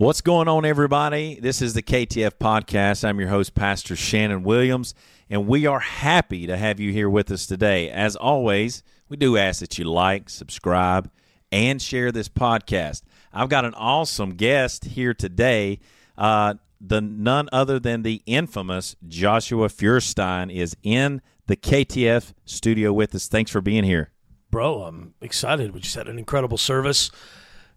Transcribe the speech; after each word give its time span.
What's 0.00 0.22
going 0.22 0.48
on, 0.48 0.64
everybody? 0.64 1.38
This 1.42 1.60
is 1.60 1.74
the 1.74 1.82
KTF 1.82 2.38
Podcast. 2.40 3.06
I'm 3.06 3.20
your 3.20 3.28
host, 3.28 3.54
Pastor 3.54 3.94
Shannon 3.94 4.42
Williams, 4.44 4.94
and 5.28 5.46
we 5.46 5.66
are 5.66 5.78
happy 5.78 6.46
to 6.46 6.56
have 6.56 6.80
you 6.80 6.90
here 6.90 7.10
with 7.10 7.30
us 7.30 7.44
today. 7.44 7.90
As 7.90 8.16
always, 8.16 8.82
we 9.10 9.18
do 9.18 9.36
ask 9.36 9.60
that 9.60 9.76
you 9.76 9.84
like, 9.84 10.30
subscribe, 10.30 11.10
and 11.52 11.82
share 11.82 12.12
this 12.12 12.30
podcast. 12.30 13.02
I've 13.30 13.50
got 13.50 13.66
an 13.66 13.74
awesome 13.74 14.36
guest 14.36 14.86
here 14.86 15.12
today. 15.12 15.80
Uh, 16.16 16.54
the 16.80 17.02
none 17.02 17.50
other 17.52 17.78
than 17.78 18.00
the 18.00 18.22
infamous 18.24 18.96
Joshua 19.06 19.68
Feuerstein 19.68 20.48
is 20.48 20.74
in 20.82 21.20
the 21.46 21.56
KTF 21.56 22.32
studio 22.46 22.90
with 22.94 23.14
us. 23.14 23.28
Thanks 23.28 23.50
for 23.50 23.60
being 23.60 23.84
here. 23.84 24.12
Bro, 24.50 24.80
I'm 24.80 25.12
excited. 25.20 25.74
We 25.74 25.80
just 25.80 25.94
had 25.94 26.08
an 26.08 26.18
incredible 26.18 26.56
service. 26.56 27.10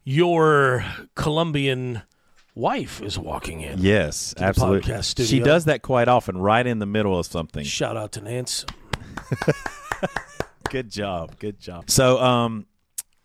Your 0.05 0.85
Colombian 1.15 2.01
wife 2.55 3.01
is 3.01 3.17
walking 3.17 3.61
in. 3.61 3.79
Yes, 3.79 4.33
absolutely. 4.37 5.01
She 5.25 5.39
does 5.39 5.65
that 5.65 5.81
quite 5.81 6.07
often, 6.07 6.37
right 6.37 6.65
in 6.65 6.79
the 6.79 6.85
middle 6.85 7.17
of 7.17 7.25
something. 7.25 7.63
Shout 7.63 7.97
out 7.97 8.11
to 8.13 8.21
Nance. 8.21 8.65
Good 10.69 10.89
job. 10.89 11.37
Good 11.39 11.59
job. 11.59 11.89
So, 11.89 12.19
um, 12.19 12.65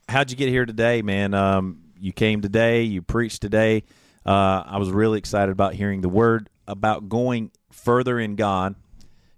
how'd 0.09 0.31
you 0.31 0.37
get 0.37 0.49
here 0.49 0.67
today, 0.67 1.03
man? 1.03 1.35
Um, 1.35 1.83
you 1.99 2.13
came 2.13 2.43
today. 2.43 2.83
You 2.83 3.03
preached 3.03 3.41
today. 3.41 3.85
Uh, 4.25 4.63
I 4.67 4.79
was 4.79 4.91
really 4.91 5.19
excited 5.19 5.53
about 5.53 5.75
hearing 5.75 6.01
the 6.03 6.09
word 6.09 6.51
about 6.67 7.09
going 7.09 7.51
further 7.73 8.21
in 8.21 8.37
God, 8.37 8.75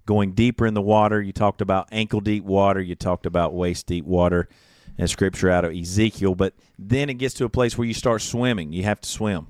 going 0.07 0.33
deeper 0.33 0.66
in 0.66 0.75
the 0.75 0.83
water. 0.83 1.23
You 1.23 1.33
talked 1.33 1.61
about 1.61 1.88
ankle 1.93 2.21
deep 2.21 2.45
water. 2.45 2.80
You 2.80 2.97
talked 2.97 3.27
about 3.27 3.55
waist 3.55 3.87
deep 3.87 4.05
water, 4.05 4.49
and 4.99 5.09
scripture 5.09 5.49
out 5.51 5.65
of 5.65 5.73
Ezekiel. 5.73 6.35
But 6.35 6.55
then 6.79 7.09
it 7.09 7.15
gets 7.15 7.35
to 7.35 7.45
a 7.45 7.49
place 7.49 7.79
where 7.79 7.87
you 7.87 7.95
start 7.95 8.23
swimming. 8.23 8.73
You 8.73 8.83
have 8.83 9.01
to 9.01 9.09
swim, 9.09 9.47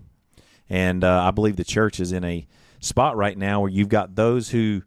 and 0.70 1.04
uh, 1.04 1.24
I 1.24 1.32
believe 1.32 1.56
the 1.56 1.64
church 1.64 2.00
is 2.00 2.12
in 2.12 2.24
a 2.24 2.46
spot 2.78 3.16
right 3.16 3.36
now 3.36 3.60
where 3.60 3.70
you've 3.70 3.88
got 3.88 4.14
those 4.14 4.50
who 4.50 4.82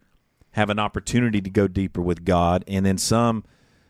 have 0.52 0.70
an 0.70 0.80
opportunity 0.80 1.42
to 1.42 1.50
go 1.50 1.68
deeper 1.68 2.02
with 2.02 2.24
God, 2.26 2.64
and 2.68 2.86
then 2.86 2.98
some 2.98 3.44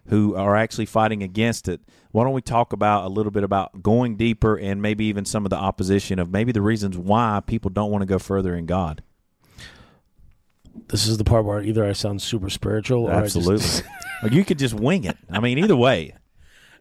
who 0.08 0.36
are 0.36 0.56
actually 0.56 0.86
fighting 0.86 1.24
against 1.24 1.68
it. 1.68 1.82
Why 2.12 2.24
don't 2.24 2.34
we 2.34 2.42
talk 2.42 2.74
about 2.74 3.06
a 3.06 3.08
little 3.08 3.32
bit 3.32 3.44
about 3.44 3.82
going 3.82 4.18
deeper 4.18 4.58
and 4.58 4.82
maybe 4.82 5.06
even 5.06 5.26
some 5.26 5.46
of 5.46 5.50
the 5.50 5.56
opposition 5.56 6.20
of 6.20 6.32
maybe 6.32 6.52
the 6.52 6.62
reasons 6.62 6.98
why 6.98 7.42
people 7.46 7.70
don't 7.70 7.92
want 7.92 8.02
to 8.02 8.06
go 8.06 8.20
further 8.20 8.56
in 8.56 8.66
God? 8.66 9.02
This 10.88 11.08
is 11.08 11.18
the 11.18 11.24
part 11.24 11.46
where 11.46 11.62
either 11.62 11.86
I 11.86 11.94
sound 11.94 12.22
super 12.22 12.50
spiritual 12.50 13.06
or 13.06 13.14
I 13.14 13.22
Absolutely. 13.22 13.58
just, 13.58 13.84
or 14.24 14.30
you 14.30 14.44
could 14.44 14.60
just 14.60 14.74
wing 14.74 15.06
it. 15.06 15.18
I 15.30 15.40
mean, 15.40 15.58
either 15.58 15.76
way, 15.76 16.16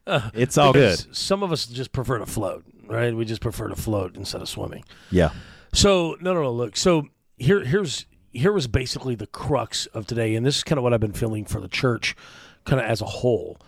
it's 0.06 0.58
all 0.58 0.72
good. 0.72 1.14
some 1.14 1.42
of 1.42 1.52
us 1.52 1.66
just 1.66 1.92
prefer 1.92 2.18
to 2.18 2.26
float, 2.26 2.64
right? 2.92 3.14
We 3.14 3.24
just 3.24 3.40
prefer 3.40 3.68
to 3.68 3.76
float 3.76 4.16
instead 4.16 4.42
of 4.42 4.48
swimming. 4.48 4.84
Yeah. 5.10 5.30
So 5.72 6.16
no, 6.20 6.34
no, 6.34 6.42
no. 6.42 6.52
Look, 6.52 6.76
so 6.76 7.08
here, 7.36 7.64
here's 7.64 8.06
here 8.32 8.52
was 8.52 8.66
basically 8.66 9.14
the 9.14 9.26
crux 9.26 9.86
of 9.86 10.06
today, 10.06 10.34
and 10.34 10.44
this 10.44 10.58
is 10.58 10.64
kind 10.64 10.78
of 10.78 10.82
what 10.82 10.94
I've 10.94 11.00
been 11.00 11.12
feeling 11.12 11.44
for 11.44 11.60
the 11.60 11.68
church, 11.68 12.16
kind 12.64 12.80
of 12.80 12.86
as 12.86 13.00
a 13.00 13.06
whole, 13.06 13.58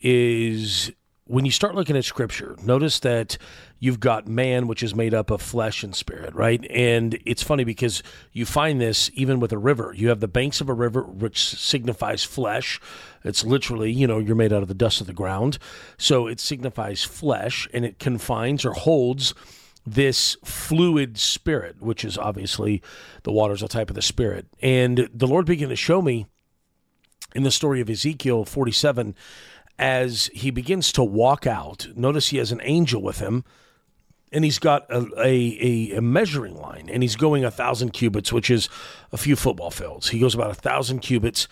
is 0.00 0.90
when 1.26 1.46
you 1.46 1.50
start 1.50 1.74
looking 1.74 1.96
at 1.96 2.04
Scripture. 2.04 2.54
Notice 2.62 3.00
that 3.00 3.38
you've 3.78 4.00
got 4.00 4.28
man, 4.28 4.66
which 4.66 4.82
is 4.82 4.94
made 4.94 5.14
up 5.14 5.30
of 5.30 5.40
flesh 5.40 5.82
and 5.82 5.94
spirit, 5.94 6.34
right? 6.34 6.64
And 6.70 7.18
it's 7.24 7.42
funny 7.42 7.64
because 7.64 8.02
you 8.32 8.44
find 8.44 8.80
this 8.80 9.10
even 9.14 9.40
with 9.40 9.52
a 9.52 9.58
river. 9.58 9.94
You 9.96 10.08
have 10.10 10.20
the 10.20 10.28
banks 10.28 10.60
of 10.60 10.68
a 10.68 10.74
river, 10.74 11.02
which 11.02 11.42
signifies 11.42 12.24
flesh. 12.24 12.80
It's 13.24 13.44
literally, 13.44 13.90
you 13.90 14.06
know, 14.06 14.18
you're 14.18 14.36
made 14.36 14.52
out 14.52 14.62
of 14.62 14.68
the 14.68 14.74
dust 14.74 15.00
of 15.00 15.06
the 15.06 15.14
ground, 15.14 15.58
so 15.96 16.26
it 16.26 16.40
signifies 16.40 17.04
flesh, 17.04 17.66
and 17.72 17.84
it 17.84 17.98
confines 17.98 18.64
or 18.64 18.72
holds 18.72 19.34
this 19.86 20.36
fluid 20.44 21.18
spirit, 21.18 21.76
which 21.80 22.04
is 22.04 22.16
obviously 22.16 22.82
the 23.22 23.32
water's 23.32 23.62
a 23.62 23.68
type 23.68 23.90
of 23.90 23.96
the 23.96 24.02
spirit. 24.02 24.46
And 24.62 25.08
the 25.12 25.26
Lord 25.26 25.46
began 25.46 25.68
to 25.70 25.76
show 25.76 26.00
me 26.00 26.26
in 27.34 27.42
the 27.42 27.50
story 27.50 27.80
of 27.80 27.90
Ezekiel 27.90 28.44
47 28.44 29.14
as 29.78 30.30
he 30.34 30.50
begins 30.50 30.92
to 30.92 31.04
walk 31.04 31.46
out. 31.46 31.88
Notice 31.96 32.28
he 32.28 32.38
has 32.38 32.52
an 32.52 32.60
angel 32.62 33.02
with 33.02 33.18
him. 33.18 33.44
And 34.32 34.44
he's 34.44 34.58
got 34.58 34.90
a, 34.90 35.06
a, 35.16 35.96
a, 35.96 36.02
measuring 36.02 36.60
line, 36.60 36.88
and 36.90 37.04
he's 37.04 37.14
going 37.14 37.44
a 37.44 37.52
thousand 37.52 37.92
cubits, 37.92 38.32
which 38.32 38.50
is 38.50 38.68
a 39.12 39.16
few 39.16 39.36
football 39.36 39.70
fields. 39.70 40.08
He 40.08 40.18
goes 40.18 40.34
about 40.34 40.50
a 40.50 40.54
thousand 40.54 41.00
cubits, 41.00 41.46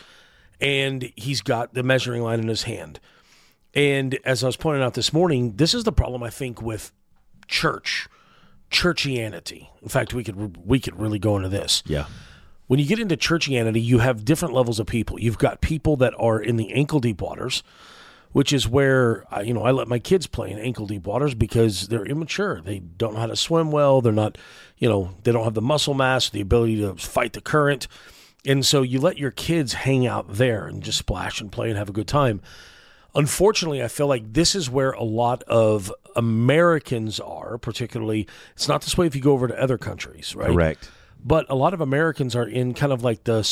and 0.61 1.13
he's 1.15 1.43
got 1.43 1.75
the 1.75 1.85
measuring 1.85 2.23
line 2.23 2.41
in 2.41 2.49
his 2.49 2.65
hand. 2.65 2.99
And 3.73 4.19
as 4.25 4.43
I 4.43 4.47
was 4.47 4.57
pointing 4.57 4.83
out 4.83 4.95
this 4.95 5.13
morning, 5.13 5.55
this 5.57 5.75
is 5.75 5.85
the 5.85 5.93
problem 5.93 6.25
I 6.25 6.31
think 6.31 6.61
with 6.61 6.91
church, 7.47 8.09
churchianity. 8.71 9.69
In 9.81 9.89
fact, 9.89 10.13
we 10.13 10.25
could 10.25 10.67
we 10.67 10.81
could 10.81 10.99
really 10.99 11.19
go 11.19 11.37
into 11.37 11.49
this. 11.49 11.83
Yeah. 11.87 12.07
When 12.67 12.81
you 12.81 12.87
get 12.87 12.99
into 12.99 13.17
churchianity, 13.17 13.83
you 13.83 13.99
have 13.99 14.25
different 14.25 14.55
levels 14.55 14.81
of 14.81 14.87
people. 14.87 15.21
You've 15.21 15.39
got 15.39 15.61
people 15.61 15.97
that 15.97 16.15
are 16.19 16.41
in 16.41 16.57
the 16.57 16.73
ankle 16.73 17.01
deep 17.01 17.21
waters, 17.21 17.63
which 18.33 18.53
is 18.53 18.69
where 18.69 19.25
I, 19.31 19.43
you 19.43 19.55
know 19.55 19.63
I 19.63 19.71
let 19.71 19.89
my 19.89 19.99
kids 19.99 20.27
play 20.27 20.51
in 20.51 20.59
ankle 20.59 20.87
deep 20.87 21.07
waters 21.07 21.35
because 21.35 21.89
they're 21.89 22.07
immature. 22.07 22.61
They 22.61 22.79
don't 22.81 23.15
know 23.15 23.21
how 23.21 23.27
to 23.27 23.37
swim 23.37 23.71
well. 23.71 24.01
They're 24.01 24.13
not, 24.13 24.39
you 24.79 24.89
know, 24.89 25.15
they 25.23 25.33
don't 25.33 25.45
have 25.45 25.55
the 25.55 25.63
muscle 25.63 25.95
mass, 25.95 26.29
the 26.29 26.41
ability 26.41 26.81
to 26.81 26.95
fight 26.97 27.33
the 27.33 27.41
current. 27.41 27.89
And 28.45 28.67
so 28.67 28.83
you 28.83 29.01
let 29.01 29.19
your 29.19 29.31
kids 29.31 29.73
hang 29.73 30.07
out 30.07 30.35
there 30.35 30.67
and 30.67 30.83
just 30.83 30.99
splash 30.99 31.41
and 31.41 31.53
play 31.53 31.69
and 31.69 31.79
have 31.79 31.89
a 31.89 31.93
good 31.93 32.09
time. 32.09 32.41
Unfortunately, 33.15 33.83
I 33.83 33.89
feel 33.89 34.07
like 34.07 34.33
this 34.33 34.55
is 34.55 34.71
where 34.71 34.93
a 34.93 35.05
lot 35.05 35.43
of 35.45 35.93
Americans 36.17 37.21
are, 37.21 37.59
particularly. 37.59 38.27
It's 38.55 38.69
not 38.69 38.83
this 38.83 38.97
way 38.97 39.07
if 39.07 39.15
you 39.15 39.21
go 39.21 39.33
over 39.33 39.49
to 39.49 39.63
other 39.63 39.79
countries, 39.79 40.35
right? 40.35 40.51
Correct. 40.51 40.91
But 41.25 41.47
a 41.49 41.55
lot 41.55 41.75
of 41.75 41.81
Americans 41.81 42.35
are 42.35 42.49
in 42.49 42.75
kind 42.75 42.93
of 42.93 43.05
like 43.05 43.25
the 43.25 43.43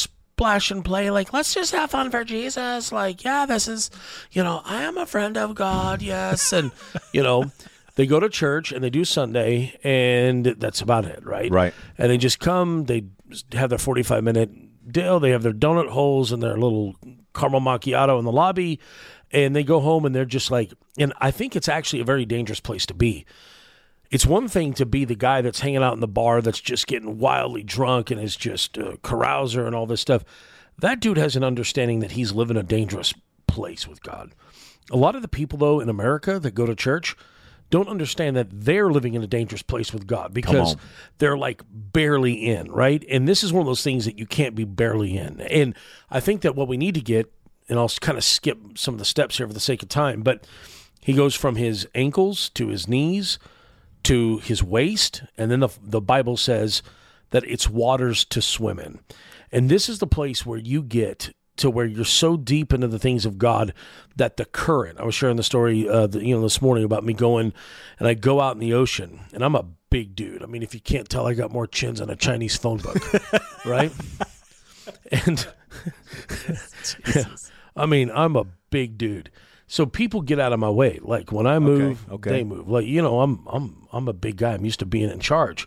splash 0.41 0.71
and 0.71 0.83
play, 0.83 1.11
like, 1.11 1.35
let's 1.35 1.53
just 1.53 1.73
have 1.73 1.91
fun 1.91 2.11
for 2.11 2.25
Jesus. 2.25 2.91
Like, 2.91 3.23
yeah, 3.25 3.45
this 3.45 3.69
is, 3.69 3.91
you 4.33 4.43
know, 4.43 4.63
I 4.65 4.85
am 4.85 4.97
a 4.97 5.05
friend 5.05 5.37
of 5.37 5.55
God, 5.55 6.01
yes. 6.01 6.51
And, 6.55 6.73
you 7.13 7.23
know, 7.23 7.53
they 7.97 8.07
go 8.07 8.19
to 8.19 8.31
church 8.31 8.73
and 8.73 8.83
they 8.83 8.89
do 8.89 9.05
Sunday, 9.05 9.79
and 9.85 10.47
that's 10.47 10.81
about 10.81 11.05
it, 11.05 11.23
right? 11.27 11.51
Right. 11.51 11.75
And 11.99 12.11
they 12.11 12.17
just 12.17 12.41
come, 12.41 12.87
they 12.87 13.05
have 13.53 13.69
their 13.69 13.79
45 13.79 14.25
minute 14.25 14.51
deal, 14.91 15.21
they 15.21 15.29
have 15.29 15.43
their 15.43 15.53
donut 15.53 15.91
holes 15.91 16.33
and 16.33 16.43
their 16.43 16.57
little 16.57 16.97
caramel 17.35 17.61
macchiato 17.61 18.19
in 18.19 18.25
the 18.25 18.33
lobby, 18.33 18.81
and 19.31 19.55
they 19.55 19.63
go 19.63 19.81
home 19.81 20.07
and 20.07 20.15
they're 20.15 20.25
just 20.25 20.51
like, 20.51 20.73
and 20.99 21.13
I 21.19 21.33
think 21.33 21.55
it's 21.55 21.69
actually 21.69 22.01
a 22.01 22.05
very 22.05 22.25
dangerous 22.25 22.61
place 22.61 22.87
to 22.87 22.95
be. 22.95 23.27
It's 24.11 24.27
one 24.27 24.49
thing 24.49 24.75
to 24.75 24.85
be 24.85 25.05
the 25.05 25.15
guy 25.15 25.41
that's 25.41 25.61
hanging 25.61 25.83
out 25.83 25.95
in 25.95 26.01
the 26.01 26.09
bar 26.09 26.43
that's 26.43 26.61
just 26.61 26.87
getting 26.87 27.19
wildly 27.19 27.63
drunk 27.63 28.11
and 28.11 28.21
is 28.21 28.37
just 28.37 28.77
a 28.77 28.99
carouser 29.03 29.67
and 29.67 29.75
all 29.75 29.87
this 29.87 30.01
stuff. 30.01 30.25
That 30.79 31.01
dude 31.01 31.17
has 31.17 31.37
an 31.37 31.45
understanding 31.45 32.01
that 32.01 32.13
he's 32.13 32.33
living 32.33 32.57
a 32.57 32.63
dangerous 32.63 33.15
place 33.47 33.87
with 33.87 34.03
God. 34.03 34.33
A 34.91 34.97
lot 34.97 35.15
of 35.15 35.23
the 35.23 35.29
people, 35.29 35.59
though, 35.59 35.79
in 35.79 35.89
America 35.89 36.41
that 36.41 36.55
go 36.55 36.67
to 36.67 36.75
church 36.75 37.17
don't 37.71 37.89
understand 37.89 38.35
that 38.35 38.49
they're 38.51 38.91
living 38.91 39.15
in 39.15 39.23
a 39.23 39.29
dangerous 39.29 39.63
place 39.63 39.93
with 39.93 40.09
God 40.09 40.35
because 40.35 40.75
they're 41.19 41.39
like 41.39 41.63
barely 41.71 42.47
in, 42.47 42.71
right? 42.73 43.05
And 43.09 43.29
this 43.29 43.45
is 43.45 43.53
one 43.53 43.61
of 43.61 43.67
those 43.67 43.85
things 43.85 44.07
that 44.07 44.19
you 44.19 44.27
can't 44.27 44.57
be 44.57 44.65
barely 44.65 45.17
in. 45.17 45.41
And 45.41 45.77
I 46.11 46.19
think 46.19 46.41
that 46.41 46.57
what 46.57 46.67
we 46.67 46.77
need 46.77 46.95
to 46.95 47.01
get, 47.01 47.33
and 47.69 47.79
I'll 47.79 47.89
kind 47.89 48.19
of 48.19 48.25
skip 48.25 48.77
some 48.77 48.95
of 48.95 48.99
the 48.99 49.05
steps 49.05 49.37
here 49.37 49.47
for 49.47 49.53
the 49.53 49.61
sake 49.61 49.85
of 49.85 49.89
time, 49.89 50.23
but 50.23 50.49
he 51.01 51.13
goes 51.13 51.37
from 51.37 51.55
his 51.55 51.87
ankles 51.95 52.49
to 52.51 52.69
his 52.69 52.89
knees 52.89 53.39
to 54.05 54.39
his 54.39 54.63
waist, 54.63 55.23
and 55.37 55.51
then 55.51 55.61
the 55.61 55.69
the 55.83 56.01
Bible 56.01 56.37
says 56.37 56.83
that 57.31 57.45
it's 57.45 57.69
waters 57.69 58.25
to 58.27 58.43
swim 58.43 58.79
in. 58.79 59.01
And 59.53 59.69
this 59.69 59.89
is 59.89 59.99
the 59.99 60.07
place 60.07 60.45
where 60.45 60.59
you 60.59 60.83
get 60.83 61.35
to 61.57 61.71
where 61.71 61.85
you're 61.85 62.05
so 62.05 62.37
deep 62.37 62.73
into 62.73 62.89
the 62.89 62.99
things 62.99 63.27
of 63.27 63.39
God 63.39 63.75
that 64.17 64.37
the 64.37 64.45
current. 64.45 64.99
I 64.99 65.05
was 65.05 65.15
sharing 65.15 65.37
the 65.37 65.43
story, 65.43 65.89
uh, 65.89 66.07
the, 66.07 66.25
you 66.25 66.35
know, 66.35 66.43
this 66.43 66.63
morning 66.63 66.85
about 66.85 67.05
me 67.05 67.13
going, 67.13 67.53
and 67.99 68.09
I 68.09 68.15
go 68.15 68.41
out 68.41 68.55
in 68.55 68.61
the 68.61 68.73
ocean, 68.73 69.21
and 69.33 69.45
I'm 69.45 69.55
a 69.55 69.67
big 69.91 70.15
dude. 70.15 70.43
I 70.43 70.47
mean, 70.47 70.63
if 70.63 70.75
you 70.75 70.81
can't 70.81 71.09
tell, 71.09 71.27
I 71.27 71.35
got 71.35 71.53
more 71.53 71.67
chins 71.67 71.99
than 71.99 72.09
a 72.09 72.17
Chinese 72.17 72.57
phone 72.57 72.79
book, 72.79 72.97
right? 73.67 73.93
And 75.27 75.47
I 77.77 77.87
mean, 77.87 78.11
I'm 78.11 78.37
a 78.37 78.47
big 78.71 78.99
dude. 78.99 79.31
So 79.71 79.87
people 79.87 80.21
get 80.21 80.41
out 80.41 80.53
of 80.53 80.59
my 80.59 80.69
way. 80.69 80.99
Like 81.01 81.31
when 81.31 81.47
I 81.47 81.61
move, 81.61 82.05
okay. 82.11 82.31
they 82.31 82.45
move. 82.45 82.69
Like 82.69 82.87
you 82.87 83.01
know, 83.01 83.21
I'm 83.21 83.47
I'm 83.47 83.87
I'm 83.93 84.09
a 84.09 84.13
big 84.13 84.37
guy. 84.37 84.55
I'm 84.55 84.65
used 84.65 84.81
to 84.81 84.85
being 84.85 85.09
in 85.09 85.21
charge. 85.21 85.65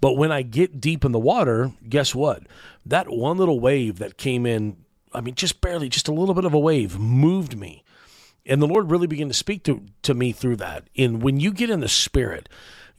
But 0.00 0.12
when 0.12 0.30
I 0.30 0.42
get 0.42 0.80
deep 0.80 1.04
in 1.04 1.10
the 1.10 1.18
water, 1.18 1.72
guess 1.88 2.14
what? 2.14 2.44
That 2.86 3.10
one 3.10 3.38
little 3.38 3.58
wave 3.58 3.98
that 3.98 4.16
came 4.16 4.46
in, 4.46 4.76
I 5.12 5.20
mean, 5.20 5.34
just 5.34 5.60
barely, 5.60 5.88
just 5.88 6.06
a 6.06 6.12
little 6.12 6.34
bit 6.34 6.44
of 6.44 6.54
a 6.54 6.60
wave, 6.60 6.96
moved 6.96 7.58
me. 7.58 7.82
And 8.46 8.62
the 8.62 8.68
Lord 8.68 8.88
really 8.88 9.08
began 9.08 9.28
to 9.28 9.34
speak 9.34 9.64
to, 9.64 9.84
to 10.02 10.14
me 10.14 10.30
through 10.30 10.56
that. 10.56 10.84
And 10.96 11.20
when 11.20 11.40
you 11.40 11.52
get 11.52 11.70
in 11.70 11.80
the 11.80 11.88
spirit, 11.88 12.48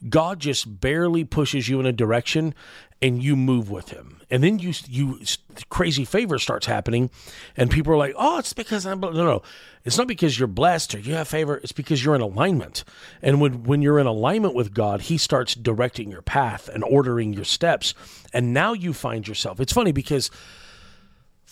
God 0.08 0.40
just 0.40 0.80
barely 0.80 1.24
pushes 1.24 1.68
you 1.68 1.80
in 1.80 1.86
a 1.86 1.92
direction 1.92 2.54
and 3.00 3.22
you 3.22 3.34
move 3.34 3.70
with 3.70 3.90
him. 3.90 4.20
And 4.30 4.42
then 4.42 4.58
you 4.60 4.72
you 4.88 5.20
crazy 5.68 6.04
favor 6.04 6.38
starts 6.38 6.66
happening 6.66 7.10
and 7.56 7.70
people 7.70 7.92
are 7.92 7.96
like, 7.96 8.14
"Oh, 8.16 8.38
it's 8.38 8.52
because 8.52 8.86
I'm 8.86 9.00
no 9.00 9.10
no. 9.10 9.42
It's 9.84 9.98
not 9.98 10.06
because 10.06 10.38
you're 10.38 10.48
blessed 10.48 10.94
or 10.94 11.00
you 11.00 11.14
have 11.14 11.26
favor, 11.26 11.56
it's 11.56 11.72
because 11.72 12.04
you're 12.04 12.14
in 12.14 12.20
alignment. 12.20 12.84
And 13.20 13.40
when 13.40 13.64
when 13.64 13.82
you're 13.82 13.98
in 13.98 14.06
alignment 14.06 14.54
with 14.54 14.72
God, 14.72 15.02
he 15.02 15.18
starts 15.18 15.54
directing 15.54 16.10
your 16.10 16.22
path 16.22 16.68
and 16.68 16.84
ordering 16.84 17.32
your 17.32 17.44
steps. 17.44 17.92
And 18.32 18.54
now 18.54 18.72
you 18.72 18.92
find 18.92 19.26
yourself. 19.26 19.60
It's 19.60 19.72
funny 19.72 19.92
because 19.92 20.30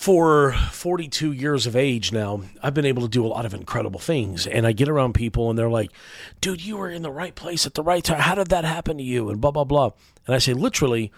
for 0.00 0.54
42 0.72 1.30
years 1.30 1.66
of 1.66 1.76
age 1.76 2.10
now, 2.10 2.40
I've 2.62 2.72
been 2.72 2.86
able 2.86 3.02
to 3.02 3.08
do 3.08 3.26
a 3.26 3.28
lot 3.28 3.44
of 3.44 3.52
incredible 3.52 4.00
things. 4.00 4.46
And 4.46 4.66
I 4.66 4.72
get 4.72 4.88
around 4.88 5.12
people 5.12 5.50
and 5.50 5.58
they're 5.58 5.68
like, 5.68 5.90
dude, 6.40 6.64
you 6.64 6.78
were 6.78 6.88
in 6.88 7.02
the 7.02 7.10
right 7.10 7.34
place 7.34 7.66
at 7.66 7.74
the 7.74 7.82
right 7.82 8.02
time. 8.02 8.20
How 8.20 8.34
did 8.34 8.46
that 8.46 8.64
happen 8.64 8.96
to 8.96 9.02
you? 9.02 9.28
And 9.28 9.42
blah, 9.42 9.50
blah, 9.50 9.64
blah. 9.64 9.90
And 10.26 10.34
I 10.34 10.38
say, 10.38 10.54
literally, 10.54 11.12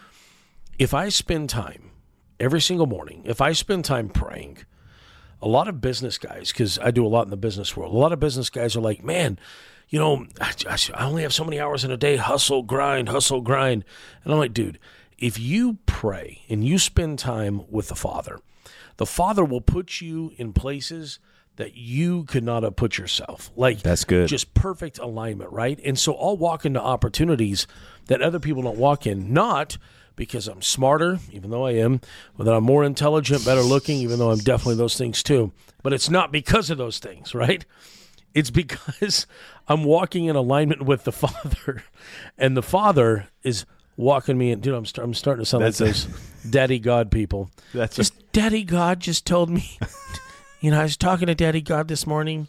if 0.80 0.94
I 0.94 1.10
spend 1.10 1.48
time 1.48 1.92
every 2.40 2.60
single 2.60 2.88
morning, 2.88 3.22
if 3.24 3.40
I 3.40 3.52
spend 3.52 3.84
time 3.84 4.08
praying, 4.08 4.58
a 5.40 5.46
lot 5.46 5.68
of 5.68 5.80
business 5.80 6.18
guys, 6.18 6.50
because 6.50 6.76
I 6.80 6.90
do 6.90 7.06
a 7.06 7.08
lot 7.08 7.22
in 7.22 7.30
the 7.30 7.36
business 7.36 7.76
world, 7.76 7.94
a 7.94 7.96
lot 7.98 8.12
of 8.12 8.18
business 8.18 8.50
guys 8.50 8.74
are 8.74 8.80
like, 8.80 9.04
man, 9.04 9.38
you 9.90 10.00
know, 10.00 10.26
I, 10.40 10.54
only 10.98 11.22
have 11.22 11.32
so 11.32 11.44
many 11.44 11.60
hours 11.60 11.84
in 11.84 11.92
a 11.92 11.96
day, 11.96 12.16
hustle, 12.16 12.64
grind, 12.64 13.10
hustle, 13.10 13.42
grind. 13.42 13.84
And 14.24 14.32
I'm 14.32 14.40
like, 14.40 14.52
dude, 14.52 14.80
if 15.18 15.38
you 15.38 15.78
pray 15.86 16.42
and 16.48 16.64
you 16.64 16.80
spend 16.80 17.20
time 17.20 17.62
with 17.70 17.86
the 17.86 17.94
Father, 17.94 18.40
the 18.96 19.06
Father 19.06 19.44
will 19.44 19.60
put 19.60 20.00
you 20.00 20.32
in 20.36 20.52
places 20.52 21.18
that 21.56 21.74
you 21.74 22.24
could 22.24 22.44
not 22.44 22.62
have 22.62 22.76
put 22.76 22.96
yourself. 22.96 23.50
Like 23.56 23.82
That's 23.82 24.04
good. 24.04 24.28
Just 24.28 24.54
perfect 24.54 24.98
alignment, 24.98 25.52
right? 25.52 25.78
And 25.84 25.98
so 25.98 26.14
I'll 26.14 26.36
walk 26.36 26.64
into 26.64 26.80
opportunities 26.80 27.66
that 28.06 28.22
other 28.22 28.40
people 28.40 28.62
don't 28.62 28.78
walk 28.78 29.06
in, 29.06 29.32
not 29.32 29.76
because 30.16 30.48
I'm 30.48 30.62
smarter, 30.62 31.18
even 31.30 31.50
though 31.50 31.66
I 31.66 31.72
am, 31.72 32.00
or 32.38 32.44
that 32.44 32.54
I'm 32.54 32.64
more 32.64 32.84
intelligent, 32.84 33.44
better 33.44 33.62
looking, 33.62 33.98
even 33.98 34.18
though 34.18 34.30
I'm 34.30 34.38
definitely 34.38 34.76
those 34.76 34.96
things 34.96 35.22
too. 35.22 35.52
But 35.82 35.92
it's 35.92 36.10
not 36.10 36.32
because 36.32 36.70
of 36.70 36.78
those 36.78 36.98
things, 36.98 37.34
right? 37.34 37.64
It's 38.34 38.50
because 38.50 39.26
I'm 39.68 39.84
walking 39.84 40.26
in 40.26 40.36
alignment 40.36 40.82
with 40.82 41.04
the 41.04 41.12
Father, 41.12 41.84
and 42.38 42.56
the 42.56 42.62
Father 42.62 43.28
is 43.42 43.66
walking 44.02 44.36
me 44.36 44.50
in. 44.50 44.60
Dude, 44.60 44.74
I'm, 44.74 44.84
st- 44.86 45.04
I'm 45.04 45.14
starting 45.14 45.42
to 45.44 45.48
sound 45.48 45.64
That's 45.64 45.80
like 45.80 45.90
a- 45.90 45.92
those 45.92 46.06
daddy 46.50 46.78
God 46.78 47.10
people. 47.10 47.50
That's 47.74 47.96
just 47.96 48.32
daddy 48.32 48.64
God 48.64 49.00
just 49.00 49.26
told 49.26 49.48
me. 49.50 49.78
you 50.60 50.70
know, 50.70 50.80
I 50.80 50.82
was 50.84 50.96
talking 50.96 51.26
to 51.28 51.34
daddy 51.34 51.60
God 51.62 51.88
this 51.88 52.06
morning. 52.06 52.48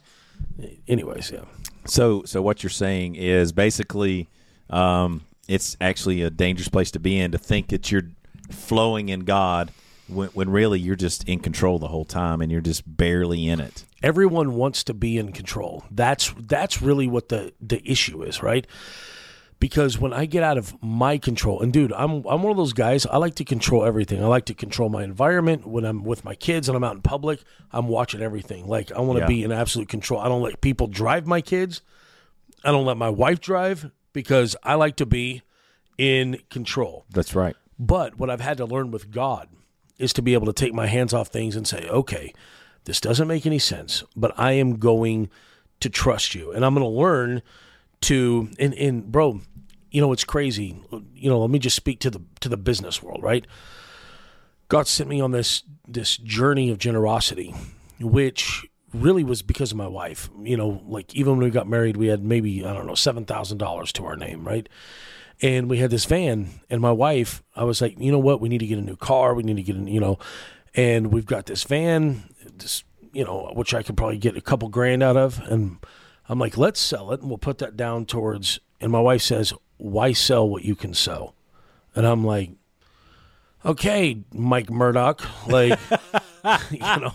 Anyways, 0.88 1.32
yeah. 1.32 1.46
So, 1.86 2.24
so 2.26 2.42
what 2.42 2.64
you're 2.64 2.70
saying 2.70 3.16
is 3.16 3.52
basically, 3.52 4.30
um, 4.70 5.22
it's 5.48 5.76
actually 5.82 6.22
a 6.22 6.30
dangerous 6.30 6.70
place 6.70 6.92
to 6.92 7.00
be 7.00 7.20
in 7.20 7.32
to 7.32 7.38
think 7.38 7.70
that 7.70 7.92
you're 7.92 8.10
flowing 8.50 9.10
in 9.10 9.22
God 9.22 9.72
when, 10.08 10.30
when 10.30 10.50
really 10.50 10.80
you're 10.80 10.96
just 10.96 11.28
in 11.28 11.40
control 11.40 11.80
the 11.80 11.88
whole 11.90 12.06
time 12.06 12.42
and 12.42 12.52
you're 12.52 12.62
just 12.62 12.84
barely 12.98 13.48
in 13.48 13.60
it. 13.60 13.86
everyone 14.02 14.54
wants 14.56 14.84
to 14.86 14.94
be 14.94 15.18
in 15.18 15.32
control. 15.32 15.84
That's 15.92 16.34
that's 16.38 16.82
really 16.82 17.08
what 17.08 17.30
the 17.30 17.54
the 17.62 17.82
issue 17.90 18.22
is, 18.24 18.42
right? 18.44 18.68
Because 19.60 19.98
when 19.98 20.12
I 20.14 20.26
get 20.26 20.44
out 20.44 20.58
of 20.58 20.76
my 20.84 21.18
control, 21.18 21.62
and 21.62 21.72
dude, 21.72 21.94
I'm 21.94 22.26
I'm 22.28 22.44
one 22.44 22.52
of 22.52 22.58
those 22.58 22.74
guys. 22.74 23.06
I 23.06 23.18
like 23.18 23.36
to 23.36 23.46
control 23.46 23.86
everything. 23.86 24.22
I 24.24 24.28
like 24.28 24.46
to 24.46 24.54
control 24.54 24.90
my 24.90 25.04
environment. 25.04 25.66
When 25.66 25.86
I'm 25.86 26.04
with 26.04 26.26
my 26.26 26.36
kids 26.36 26.68
and 26.68 26.76
I'm 26.76 26.84
out 26.84 26.96
in 26.96 27.02
public, 27.02 27.42
I'm 27.72 27.88
watching 27.88 28.22
everything. 28.22 28.68
Like 28.68 28.92
I 28.92 29.00
want 29.02 29.18
to 29.18 29.22
Yeah. 29.24 29.28
be 29.28 29.44
in 29.44 29.52
absolute 29.52 29.88
control. 29.90 30.20
I 30.20 30.28
don't 30.28 30.42
let 30.42 30.60
people 30.62 30.88
drive 30.88 31.26
my 31.28 31.40
kids. 31.42 31.82
I 32.64 32.72
don't 32.72 32.86
let 32.86 32.98
my 32.98 33.10
wife 33.10 33.40
drive 33.40 33.90
because 34.12 34.56
I 34.64 34.76
like 34.76 34.96
to 34.98 35.06
be 35.06 35.42
in 35.98 36.40
control. 36.50 37.06
That's 37.12 37.34
right. 37.36 37.56
But 37.80 38.18
what 38.20 38.30
I've 38.30 38.42
had 38.42 38.58
to 38.58 38.66
learn 38.66 38.92
with 38.92 39.12
God 39.12 39.48
is 39.98 40.14
to 40.14 40.22
be 40.22 40.34
able 40.34 40.48
to 40.48 40.54
take 40.54 40.74
my 40.74 40.88
hands 40.88 41.14
off 41.14 41.28
things 41.30 41.56
and 41.56 41.68
say, 41.68 41.88
okay, 41.90 42.34
this 42.86 43.00
doesn't 43.00 43.28
make 43.28 43.46
any 43.46 43.60
sense, 43.60 44.04
but 44.16 44.34
I 44.38 44.54
am 44.54 44.78
going 44.78 45.30
to 45.80 45.90
trust 45.90 46.36
you. 46.36 46.52
And 46.52 46.66
I'm 46.66 46.74
going 46.74 46.84
to 46.86 47.00
learn 47.00 47.42
to, 48.04 48.50
and, 48.60 48.74
and 48.76 49.12
bro, 49.12 49.42
you 49.92 50.02
know, 50.02 50.12
it's 50.12 50.24
crazy. 50.24 50.80
You 51.14 51.30
know, 51.30 51.40
let 51.40 51.50
me 51.50 51.60
just 51.60 51.76
speak 51.76 52.00
to 52.02 52.10
the, 52.10 52.22
to 52.42 52.50
the 52.50 52.58
business 52.58 53.02
world, 53.02 53.22
right? 53.22 53.46
God 54.70 54.88
sent 54.88 55.10
me 55.10 55.22
on 55.22 55.32
this, 55.32 55.64
this 55.88 56.18
journey 56.18 56.70
of 56.70 56.78
generosity, 56.78 57.54
which 58.00 58.66
really 58.94 59.24
was 59.24 59.42
because 59.42 59.72
of 59.72 59.78
my 59.78 59.88
wife. 59.88 60.30
You 60.42 60.58
know, 60.58 60.82
like 60.86 61.14
even 61.16 61.34
when 61.34 61.46
we 61.46 61.52
got 61.52 61.68
married, 61.68 61.98
we 61.98 62.08
had 62.08 62.24
maybe, 62.24 62.66
I 62.66 62.74
don't 62.74 62.88
know, 62.88 62.94
$7,000 62.94 63.92
to 63.92 64.06
our 64.06 64.16
name, 64.16 64.48
right? 64.48 64.68
and 65.42 65.70
we 65.70 65.78
had 65.78 65.92
this 65.92 66.06
van 66.06 66.48
and 66.70 66.82
my 66.82 66.92
wife 66.92 67.44
i 67.56 67.64
was 67.64 67.82
like 67.82 68.00
you 68.00 68.12
know 68.12 68.20
what 68.20 68.42
we 68.42 68.50
need 68.50 68.60
to 68.60 68.68
get 68.68 68.78
a 68.78 68.82
new 68.82 68.96
car 68.96 69.34
we 69.34 69.44
need 69.44 69.58
to 69.58 69.64
get 69.64 69.76
a 69.76 69.80
you 69.80 70.00
know 70.00 70.18
and 70.76 71.12
we've 71.12 71.26
got 71.26 71.46
this 71.46 71.64
van 71.64 72.24
this 72.58 72.84
you 73.12 73.24
know 73.24 73.52
which 73.54 73.74
i 73.74 73.84
could 73.84 73.98
probably 73.98 74.18
get 74.18 74.38
a 74.38 74.42
couple 74.42 74.68
grand 74.70 75.04
out 75.04 75.18
of 75.18 75.40
and 75.50 75.78
i'm 76.34 76.40
like 76.40 76.58
let's 76.58 76.80
sell 76.80 77.12
it 77.12 77.22
and 77.22 77.30
we'll 77.30 77.38
put 77.38 77.60
that 77.60 77.78
down 77.78 78.06
towards 78.06 78.60
and 78.82 78.92
my 78.92 79.00
wife 79.00 79.22
says 79.22 79.54
why 79.78 80.12
sell 80.12 80.48
what 80.50 80.66
you 80.66 80.76
can 80.76 80.94
sell 80.94 81.36
and 81.96 82.06
i'm 82.06 82.24
like 82.26 82.50
okay 83.66 84.18
Mike 84.34 84.70
Murdock 84.70 85.22
like 85.48 85.80
you 86.72 86.80
know 86.80 87.12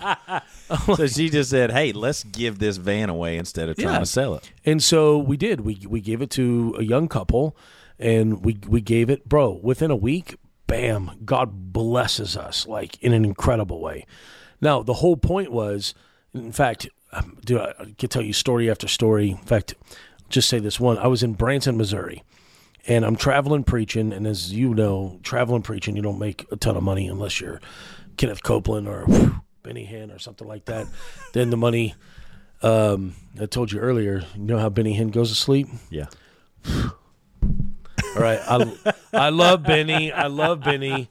so 0.97 1.07
she 1.07 1.29
just 1.29 1.51
said, 1.51 1.71
"Hey, 1.71 1.93
let's 1.93 2.25
give 2.25 2.59
this 2.59 2.79
van 2.79 3.11
away 3.11 3.37
instead 3.37 3.69
of 3.69 3.77
trying 3.77 3.95
Yeah. 3.95 3.99
to 4.01 4.07
sell 4.07 4.35
it." 4.35 4.51
And 4.65 4.83
so 4.83 5.19
we 5.19 5.37
did. 5.37 5.61
We 5.63 5.83
we 5.87 6.01
gave 6.01 6.23
it 6.23 6.31
to 6.31 6.75
a 6.79 6.83
young 6.83 7.09
couple, 7.09 7.55
and 7.99 8.43
we 8.45 8.59
we 8.67 8.81
gave 8.81 9.11
it, 9.11 9.29
bro. 9.29 9.61
Within 9.63 9.91
a 9.91 9.97
week, 9.97 10.37
bam! 10.67 11.11
God 11.25 11.73
blesses 11.75 12.37
us 12.37 12.67
like 12.67 13.03
in 13.03 13.13
an 13.13 13.25
incredible 13.25 13.81
way. 13.83 14.07
Now 14.63 14.83
the 14.83 14.95
whole 14.95 15.17
point 15.19 15.53
was, 15.53 15.93
in 16.33 16.53
fact, 16.53 16.89
um, 17.13 17.39
dude, 17.45 17.61
I 17.61 17.75
I 17.79 17.95
could 17.99 18.11
tell 18.11 18.23
you 18.23 18.33
story 18.33 18.71
after 18.71 18.89
story. 18.89 19.31
In 19.31 19.37
fact, 19.39 19.75
just 20.29 20.49
say 20.49 20.59
this 20.59 20.79
one: 20.79 20.99
I 20.99 21.07
was 21.07 21.23
in 21.23 21.35
Branson, 21.35 21.77
Missouri, 21.77 22.23
and 22.87 23.05
I'm 23.05 23.17
traveling 23.17 23.65
preaching. 23.65 24.13
And 24.13 24.27
as 24.27 24.53
you 24.53 24.75
know, 24.75 25.19
traveling 25.23 25.63
preaching, 25.63 25.97
you 25.97 26.03
don't 26.03 26.19
make 26.19 26.47
a 26.51 26.57
ton 26.57 26.77
of 26.77 26.83
money 26.83 27.09
unless 27.09 27.41
you're 27.41 27.61
Kenneth 28.17 28.43
Copeland 28.43 28.89
or 28.89 29.05
whew, 29.05 29.41
Benny 29.63 29.87
Hinn 29.87 30.15
or 30.15 30.19
something 30.19 30.47
like 30.47 30.67
that. 30.67 30.87
then 31.33 31.51
the 31.51 31.57
money. 31.57 31.95
Um, 32.61 33.15
I 33.41 33.47
told 33.47 33.71
you 33.71 33.79
earlier. 33.79 34.25
You 34.35 34.43
know 34.43 34.59
how 34.59 34.69
Benny 34.69 34.99
Hinn 34.99 35.13
goes 35.13 35.29
to 35.29 35.37
sleep. 35.37 35.69
Yeah. 35.91 36.07
All 38.17 38.25
right, 38.25 38.41
I 38.49 38.75
I 39.13 39.29
love 39.29 39.63
Benny. 39.63 40.11
I 40.11 40.27
love 40.27 40.61
Benny. 40.61 41.09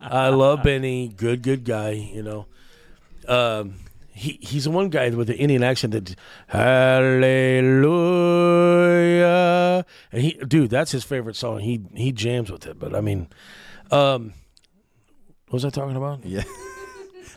I 0.00 0.28
love 0.28 0.62
Benny. 0.62 1.08
Good, 1.08 1.42
good 1.42 1.64
guy. 1.64 1.90
You 1.92 2.22
know, 2.22 2.46
um, 3.26 3.74
he 4.14 4.38
he's 4.40 4.64
the 4.64 4.70
one 4.70 4.88
guy 4.88 5.10
with 5.10 5.26
the 5.26 5.36
Indian 5.36 5.62
accent 5.62 5.92
that 5.92 6.14
Hallelujah, 8.94 9.84
and 10.12 10.22
he 10.22 10.32
dude, 10.46 10.70
that's 10.70 10.92
his 10.92 11.04
favorite 11.04 11.36
song. 11.36 11.60
He 11.60 11.82
he 11.94 12.12
jams 12.12 12.50
with 12.50 12.66
it. 12.66 12.78
But 12.78 12.94
I 12.94 13.00
mean, 13.00 13.28
um, 13.90 14.32
what 15.48 15.54
was 15.54 15.64
I 15.64 15.70
talking 15.70 15.96
about? 15.96 16.24
Yeah. 16.24 16.44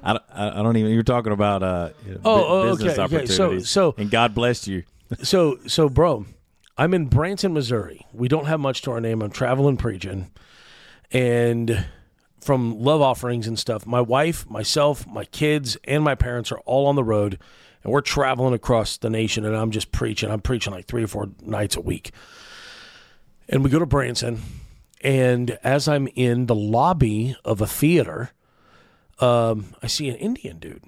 I 0.04 0.14
don't, 0.14 0.24
I 0.32 0.62
don't 0.64 0.78
even. 0.78 0.92
You're 0.94 1.02
talking 1.04 1.34
about 1.34 1.64
uh, 1.64 1.90
Oh, 2.24 2.38
bu- 2.40 2.46
oh, 2.48 2.76
business 2.76 3.00
okay, 3.00 3.16
okay. 3.18 3.26
So- 3.26 3.60
so- 3.60 3.96
and 3.98 4.12
God 4.12 4.34
bless 4.36 4.68
you. 4.68 4.84
so 5.24 5.58
so 5.68 5.88
bro 5.88 6.26
i'm 6.78 6.94
in 6.94 7.06
branson 7.06 7.54
missouri 7.54 8.06
we 8.12 8.28
don't 8.28 8.44
have 8.46 8.60
much 8.60 8.82
to 8.82 8.92
our 8.92 9.00
name 9.00 9.22
i'm 9.22 9.32
traveling 9.32 9.78
preaching 9.78 10.30
and 11.14 11.86
from 12.48 12.80
love 12.80 13.02
offerings 13.02 13.46
and 13.48 13.60
stuff 13.60 13.86
my 13.86 14.02
wife 14.02 14.50
myself 14.50 15.06
my 15.06 15.26
kids 15.26 15.78
and 15.84 16.04
my 16.04 16.16
parents 16.16 16.52
are 16.52 16.60
all 16.60 16.88
on 16.88 16.96
the 16.96 17.04
road 17.04 17.38
and 17.84 17.94
we're 17.94 18.02
traveling 18.02 18.54
across 18.54 18.98
the 18.98 19.10
nation 19.10 19.46
and 19.46 19.56
i'm 19.56 19.70
just 19.70 19.92
preaching 19.92 20.32
i'm 20.32 20.42
preaching 20.42 20.74
like 20.74 20.86
three 20.88 21.04
or 21.04 21.08
four 21.08 21.30
nights 21.42 21.76
a 21.76 21.82
week 21.82 22.12
and 23.50 23.64
we 23.64 23.70
go 23.70 23.78
to 23.78 23.86
branson 23.86 24.42
and 25.02 25.60
as 25.64 25.88
i'm 25.88 26.08
in 26.16 26.48
the 26.48 26.56
lobby 26.56 27.36
of 27.46 27.62
a 27.62 27.68
theater 27.68 28.32
um, 29.20 29.76
i 29.84 29.88
see 29.88 30.08
an 30.10 30.16
indian 30.16 30.58
dude 30.58 30.84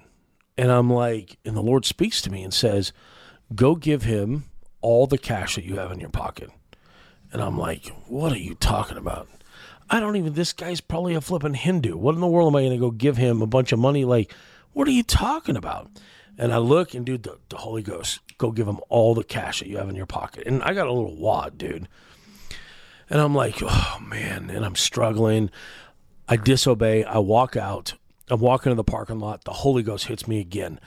and 0.57 0.71
i'm 0.71 0.89
like 0.89 1.37
and 1.45 1.55
the 1.55 1.61
lord 1.61 1.85
speaks 1.85 2.21
to 2.21 2.31
me 2.31 2.41
and 2.41 2.53
says 2.53 2.91
go 3.53 3.75
give 3.75 4.03
him 4.03 4.45
all 4.81 5.07
the 5.07 5.17
cash 5.17 5.55
that 5.55 5.65
you 5.65 5.77
have 5.77 5.91
in 5.91 5.99
your 5.99 6.09
pocket. 6.09 6.49
And 7.31 7.41
I'm 7.41 7.57
like, 7.57 7.87
what 8.07 8.31
are 8.31 8.37
you 8.37 8.55
talking 8.55 8.97
about? 8.97 9.27
I 9.89 9.99
don't 9.99 10.15
even, 10.15 10.33
this 10.33 10.53
guy's 10.53 10.81
probably 10.81 11.15
a 11.15 11.21
flipping 11.21 11.55
Hindu. 11.55 11.97
What 11.97 12.15
in 12.15 12.21
the 12.21 12.27
world 12.27 12.51
am 12.51 12.55
I 12.55 12.61
going 12.61 12.73
to 12.73 12.77
go 12.77 12.91
give 12.91 13.17
him 13.17 13.41
a 13.41 13.47
bunch 13.47 13.71
of 13.71 13.79
money? 13.79 14.05
Like, 14.05 14.33
what 14.73 14.87
are 14.87 14.91
you 14.91 15.03
talking 15.03 15.55
about? 15.55 15.89
And 16.37 16.53
I 16.53 16.57
look 16.57 16.93
and, 16.93 17.05
dude, 17.05 17.23
the, 17.23 17.37
the 17.49 17.57
Holy 17.57 17.81
Ghost, 17.81 18.19
go 18.37 18.51
give 18.51 18.67
him 18.67 18.79
all 18.89 19.15
the 19.15 19.23
cash 19.23 19.59
that 19.59 19.67
you 19.67 19.77
have 19.77 19.89
in 19.89 19.95
your 19.95 20.05
pocket. 20.05 20.45
And 20.45 20.63
I 20.63 20.73
got 20.73 20.87
a 20.87 20.93
little 20.93 21.17
wad, 21.17 21.57
dude. 21.57 21.87
And 23.09 23.19
I'm 23.19 23.33
like, 23.33 23.55
oh, 23.61 23.97
man. 24.01 24.49
And 24.49 24.63
I'm 24.63 24.75
struggling. 24.75 25.49
I 26.27 26.37
disobey. 26.37 27.03
I 27.03 27.17
walk 27.17 27.57
out. 27.57 27.93
I'm 28.29 28.39
walking 28.39 28.71
in 28.71 28.77
the 28.77 28.83
parking 28.83 29.19
lot. 29.19 29.43
The 29.43 29.51
Holy 29.51 29.81
Ghost 29.81 30.05
hits 30.05 30.27
me 30.27 30.39
again. 30.39 30.79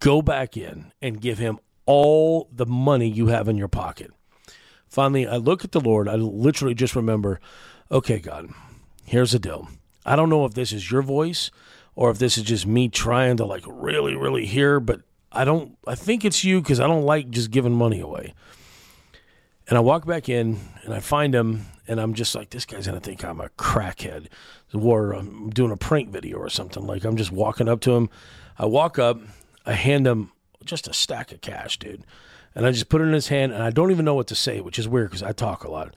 Go 0.00 0.20
back 0.20 0.56
in 0.56 0.92
and 1.00 1.20
give 1.20 1.38
him 1.38 1.58
all 1.86 2.48
the 2.52 2.66
money 2.66 3.08
you 3.08 3.28
have 3.28 3.48
in 3.48 3.56
your 3.56 3.68
pocket. 3.68 4.10
Finally, 4.86 5.26
I 5.26 5.36
look 5.36 5.64
at 5.64 5.72
the 5.72 5.80
Lord. 5.80 6.08
I 6.08 6.14
literally 6.14 6.74
just 6.74 6.94
remember, 6.94 7.40
okay, 7.90 8.18
God, 8.18 8.50
here's 9.04 9.32
the 9.32 9.38
deal. 9.38 9.68
I 10.04 10.16
don't 10.16 10.28
know 10.28 10.44
if 10.44 10.54
this 10.54 10.72
is 10.72 10.90
your 10.90 11.02
voice 11.02 11.50
or 11.94 12.10
if 12.10 12.18
this 12.18 12.36
is 12.36 12.44
just 12.44 12.66
me 12.66 12.88
trying 12.88 13.36
to 13.38 13.44
like 13.44 13.64
really, 13.66 14.14
really 14.14 14.46
hear, 14.46 14.80
but 14.80 15.02
I 15.32 15.44
don't, 15.44 15.76
I 15.86 15.94
think 15.94 16.24
it's 16.24 16.44
you 16.44 16.60
because 16.60 16.80
I 16.80 16.86
don't 16.86 17.04
like 17.04 17.30
just 17.30 17.50
giving 17.50 17.72
money 17.72 18.00
away. 18.00 18.34
And 19.68 19.78
I 19.78 19.80
walk 19.80 20.06
back 20.06 20.28
in 20.28 20.60
and 20.84 20.92
I 20.92 21.00
find 21.00 21.34
him 21.34 21.66
and 21.86 22.00
I'm 22.00 22.14
just 22.14 22.34
like, 22.34 22.50
this 22.50 22.64
guy's 22.64 22.86
gonna 22.86 23.00
think 23.00 23.24
I'm 23.24 23.40
a 23.40 23.48
crackhead, 23.50 24.28
or 24.72 25.12
I'm 25.12 25.50
doing 25.50 25.70
a 25.70 25.76
prank 25.76 26.10
video 26.10 26.38
or 26.38 26.48
something. 26.48 26.86
Like 26.86 27.04
I'm 27.04 27.16
just 27.16 27.32
walking 27.32 27.68
up 27.68 27.80
to 27.80 27.92
him. 27.92 28.08
I 28.58 28.66
walk 28.66 28.98
up, 28.98 29.20
I 29.66 29.72
hand 29.72 30.06
him 30.06 30.32
just 30.64 30.88
a 30.88 30.94
stack 30.94 31.32
of 31.32 31.40
cash, 31.40 31.78
dude, 31.78 32.04
and 32.54 32.64
I 32.64 32.70
just 32.70 32.88
put 32.88 33.00
it 33.00 33.04
in 33.04 33.12
his 33.12 33.28
hand, 33.28 33.52
and 33.52 33.62
I 33.62 33.70
don't 33.70 33.90
even 33.90 34.04
know 34.04 34.14
what 34.14 34.28
to 34.28 34.34
say, 34.34 34.60
which 34.60 34.78
is 34.78 34.88
weird 34.88 35.10
because 35.10 35.22
I 35.22 35.32
talk 35.32 35.64
a 35.64 35.70
lot, 35.70 35.94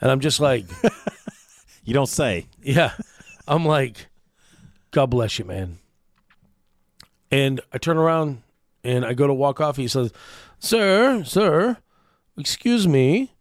and 0.00 0.10
I'm 0.10 0.20
just 0.20 0.40
like, 0.40 0.66
You 1.84 1.94
don't 1.94 2.06
say. 2.06 2.46
yeah, 2.60 2.92
I'm 3.46 3.64
like, 3.64 4.08
God 4.90 5.06
bless 5.06 5.38
you, 5.38 5.46
man. 5.46 5.78
And 7.30 7.62
I 7.72 7.78
turn 7.78 7.96
around 7.96 8.42
and 8.84 9.06
I 9.06 9.14
go 9.14 9.26
to 9.26 9.32
walk 9.32 9.58
off. 9.60 9.76
He 9.78 9.88
says, 9.88 10.12
Sir, 10.58 11.24
sir, 11.24 11.78
excuse 12.36 12.86
me. 12.86 13.32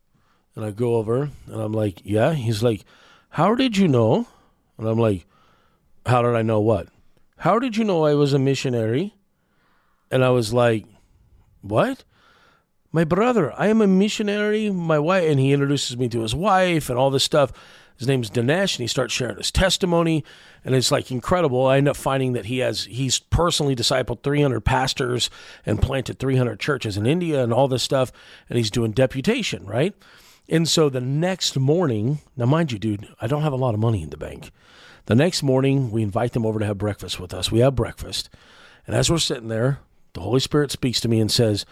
And 0.56 0.64
I 0.64 0.72
go 0.72 0.96
over 0.96 1.30
and 1.46 1.62
I'm 1.62 1.74
like, 1.74 2.02
Yeah. 2.06 2.34
He's 2.34 2.64
like, 2.64 2.86
How 3.32 3.54
did 3.54 3.76
you 3.76 3.90
know? 3.90 4.28
And 4.78 4.88
I'm 4.88 4.98
like, 4.98 5.26
How 6.06 6.22
did 6.22 6.36
I 6.36 6.42
know 6.42 6.62
what? 6.62 6.88
How 7.40 7.60
did 7.60 7.76
you 7.76 7.84
know 7.84 8.06
I 8.06 8.14
was 8.14 8.32
a 8.32 8.40
missionary? 8.40 9.14
And 10.10 10.24
I 10.24 10.30
was 10.30 10.54
like, 10.54 10.86
What? 11.62 12.06
My 12.98 13.04
brother, 13.04 13.54
I 13.56 13.68
am 13.68 13.80
a 13.80 13.86
missionary. 13.86 14.72
My 14.72 14.98
wife, 14.98 15.30
and 15.30 15.39
he 15.39 15.54
introduces 15.54 15.96
me 15.98 16.10
to 16.10 16.22
his 16.22 16.34
wife 16.34 16.89
and 16.89 16.98
all 16.98 17.12
this 17.12 17.24
stuff. 17.24 17.54
His 17.96 18.08
name's 18.08 18.32
Dinesh, 18.32 18.75
and 18.75 18.82
he 18.82 18.88
starts 18.88 19.13
sharing 19.13 19.38
his 19.38 19.51
testimony, 19.51 20.24
and 20.66 20.74
it's 20.74 20.92
like 20.92 21.12
incredible. 21.12 21.68
I 21.68 21.77
end 21.77 21.88
up 21.88 21.96
finding 21.96 22.34
that 22.34 22.46
he 22.46 22.58
has 22.58 22.86
he's 22.86 23.20
personally 23.20 23.75
discipled 23.75 24.24
300 24.24 24.62
pastors 24.62 25.30
and 25.63 25.80
planted 25.80 26.18
300 26.18 26.60
churches 26.60 26.98
in 26.98 27.06
India 27.06 27.44
and 27.44 27.54
all 27.54 27.68
this 27.68 27.84
stuff, 27.84 28.12
and 28.50 28.58
he's 28.58 28.72
doing 28.72 28.94
deputation, 28.94 29.63
right? 29.68 29.94
And 30.50 30.68
so 30.68 30.89
the 30.89 31.00
next 31.00 31.56
morning, 31.56 32.22
now 32.36 32.48
mind 32.48 32.72
you, 32.72 32.80
dude, 32.80 33.08
I 33.22 33.27
don't 33.27 33.44
have 33.44 33.54
a 33.54 33.58
lot 33.58 33.75
of 33.75 33.80
money 33.80 34.01
in 34.01 34.10
the 34.10 34.18
bank. 34.18 34.50
The 35.06 35.13
next 35.13 35.44
morning, 35.44 35.92
we 35.92 36.01
invite 36.01 36.32
them 36.32 36.48
over 36.48 36.58
to 36.58 36.66
have 36.66 36.80
breakfast 36.80 37.20
with 37.20 37.32
us. 37.32 37.51
We 37.51 37.60
have 37.60 37.75
breakfast, 37.75 38.32
and 38.88 38.96
as 38.96 39.12
we're 39.12 39.20
sitting 39.20 39.50
there, 39.50 39.82
the 40.13 40.22
Holy 40.22 40.39
Spirit 40.39 40.72
speaks 40.72 41.00
to 41.01 41.08
me 41.08 41.20
and 41.20 41.32
says, 41.32 41.63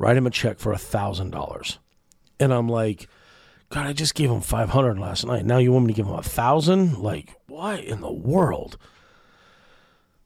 "Write 0.00 0.16
him 0.16 0.26
a 0.26 0.30
check 0.30 0.58
for 0.58 0.72
a 0.72 0.78
thousand 0.78 1.30
dollars." 1.30 1.78
And 2.40 2.52
I'm 2.54 2.68
like, 2.68 3.06
God, 3.70 3.86
I 3.86 3.92
just 3.92 4.16
gave 4.16 4.30
him 4.30 4.40
500 4.40 4.98
last 4.98 5.24
night. 5.24 5.46
Now 5.46 5.58
you 5.58 5.72
want 5.72 5.86
me 5.86 5.92
to 5.92 5.96
give 5.96 6.06
him 6.06 6.14
a 6.14 6.22
thousand? 6.22 6.98
Like, 6.98 7.36
what 7.46 7.84
in 7.84 8.00
the 8.00 8.12
world? 8.12 8.76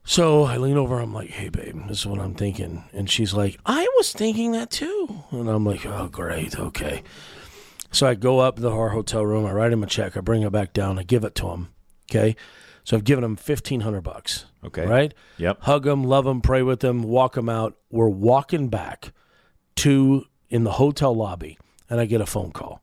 So 0.03 0.45
I 0.45 0.57
lean 0.57 0.79
over. 0.79 0.99
I'm 0.99 1.13
like, 1.13 1.31
hey, 1.31 1.51
babe, 1.51 1.89
this 1.89 2.01
is 2.01 2.07
what 2.07 2.21
I'm 2.21 2.35
thinking. 2.35 2.85
And 2.95 3.11
she's 3.11 3.35
like, 3.35 3.59
I 3.67 3.87
was 3.97 4.13
thinking 4.13 4.53
that 4.53 4.71
too. 4.71 5.25
And 5.31 5.49
I'm 5.49 5.67
like, 5.67 5.85
oh, 5.85 6.09
great. 6.09 6.59
Okay. 6.59 7.03
So 7.91 8.07
I 8.07 8.15
go 8.15 8.39
up 8.39 8.57
to 8.57 8.71
our 8.71 8.91
hotel 8.91 9.27
room. 9.27 9.45
I 9.45 9.53
write 9.53 9.73
him 9.73 9.83
a 9.83 9.87
check. 9.87 10.17
I 10.17 10.21
bring 10.21 10.43
it 10.43 10.53
back 10.53 10.73
down. 10.73 10.99
I 10.99 11.03
give 11.03 11.25
it 11.25 11.35
to 11.37 11.49
him. 11.49 11.69
Okay. 12.11 12.37
So 12.85 12.97
I've 12.97 13.05
given 13.05 13.25
him 13.25 13.33
1500 13.33 14.01
bucks. 14.03 14.47
Okay. 14.65 14.87
Right? 14.87 15.15
Yep. 15.37 15.63
hug 15.63 15.85
them, 15.85 16.05
love 16.05 16.25
them, 16.25 16.41
pray 16.41 16.63
with 16.63 16.81
them, 16.81 17.03
walk 17.03 17.35
them 17.35 17.49
out. 17.49 17.77
We're 17.91 18.09
walking 18.09 18.69
back 18.69 19.13
to 19.77 20.27
in 20.49 20.65
the 20.65 20.73
hotel 20.73 21.15
lobby, 21.15 21.59
and 21.91 22.01
I 22.01 22.07
get 22.07 22.21
a 22.21 22.27
phone 22.27 22.53
call 22.53 22.83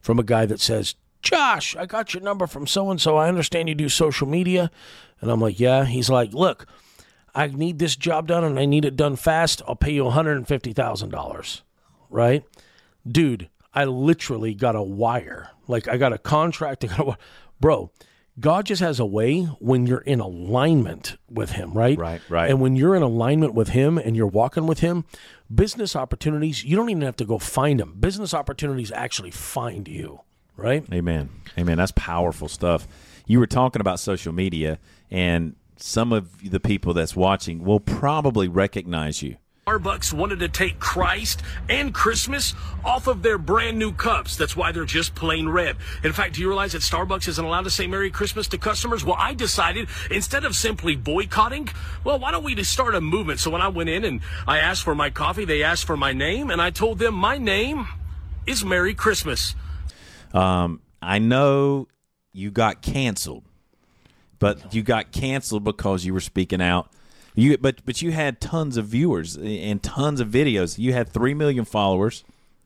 from 0.00 0.18
a 0.18 0.22
guy 0.22 0.46
that 0.46 0.60
says, 0.60 0.94
"Josh, 1.20 1.76
I 1.76 1.86
got 1.86 2.14
your 2.14 2.22
number 2.22 2.46
from 2.46 2.66
so 2.66 2.90
and 2.90 3.00
so. 3.00 3.16
I 3.16 3.28
understand 3.28 3.68
you 3.68 3.74
do 3.74 3.88
social 3.88 4.26
media," 4.26 4.70
and 5.20 5.30
I'm 5.30 5.40
like, 5.40 5.58
"Yeah." 5.58 5.84
He's 5.84 6.10
like, 6.10 6.32
"Look, 6.32 6.66
I 7.34 7.46
need 7.48 7.78
this 7.78 7.96
job 7.96 8.28
done, 8.28 8.44
and 8.44 8.58
I 8.58 8.66
need 8.66 8.84
it 8.84 8.96
done 8.96 9.16
fast. 9.16 9.62
I'll 9.66 9.76
pay 9.76 9.92
you 9.92 10.04
one 10.04 10.12
hundred 10.14 10.36
and 10.36 10.48
fifty 10.48 10.72
thousand 10.72 11.10
dollars." 11.10 11.62
Right, 12.10 12.44
dude. 13.06 13.48
I 13.74 13.84
literally 13.84 14.54
got 14.54 14.76
a 14.76 14.82
wire. 14.82 15.48
Like 15.66 15.88
I 15.88 15.96
got 15.96 16.12
a 16.12 16.18
contract. 16.18 16.84
I 16.84 16.88
got 16.88 17.08
a, 17.08 17.18
bro. 17.60 17.90
God 18.40 18.64
just 18.64 18.80
has 18.80 18.98
a 18.98 19.04
way 19.04 19.42
when 19.42 19.86
you're 19.86 19.98
in 19.98 20.18
alignment 20.18 21.18
with 21.28 21.50
Him, 21.52 21.74
right? 21.74 21.98
Right, 21.98 22.22
right. 22.30 22.50
And 22.50 22.62
when 22.62 22.76
you're 22.76 22.94
in 22.94 23.02
alignment 23.02 23.52
with 23.52 23.68
Him 23.68 23.98
and 23.98 24.16
you're 24.16 24.26
walking 24.26 24.66
with 24.66 24.80
Him, 24.80 25.04
business 25.54 25.96
opportunities, 25.96 26.64
you 26.64 26.76
don't 26.76 26.90
even 26.90 27.02
have 27.02 27.16
to 27.16 27.24
go 27.24 27.38
find 27.38 27.80
them. 27.80 27.96
Business 27.98 28.34
opportunities 28.34 28.90
actually 28.92 29.30
find 29.30 29.88
you, 29.88 30.20
right? 30.56 30.84
Amen. 30.92 31.30
Amen. 31.58 31.78
That's 31.78 31.92
powerful 31.92 32.48
stuff. 32.48 32.86
You 33.26 33.38
were 33.38 33.46
talking 33.46 33.80
about 33.80 34.00
social 34.00 34.32
media, 34.32 34.78
and 35.10 35.54
some 35.76 36.12
of 36.12 36.50
the 36.50 36.60
people 36.60 36.94
that's 36.94 37.16
watching 37.16 37.64
will 37.64 37.80
probably 37.80 38.48
recognize 38.48 39.22
you. 39.22 39.36
Starbucks 39.66 40.12
wanted 40.12 40.40
to 40.40 40.48
take 40.48 40.80
Christ 40.80 41.40
and 41.68 41.94
Christmas 41.94 42.52
off 42.84 43.06
of 43.06 43.22
their 43.22 43.38
brand 43.38 43.78
new 43.78 43.92
cups. 43.92 44.36
That's 44.36 44.56
why 44.56 44.72
they're 44.72 44.84
just 44.84 45.14
plain 45.14 45.48
red. 45.48 45.76
In 46.02 46.12
fact, 46.12 46.34
do 46.34 46.40
you 46.40 46.48
realize 46.48 46.72
that 46.72 46.82
Starbucks 46.82 47.28
isn't 47.28 47.44
allowed 47.44 47.62
to 47.62 47.70
say 47.70 47.86
Merry 47.86 48.10
Christmas 48.10 48.48
to 48.48 48.58
customers? 48.58 49.04
Well, 49.04 49.14
I 49.16 49.34
decided 49.34 49.88
instead 50.10 50.44
of 50.44 50.56
simply 50.56 50.96
boycotting, 50.96 51.68
well, 52.02 52.18
why 52.18 52.32
don't 52.32 52.42
we 52.42 52.56
just 52.56 52.72
start 52.72 52.96
a 52.96 53.00
movement? 53.00 53.38
So 53.38 53.52
when 53.52 53.62
I 53.62 53.68
went 53.68 53.88
in 53.88 54.04
and 54.04 54.20
I 54.48 54.58
asked 54.58 54.82
for 54.82 54.96
my 54.96 55.10
coffee, 55.10 55.44
they 55.44 55.62
asked 55.62 55.84
for 55.84 55.96
my 55.96 56.12
name, 56.12 56.50
and 56.50 56.60
I 56.60 56.70
told 56.70 56.98
them 56.98 57.14
my 57.14 57.38
name 57.38 57.86
is 58.48 58.64
Merry 58.64 58.94
Christmas. 58.94 59.54
Um, 60.34 60.80
I 61.00 61.20
know 61.20 61.86
you 62.32 62.50
got 62.50 62.82
canceled, 62.82 63.44
but 64.40 64.74
you 64.74 64.82
got 64.82 65.12
canceled 65.12 65.62
because 65.62 66.04
you 66.04 66.12
were 66.12 66.20
speaking 66.20 66.60
out. 66.60 66.90
You 67.34 67.56
but 67.58 67.84
but 67.84 68.02
you 68.02 68.12
had 68.12 68.40
tons 68.40 68.76
of 68.76 68.86
viewers 68.86 69.36
and 69.36 69.82
tons 69.82 70.20
of 70.20 70.28
videos. 70.28 70.78
You 70.78 70.92
had 70.92 71.08
three 71.08 71.32
million 71.34 71.64
followers, 71.64 72.24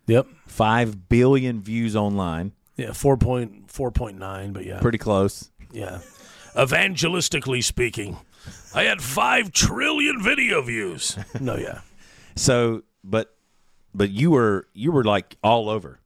Yep. 0.09 0.27
five 0.47 1.09
billion 1.09 1.61
views 1.63 1.95
online. 1.95 2.53
Yeah, 2.77 2.93
four 2.93 3.17
point 3.17 3.71
four 3.71 3.91
point 3.91 4.19
nine, 4.19 4.53
but 4.53 4.65
yeah, 4.67 4.81
Pretty 4.81 4.99
close. 4.99 5.51
yeah. 5.73 6.01
Evangelistically 6.57 7.63
speaking, 7.63 8.17
I 8.75 8.85
had 8.85 9.03
five 9.03 9.53
trillion 9.53 10.23
video 10.23 10.63
views. 10.63 11.17
No, 11.41 11.57
yeah. 11.57 11.81
So, 12.35 12.83
but 13.05 13.35
but 13.95 14.11
you 14.11 14.31
were 14.31 14.67
you 14.75 14.91
were 14.91 15.05
like 15.05 15.37
all 15.43 15.69
over. 15.69 16.01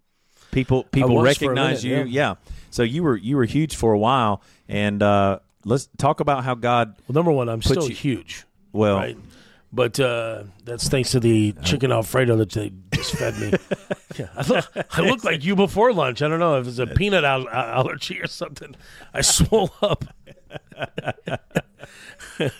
People 0.50 0.84
people 0.84 1.22
recognize 1.22 1.84
minute, 1.84 2.06
you. 2.08 2.12
yeah. 2.12 2.30
Yeah. 2.30 2.34
So 2.70 2.82
you 2.82 3.02
were 3.04 3.16
you 3.16 3.36
were 3.36 3.44
huge 3.44 3.74
for 3.76 3.92
a 3.92 3.98
while, 3.98 4.42
and 4.68 5.02
uh, 5.02 5.38
let's 5.64 5.88
talk 5.98 6.20
about 6.20 6.44
how 6.44 6.54
God. 6.54 6.96
Well, 7.08 7.14
number 7.14 7.32
one, 7.32 7.48
I'm 7.48 7.62
still 7.62 7.88
you- 7.88 7.94
huge, 7.94 8.44
Well, 8.72 8.96
right? 8.96 9.16
But 9.72 10.00
uh, 10.00 10.44
that's 10.64 10.88
thanks 10.88 11.12
to 11.12 11.20
the 11.20 11.52
chicken 11.62 11.92
Alfredo 11.92 12.36
that 12.36 12.50
they 12.50 12.72
just 12.92 13.14
fed 13.14 13.38
me. 13.38 13.52
yeah, 14.18 14.26
I 14.36 14.46
look, 14.48 14.72
I 14.98 15.00
look 15.02 15.22
like 15.22 15.44
you 15.44 15.54
before 15.54 15.92
lunch. 15.92 16.22
I 16.22 16.28
don't 16.28 16.40
know 16.40 16.58
if 16.58 16.66
it's 16.66 16.80
a 16.80 16.88
peanut 16.88 17.24
al- 17.24 17.48
allergy 17.48 18.20
or 18.20 18.26
something. 18.26 18.74
I 19.14 19.20
swole 19.20 19.70
up. 19.80 20.04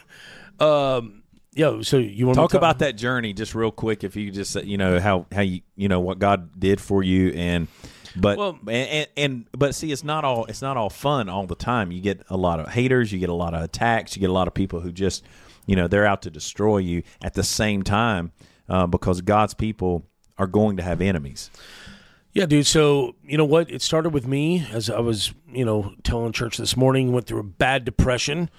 um, 0.61 1.23
yeah. 1.52 1.81
So 1.83 1.99
you 1.99 2.26
want 2.26 2.37
talk 2.37 2.50
to 2.52 2.59
about 2.59 2.79
that 2.79 2.97
journey 2.97 3.33
just 3.33 3.57
real 3.57 3.73
quick, 3.73 4.05
if 4.05 4.14
you 4.14 4.31
just 4.31 4.62
you 4.62 4.79
know 4.79 5.00
how 5.00 5.26
how 5.33 5.43
you 5.43 5.62
you 5.75 5.88
know 5.88 6.00
what 6.00 6.21
God 6.21 6.61
did 6.61 6.81
for 6.81 7.02
you, 7.02 7.31
and 7.31 7.67
but 8.14 8.38
Well- 8.38 8.59
and, 8.69 8.69
and, 8.69 9.09
and 9.17 9.47
but 9.50 9.75
see, 9.75 9.90
it's 9.90 10.05
not 10.05 10.25
all 10.25 10.45
it's 10.47 10.62
not 10.62 10.76
all 10.76 10.90
fun 10.90 11.29
all 11.29 11.47
the 11.47 11.57
time. 11.57 11.90
You 11.90 12.00
get 12.00 12.23
a 12.31 12.37
lot 12.37 12.61
of 12.61 12.69
haters, 12.69 13.12
you 13.12 13.19
get 13.19 13.31
a 13.31 13.35
lot 13.35 13.52
of 13.55 13.62
attacks, 13.62 14.14
you 14.14 14.21
get 14.21 14.31
a 14.31 14.35
lot 14.35 14.47
of 14.47 14.55
people 14.55 14.79
who 14.81 14.93
just 14.93 15.25
you 15.67 15.76
know 15.76 15.88
they're 15.88 16.07
out 16.07 16.23
to 16.23 16.31
destroy 16.31 16.79
you. 16.79 17.02
At 17.23 17.35
the 17.35 17.43
same 17.45 17.83
time, 17.83 18.33
uh, 18.69 18.87
because 18.87 19.21
God's 19.21 19.55
people 19.55 20.07
are 20.38 20.47
going 20.47 20.76
to 20.79 20.83
have 20.83 21.00
enemies. 21.00 21.50
Yeah, 22.33 22.47
dude. 22.47 22.67
So 22.67 23.17
you 23.25 23.37
know 23.37 23.45
what? 23.45 23.71
It 23.71 23.83
started 23.83 24.11
with 24.11 24.26
me 24.26 24.67
as 24.73 24.88
I 24.88 25.00
was, 25.00 25.35
you 25.52 25.64
know, 25.64 25.95
telling 26.02 26.33
church 26.33 26.57
this 26.57 26.76
morning. 26.76 27.12
Went 27.12 27.26
through 27.26 27.40
a 27.40 27.45
bad 27.45 27.85
depression, 27.85 28.50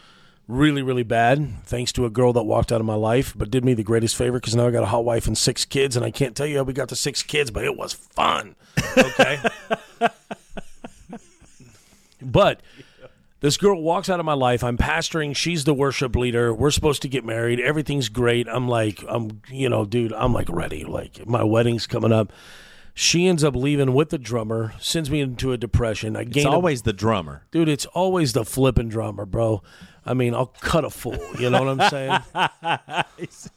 really, 0.47 0.81
really 0.81 1.03
bad. 1.03 1.63
Thanks 1.63 1.91
to 1.93 2.05
a 2.05 2.09
girl 2.09 2.33
that 2.33 2.43
walked 2.43 2.71
out 2.71 2.81
of 2.81 2.85
my 2.85 2.95
life, 2.95 3.33
but 3.35 3.49
did 3.49 3.63
me 3.63 3.73
the 3.73 3.83
greatest 3.83 4.15
favor 4.15 4.39
because 4.39 4.55
now 4.55 4.67
I 4.67 4.71
got 4.71 4.83
a 4.83 4.87
hot 4.87 5.05
wife 5.05 5.25
and 5.25 5.37
six 5.37 5.63
kids, 5.63 5.95
and 5.95 6.05
I 6.05 6.11
can't 6.11 6.35
tell 6.35 6.45
you 6.45 6.57
how 6.57 6.63
we 6.63 6.73
got 6.73 6.89
the 6.89 6.95
six 6.95 7.23
kids, 7.23 7.49
but 7.49 7.63
it 7.63 7.77
was 7.77 7.93
fun. 7.93 8.55
Okay. 8.97 9.39
but 12.21 12.61
this 13.41 13.57
girl 13.57 13.81
walks 13.81 14.09
out 14.09 14.19
of 14.19 14.25
my 14.25 14.33
life. 14.33 14.63
I'm 14.63 14.77
pastoring. 14.77 15.35
She's 15.35 15.65
the 15.65 15.73
worship 15.73 16.15
leader. 16.15 16.53
We're 16.53 16.71
supposed 16.71 17.01
to 17.03 17.09
get 17.09 17.25
married. 17.25 17.59
Everything's 17.59 18.07
great. 18.09 18.47
I'm 18.47 18.67
like, 18.69 19.03
I'm, 19.07 19.41
you 19.49 19.67
know, 19.69 19.83
dude, 19.85 20.13
I'm 20.13 20.31
like 20.33 20.47
ready. 20.49 20.83
Like 20.85 21.27
my 21.27 21.43
wedding's 21.43 21.85
coming 21.87 22.11
up. 22.13 22.31
She 22.93 23.27
ends 23.27 23.43
up 23.43 23.55
leaving 23.55 23.93
with 23.93 24.09
the 24.09 24.17
drummer, 24.17 24.73
sends 24.79 25.09
me 25.09 25.21
into 25.21 25.53
a 25.53 25.57
depression. 25.57 26.15
I 26.17 26.21
It's 26.21 26.29
gain 26.31 26.47
a- 26.47 26.51
always 26.51 26.81
the 26.81 26.91
drummer. 26.93 27.43
dude. 27.51 27.69
It's 27.69 27.85
always 27.87 28.33
the 28.33 28.43
flipping 28.45 28.89
drummer, 28.89 29.25
bro. 29.25 29.61
I 30.05 30.13
mean, 30.13 30.33
I'll 30.33 30.47
cut 30.47 30.83
a 30.83 30.89
fool. 30.89 31.17
You 31.39 31.49
know 31.49 31.63
what 31.63 31.81
I'm 31.81 31.89
saying? 31.89 33.27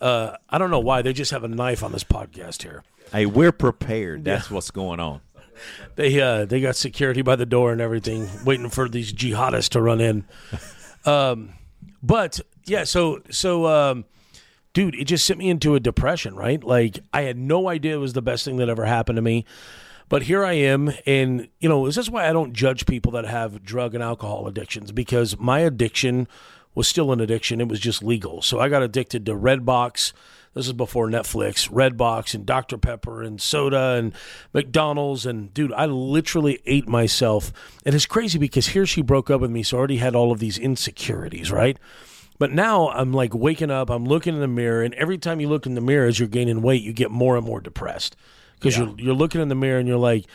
Uh, 0.00 0.36
I 0.48 0.58
don't 0.58 0.70
know 0.70 0.78
why 0.78 1.02
they 1.02 1.12
just 1.12 1.32
have 1.32 1.42
a 1.42 1.48
knife 1.48 1.82
on 1.82 1.90
this 1.90 2.04
podcast 2.04 2.62
here. 2.62 2.84
Hey, 3.10 3.26
we're 3.26 3.50
prepared. 3.50 4.24
That's 4.24 4.48
what's 4.48 4.70
going 4.70 5.00
on. 5.00 5.20
They 5.96 6.20
uh, 6.20 6.44
they 6.44 6.60
got 6.60 6.76
security 6.76 7.22
by 7.22 7.36
the 7.36 7.46
door 7.46 7.72
and 7.72 7.80
everything, 7.80 8.28
waiting 8.44 8.70
for 8.70 8.88
these 8.88 9.12
jihadists 9.12 9.70
to 9.70 9.82
run 9.82 10.00
in. 10.00 10.24
Um, 11.04 11.54
but 12.02 12.40
yeah, 12.66 12.84
so 12.84 13.20
so 13.30 13.66
um, 13.66 14.04
dude, 14.72 14.94
it 14.94 15.04
just 15.04 15.24
sent 15.24 15.38
me 15.38 15.48
into 15.48 15.74
a 15.74 15.80
depression. 15.80 16.34
Right, 16.34 16.62
like 16.62 17.00
I 17.12 17.22
had 17.22 17.36
no 17.36 17.68
idea 17.68 17.94
it 17.94 17.98
was 17.98 18.12
the 18.12 18.22
best 18.22 18.44
thing 18.44 18.56
that 18.58 18.68
ever 18.68 18.84
happened 18.84 19.16
to 19.16 19.22
me. 19.22 19.44
But 20.08 20.22
here 20.22 20.42
I 20.42 20.54
am, 20.54 20.90
and 21.04 21.48
you 21.60 21.68
know, 21.68 21.86
this 21.86 21.98
is 21.98 22.10
why 22.10 22.28
I 22.28 22.32
don't 22.32 22.54
judge 22.54 22.86
people 22.86 23.12
that 23.12 23.26
have 23.26 23.62
drug 23.62 23.94
and 23.94 24.02
alcohol 24.02 24.46
addictions 24.46 24.90
because 24.90 25.38
my 25.38 25.60
addiction 25.60 26.26
was 26.74 26.88
still 26.88 27.12
an 27.12 27.20
addiction. 27.20 27.60
It 27.60 27.68
was 27.68 27.80
just 27.80 28.02
legal. 28.02 28.40
So 28.40 28.58
I 28.58 28.68
got 28.68 28.82
addicted 28.82 29.26
to 29.26 29.34
Redbox. 29.34 30.12
This 30.54 30.66
is 30.66 30.72
before 30.72 31.08
Netflix, 31.08 31.70
Redbox 31.70 32.34
and 32.34 32.44
Dr. 32.44 32.78
Pepper 32.78 33.22
and 33.22 33.40
soda 33.40 33.96
and 33.98 34.12
McDonald's. 34.52 35.26
And 35.26 35.52
dude, 35.54 35.72
I 35.72 35.86
literally 35.86 36.60
ate 36.66 36.88
myself. 36.88 37.52
And 37.84 37.94
it's 37.94 38.06
crazy 38.06 38.38
because 38.38 38.68
here 38.68 38.86
she 38.86 39.02
broke 39.02 39.30
up 39.30 39.40
with 39.40 39.50
me. 39.50 39.62
So 39.62 39.76
I 39.76 39.78
already 39.78 39.98
had 39.98 40.14
all 40.14 40.32
of 40.32 40.38
these 40.38 40.58
insecurities, 40.58 41.52
right? 41.52 41.78
But 42.38 42.52
now 42.52 42.88
I'm 42.90 43.12
like 43.12 43.34
waking 43.34 43.70
up, 43.70 43.90
I'm 43.90 44.04
looking 44.04 44.34
in 44.34 44.40
the 44.40 44.48
mirror, 44.48 44.82
and 44.82 44.94
every 44.94 45.18
time 45.18 45.40
you 45.40 45.48
look 45.48 45.66
in 45.66 45.74
the 45.74 45.80
mirror 45.80 46.06
as 46.06 46.18
you're 46.18 46.28
gaining 46.28 46.62
weight, 46.62 46.82
you 46.82 46.92
get 46.92 47.10
more 47.10 47.36
and 47.36 47.44
more 47.44 47.60
depressed 47.60 48.16
because 48.54 48.78
you're, 48.78 48.94
you're 48.98 49.14
looking 49.14 49.40
in 49.40 49.48
the 49.48 49.54
mirror 49.54 49.78
and 49.78 49.88
you're 49.88 49.98
like, 49.98 50.26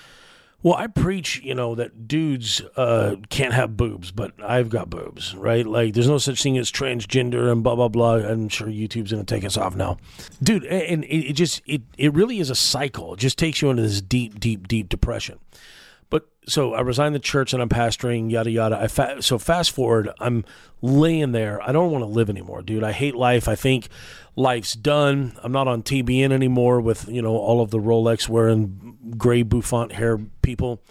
well, 0.63 0.75
I 0.75 0.87
preach, 0.87 1.41
you 1.43 1.53
know, 1.53 1.75
that 1.75 2.07
dudes 2.07 2.61
uh, 2.77 3.17
can't 3.29 3.53
have 3.53 3.75
boobs, 3.75 4.11
but 4.11 4.31
I've 4.41 4.69
got 4.69 4.89
boobs, 4.89 5.35
right? 5.35 5.65
Like, 5.65 5.93
there's 5.93 6.07
no 6.07 6.17
such 6.17 6.41
thing 6.41 6.57
as 6.57 6.71
transgender 6.71 7.51
and 7.51 7.61
blah 7.63 7.75
blah 7.75 7.89
blah. 7.89 8.15
I'm 8.15 8.47
sure 8.47 8.67
YouTube's 8.67 9.11
gonna 9.11 9.25
take 9.25 9.43
us 9.43 9.57
off 9.57 9.75
now, 9.75 9.97
dude. 10.41 10.63
And 10.63 11.03
it, 11.03 11.31
it 11.31 11.33
just 11.33 11.61
it 11.65 11.81
it 11.97 12.13
really 12.13 12.39
is 12.39 12.49
a 12.49 12.55
cycle. 12.55 13.13
It 13.13 13.19
just 13.19 13.37
takes 13.37 13.61
you 13.61 13.69
into 13.69 13.83
this 13.83 14.01
deep, 14.01 14.39
deep, 14.39 14.67
deep 14.69 14.87
depression. 14.87 15.39
But 16.09 16.27
so 16.45 16.73
I 16.73 16.81
resigned 16.81 17.15
the 17.15 17.19
church 17.19 17.53
and 17.53 17.61
I'm 17.61 17.69
pastoring, 17.69 18.29
yada 18.31 18.51
yada. 18.51 18.77
I 18.79 18.87
fa- 18.87 19.21
so 19.21 19.37
fast 19.37 19.71
forward, 19.71 20.09
I'm 20.19 20.43
laying 20.81 21.31
there. 21.31 21.61
I 21.61 21.71
don't 21.71 21.91
want 21.91 22.03
to 22.03 22.07
live 22.07 22.29
anymore, 22.29 22.61
dude. 22.61 22.83
I 22.83 22.91
hate 22.91 23.15
life. 23.15 23.47
I 23.47 23.55
think 23.55 23.87
life's 24.35 24.73
done. 24.73 25.33
I'm 25.43 25.51
not 25.51 25.67
on 25.67 25.83
TBN 25.83 26.31
anymore 26.31 26.81
with 26.81 27.07
you 27.07 27.21
know 27.21 27.35
all 27.37 27.61
of 27.61 27.71
the 27.71 27.79
Rolex 27.79 28.27
wearing 28.27 28.97
gray 29.17 29.43
bouffant 29.43 29.93
hair 29.93 30.17
people 30.41 30.81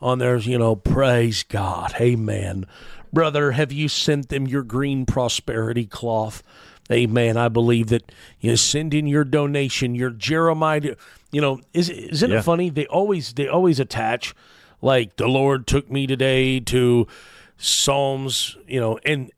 on 0.00 0.18
there. 0.18 0.36
You 0.38 0.58
know, 0.58 0.76
praise 0.76 1.42
God, 1.44 1.94
Amen, 2.00 2.66
brother. 3.12 3.52
Have 3.52 3.72
you 3.72 3.88
sent 3.88 4.28
them 4.28 4.46
your 4.46 4.62
green 4.62 5.06
prosperity 5.06 5.86
cloth? 5.86 6.42
Amen. 6.90 7.36
I 7.36 7.48
believe 7.48 7.88
that 7.88 8.12
you 8.40 8.50
know, 8.50 8.56
send 8.56 8.94
in 8.94 9.06
your 9.06 9.24
donation, 9.24 9.94
your 9.94 10.10
Jeremiah. 10.10 10.94
You 11.32 11.40
know, 11.40 11.60
is 11.72 11.90
isn't 11.90 12.30
Yeah. 12.30 12.38
it 12.38 12.42
funny? 12.42 12.70
They 12.70 12.86
always 12.86 13.32
they 13.34 13.48
always 13.48 13.80
attach 13.80 14.34
like 14.82 15.16
the 15.16 15.28
Lord 15.28 15.66
took 15.66 15.90
me 15.90 16.06
today 16.06 16.60
to 16.60 17.06
Psalms. 17.56 18.56
You 18.66 18.80
know, 18.80 18.98
and 19.04 19.30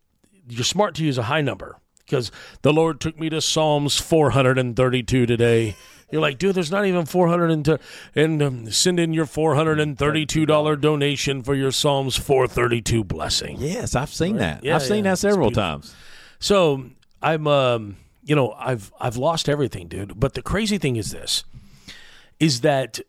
you're 0.49 0.64
smart 0.64 0.95
to 0.97 1.04
use 1.04 1.18
a 1.18 1.25
high 1.25 1.42
number 1.42 1.78
because 2.09 2.30
the 2.62 2.73
Lord 2.73 3.00
took 3.00 3.18
me 3.18 3.28
to 3.30 3.40
Psalms 3.40 3.99
432 3.99 5.26
today. 5.26 5.76
You're 6.11 6.23
like, 6.23 6.38
dude, 6.38 6.54
there's 6.54 6.71
not 6.71 6.87
even 6.87 7.04
400 7.04 7.50
and, 7.50 7.78
and 8.14 8.42
um, 8.42 8.71
send 8.71 8.99
in 8.99 9.12
your 9.12 9.26
$432 9.26 10.80
donation 10.80 11.42
for 11.42 11.54
your 11.54 11.71
Psalms 11.71 12.16
432 12.16 13.04
blessing. 13.04 13.57
Yes, 13.61 13.95
I've 13.95 14.09
seen 14.09 14.37
that. 14.37 14.64
Yeah, 14.64 14.76
I've 14.76 14.83
seen 14.83 15.04
yeah. 15.04 15.12
that 15.12 15.18
several 15.18 15.50
times. 15.50 15.95
So 16.38 16.85
I'm, 17.21 17.47
um, 17.47 17.99
you 18.25 18.35
know, 18.35 18.52
I've 18.52 18.92
I've 18.99 19.16
lost 19.16 19.49
everything, 19.49 19.88
dude. 19.88 20.18
But 20.18 20.35
the 20.35 20.42
crazy 20.42 20.78
thing 20.78 20.97
is 20.97 21.11
this: 21.11 21.45
is 22.40 22.62
that 22.62 23.00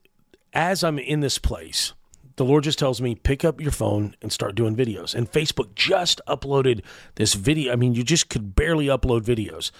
as 0.53 0.83
I'm 0.83 0.99
in 0.99 1.21
this 1.21 1.37
place, 1.37 1.93
the 2.39 2.45
Lord 2.45 2.63
just 2.63 2.79
tells 2.79 3.01
me 3.01 3.15
pick 3.15 3.43
up 3.43 3.59
your 3.59 3.69
phone 3.71 4.15
and 4.21 4.31
start 4.31 4.55
doing 4.55 4.73
videos. 4.73 5.13
And 5.13 5.29
Facebook 5.29 5.75
just 5.75 6.21
uploaded 6.25 6.81
this 7.15 7.33
video. 7.33 7.73
I 7.73 7.75
mean, 7.75 7.93
you 7.95 8.01
just 8.01 8.29
could 8.29 8.55
barely 8.55 8.85
upload 8.85 9.23
videos. 9.23 9.71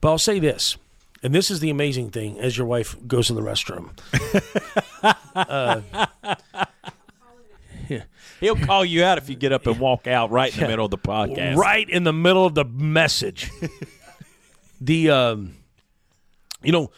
But 0.00 0.08
I'll 0.08 0.18
say 0.18 0.38
this. 0.38 0.78
And 1.22 1.34
this 1.34 1.50
is 1.50 1.60
the 1.60 1.68
amazing 1.68 2.08
thing 2.10 2.40
as 2.40 2.56
your 2.56 2.66
wife 2.66 2.96
goes 3.06 3.26
to 3.26 3.34
the 3.34 3.42
restroom. 3.42 3.90
He'll 8.40 8.56
call 8.56 8.86
you 8.86 9.04
out 9.04 9.18
if 9.18 9.28
you 9.28 9.36
get 9.36 9.52
up 9.52 9.66
and 9.66 9.78
walk 9.78 10.06
out 10.06 10.30
right 10.30 10.54
in 10.54 10.60
the 10.62 10.68
middle 10.68 10.86
of 10.86 10.90
the 10.90 10.96
podcast. 10.96 11.56
right 11.56 11.88
in 11.90 12.04
the 12.04 12.12
middle 12.14 12.46
of 12.46 12.54
the 12.54 12.64
message. 12.64 13.50
the 14.80 15.10
um, 15.10 15.56
you 16.62 16.72
know, 16.72 16.90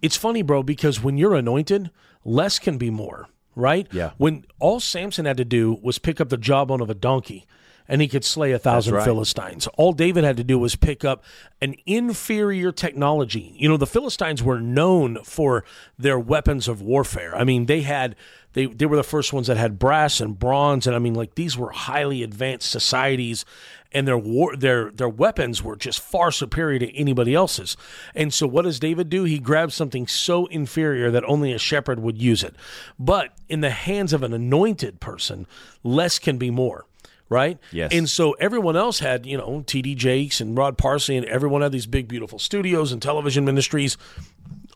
it's 0.00 0.16
funny, 0.16 0.42
bro, 0.42 0.62
because 0.62 1.02
when 1.02 1.18
you're 1.18 1.34
anointed, 1.34 1.90
less 2.24 2.60
can 2.60 2.78
be 2.78 2.90
more, 2.90 3.28
right? 3.56 3.86
Yeah. 3.92 4.10
When 4.18 4.44
all 4.58 4.80
Samson 4.80 5.26
had 5.26 5.36
to 5.38 5.44
do 5.44 5.78
was 5.82 5.98
pick 5.98 6.20
up 6.20 6.28
the 6.28 6.36
jawbone 6.36 6.80
of 6.80 6.90
a 6.90 6.94
donkey. 6.94 7.46
And 7.86 8.00
he 8.00 8.08
could 8.08 8.24
slay 8.24 8.52
a 8.52 8.58
thousand 8.58 8.94
right. 8.94 9.04
Philistines. 9.04 9.66
All 9.76 9.92
David 9.92 10.24
had 10.24 10.38
to 10.38 10.42
do 10.44 10.58
was 10.58 10.74
pick 10.74 11.04
up 11.04 11.22
an 11.60 11.74
inferior 11.84 12.72
technology. 12.72 13.54
You 13.58 13.68
know, 13.68 13.76
the 13.76 13.86
Philistines 13.86 14.42
were 14.42 14.58
known 14.58 15.22
for 15.22 15.66
their 15.98 16.18
weapons 16.18 16.66
of 16.66 16.80
warfare. 16.80 17.36
I 17.36 17.44
mean, 17.44 17.66
they 17.66 17.82
had 17.82 18.16
they 18.54 18.64
they 18.64 18.86
were 18.86 18.96
the 18.96 19.02
first 19.02 19.34
ones 19.34 19.48
that 19.48 19.58
had 19.58 19.78
brass 19.78 20.18
and 20.18 20.38
bronze, 20.38 20.86
and 20.86 20.96
I 20.96 20.98
mean, 20.98 21.12
like 21.12 21.34
these 21.34 21.58
were 21.58 21.72
highly 21.72 22.22
advanced 22.22 22.70
societies, 22.70 23.44
and 23.94 24.06
their 24.06 24.18
war 24.18 24.56
their 24.56 24.90
their 24.90 25.08
weapons 25.08 25.62
were 25.62 25.76
just 25.76 26.00
far 26.00 26.30
superior 26.30 26.80
to 26.80 26.96
anybody 26.96 27.34
else's. 27.34 27.76
And 28.14 28.34
so, 28.34 28.46
what 28.46 28.62
does 28.62 28.80
David 28.80 29.08
do? 29.08 29.24
He 29.24 29.38
grabs 29.38 29.74
something 29.74 30.06
so 30.06 30.46
inferior 30.46 31.10
that 31.10 31.24
only 31.24 31.52
a 31.52 31.58
shepherd 31.58 32.00
would 32.00 32.20
use 32.20 32.42
it. 32.42 32.54
But 32.98 33.32
in 33.48 33.60
the 33.60 33.70
hands 33.70 34.12
of 34.12 34.22
an 34.22 34.34
anointed 34.34 35.00
person, 35.00 35.46
less 35.82 36.18
can 36.18 36.36
be 36.36 36.50
more. 36.50 36.86
Right? 37.30 37.58
Yes. 37.72 37.90
And 37.92 38.08
so 38.08 38.32
everyone 38.32 38.76
else 38.76 38.98
had, 38.98 39.24
you 39.24 39.38
know, 39.38 39.64
TD 39.66 39.96
Jakes 39.96 40.42
and 40.42 40.56
Rod 40.58 40.76
Parsley, 40.76 41.16
and 41.16 41.24
everyone 41.26 41.62
had 41.62 41.72
these 41.72 41.86
big, 41.86 42.06
beautiful 42.06 42.38
studios 42.38 42.92
and 42.92 43.00
television 43.00 43.46
ministries. 43.46 43.96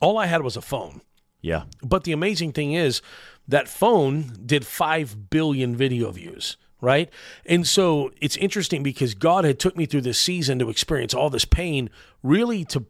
All 0.00 0.16
I 0.16 0.26
had 0.26 0.42
was 0.42 0.56
a 0.56 0.62
phone. 0.62 1.02
Yeah. 1.42 1.64
But 1.82 2.04
the 2.04 2.12
amazing 2.12 2.52
thing 2.52 2.72
is 2.72 3.02
that 3.46 3.68
phone 3.68 4.32
did 4.44 4.66
5 4.66 5.30
billion 5.30 5.76
video 5.76 6.10
views, 6.10 6.56
right? 6.80 7.10
And 7.46 7.66
so 7.66 8.12
it's 8.20 8.36
interesting 8.36 8.82
because 8.82 9.14
God 9.14 9.44
had 9.44 9.58
took 9.58 9.76
me 9.76 9.86
through 9.86 10.02
this 10.02 10.18
season 10.18 10.58
to 10.60 10.70
experience 10.70 11.14
all 11.14 11.30
this 11.30 11.44
pain 11.44 11.90
really 12.22 12.64
to 12.66 12.84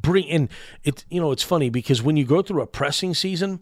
bring 0.00 0.24
in 0.24 0.48
it 0.82 1.04
you 1.10 1.20
know 1.20 1.30
it's 1.30 1.42
funny 1.42 1.68
because 1.68 2.02
when 2.02 2.16
you 2.16 2.24
go 2.24 2.42
through 2.42 2.62
a 2.62 2.66
pressing 2.66 3.14
season 3.14 3.60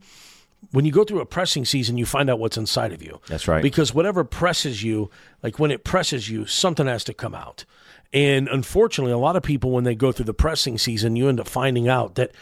when 0.71 0.85
you 0.85 0.93
go 0.93 1.05
through 1.05 1.21
a 1.21 1.27
pressing 1.27 1.65
season 1.65 1.99
you 1.99 2.07
find 2.07 2.31
out 2.31 2.39
what's 2.39 2.57
inside 2.57 2.93
of 2.93 3.03
you 3.03 3.21
That's 3.27 3.49
right. 3.49 3.63
because 3.63 3.93
whatever 3.93 4.25
presses 4.25 4.83
you 4.83 5.11
like 5.43 5.59
when 5.59 5.71
it 5.71 5.85
presses 5.85 6.29
you 6.29 6.47
something 6.47 6.87
has 6.87 7.05
to 7.05 7.15
come 7.15 7.35
out 7.35 7.65
and 8.13 8.49
unfortunately 8.49 9.13
a 9.13 9.19
lot 9.19 9.37
of 9.37 9.43
people 9.43 9.71
when 9.71 9.85
they 9.85 9.95
go 9.95 10.13
through 10.13 10.27
the 10.27 10.35
pressing 10.35 10.79
season 10.79 11.17
you 11.17 11.29
end 11.29 11.41
up 11.41 11.49
finding 11.49 11.89
out 11.89 12.15
that 12.15 12.33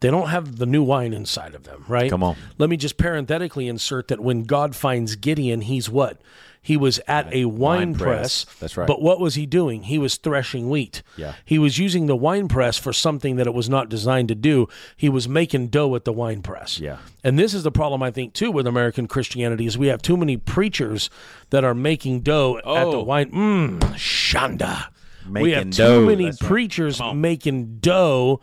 they 0.00 0.10
don't 0.10 0.28
have 0.28 0.56
the 0.56 0.66
new 0.66 0.82
wine 0.82 1.12
inside 1.12 1.54
of 1.54 1.64
them 1.64 1.84
right 1.88 2.10
Come 2.10 2.22
on. 2.22 2.36
let 2.58 2.68
me 2.70 2.76
just 2.76 2.96
parenthetically 2.96 3.68
insert 3.68 4.08
that 4.08 4.20
when 4.20 4.44
god 4.44 4.74
finds 4.74 5.16
gideon 5.16 5.60
he's 5.62 5.88
what 5.90 6.20
he 6.62 6.76
was 6.76 7.00
at 7.08 7.32
a 7.32 7.46
wine, 7.46 7.56
wine 7.56 7.94
press. 7.94 8.44
press. 8.44 8.58
That's 8.58 8.76
right. 8.76 8.86
But 8.86 9.00
what 9.00 9.18
was 9.18 9.34
he 9.34 9.46
doing? 9.46 9.84
He 9.84 9.96
was 9.96 10.18
threshing 10.18 10.68
wheat. 10.68 11.02
Yeah. 11.16 11.32
He 11.46 11.58
was 11.58 11.78
using 11.78 12.04
the 12.04 12.14
wine 12.14 12.48
press 12.48 12.76
for 12.76 12.92
something 12.92 13.36
that 13.36 13.46
it 13.46 13.54
was 13.54 13.70
not 13.70 13.88
designed 13.88 14.28
to 14.28 14.34
do. 14.34 14.68
He 14.94 15.08
was 15.08 15.26
making 15.26 15.68
dough 15.68 15.94
at 15.94 16.04
the 16.04 16.12
wine 16.12 16.42
press. 16.42 16.78
Yeah. 16.78 16.98
And 17.24 17.38
this 17.38 17.54
is 17.54 17.62
the 17.62 17.70
problem 17.72 18.02
I 18.02 18.10
think 18.10 18.34
too 18.34 18.50
with 18.50 18.66
American 18.66 19.06
Christianity 19.08 19.64
is 19.64 19.78
we 19.78 19.86
have 19.86 20.02
too 20.02 20.18
many 20.18 20.36
preachers 20.36 21.08
that 21.48 21.64
are 21.64 21.74
making 21.74 22.20
dough 22.20 22.58
at 22.58 22.64
the 22.64 22.98
Oh. 22.98 23.04
wine. 23.04 23.30
Mmm, 23.30 23.78
shanda. 23.94 24.88
we 25.26 25.32
Making 25.32 25.54
have 25.54 25.64
too 25.70 25.82
dough. 25.82 26.06
many 26.06 26.24
That's 26.26 26.42
right. 26.42 26.46
preachers 26.48 27.00
making 27.14 27.78
dough 27.80 28.42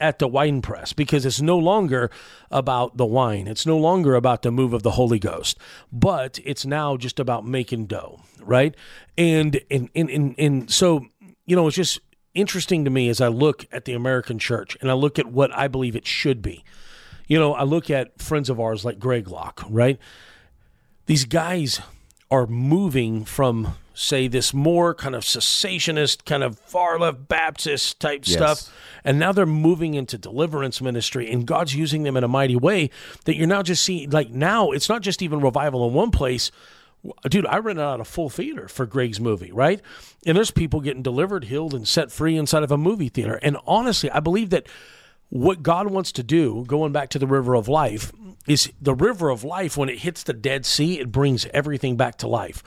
at 0.00 0.18
the 0.18 0.28
wine 0.28 0.62
press 0.62 0.92
because 0.92 1.26
it's 1.26 1.40
no 1.40 1.58
longer 1.58 2.10
about 2.50 2.96
the 2.96 3.06
wine. 3.06 3.46
It's 3.48 3.66
no 3.66 3.76
longer 3.76 4.14
about 4.14 4.42
the 4.42 4.50
move 4.50 4.72
of 4.72 4.82
the 4.82 4.92
Holy 4.92 5.18
Ghost, 5.18 5.58
but 5.92 6.38
it's 6.44 6.64
now 6.64 6.96
just 6.96 7.18
about 7.18 7.46
making 7.46 7.86
dough, 7.86 8.20
right? 8.40 8.74
And 9.16 9.60
and 9.70 9.90
and 9.94 10.10
and, 10.10 10.34
and 10.38 10.70
so 10.70 11.06
you 11.46 11.56
know, 11.56 11.66
it's 11.66 11.76
just 11.76 12.00
interesting 12.34 12.84
to 12.84 12.90
me 12.90 13.08
as 13.08 13.20
I 13.20 13.28
look 13.28 13.66
at 13.72 13.84
the 13.84 13.94
American 13.94 14.38
church 14.38 14.76
and 14.80 14.90
I 14.90 14.94
look 14.94 15.18
at 15.18 15.26
what 15.26 15.52
I 15.56 15.66
believe 15.66 15.96
it 15.96 16.06
should 16.06 16.42
be. 16.42 16.64
You 17.26 17.38
know, 17.38 17.54
I 17.54 17.64
look 17.64 17.90
at 17.90 18.20
friends 18.20 18.48
of 18.48 18.60
ours 18.60 18.84
like 18.84 18.98
Greg 18.98 19.28
Locke, 19.28 19.64
right? 19.68 19.98
These 21.06 21.24
guys 21.24 21.80
are 22.30 22.46
moving 22.46 23.24
from 23.24 23.74
say 23.98 24.28
this 24.28 24.54
more 24.54 24.94
kind 24.94 25.14
of 25.14 25.24
cessationist 25.24 26.24
kind 26.24 26.42
of 26.42 26.58
far 26.58 26.98
left 26.98 27.26
baptist 27.28 27.98
type 28.00 28.22
Yes. 28.24 28.36
stuff 28.36 28.74
and 29.04 29.18
now 29.18 29.32
they're 29.32 29.46
moving 29.46 29.94
into 29.94 30.16
deliverance 30.16 30.80
ministry 30.80 31.30
and 31.30 31.46
god's 31.46 31.74
using 31.74 32.04
them 32.04 32.16
in 32.16 32.22
a 32.24 32.28
mighty 32.28 32.56
way 32.56 32.90
that 33.24 33.36
you're 33.36 33.46
now 33.46 33.62
just 33.62 33.82
seeing 33.84 34.10
like 34.10 34.30
now 34.30 34.70
it's 34.70 34.88
not 34.88 35.02
just 35.02 35.20
even 35.22 35.40
revival 35.40 35.86
in 35.88 35.94
one 35.94 36.10
place 36.10 36.50
dude, 37.28 37.46
I 37.46 37.58
rented 37.58 37.84
out 37.84 38.00
a 38.00 38.04
full 38.04 38.28
theater 38.28 38.66
for 38.66 38.84
Greg's 38.84 39.20
movie, 39.20 39.52
right? 39.52 39.80
And 40.26 40.36
there's 40.36 40.50
people 40.50 40.80
getting 40.80 41.02
delivered, 41.02 41.44
healed, 41.44 41.72
and 41.72 41.86
set 41.86 42.10
free 42.10 42.36
inside 42.36 42.64
of 42.64 42.72
a 42.72 42.76
movie 42.76 43.08
theater. 43.08 43.38
And 43.40 43.56
honestly, 43.68 44.10
I 44.10 44.18
believe 44.18 44.50
that 44.50 44.66
what 45.28 45.62
God 45.62 45.88
wants 45.92 46.10
to 46.12 46.24
do, 46.24 46.64
going 46.66 46.90
back 46.90 47.08
to 47.10 47.18
the 47.20 47.26
river 47.26 47.54
of 47.54 47.68
life, 47.68 48.10
is 48.48 48.72
the 48.80 48.94
river 48.94 49.30
of 49.30 49.44
life, 49.44 49.76
when 49.76 49.88
it 49.88 50.00
hits 50.00 50.24
the 50.24 50.32
Dead 50.32 50.66
Sea, 50.66 50.98
it 50.98 51.12
brings 51.12 51.46
everything 51.54 51.96
back 51.96 52.16
to 52.18 52.26
life. 52.26 52.64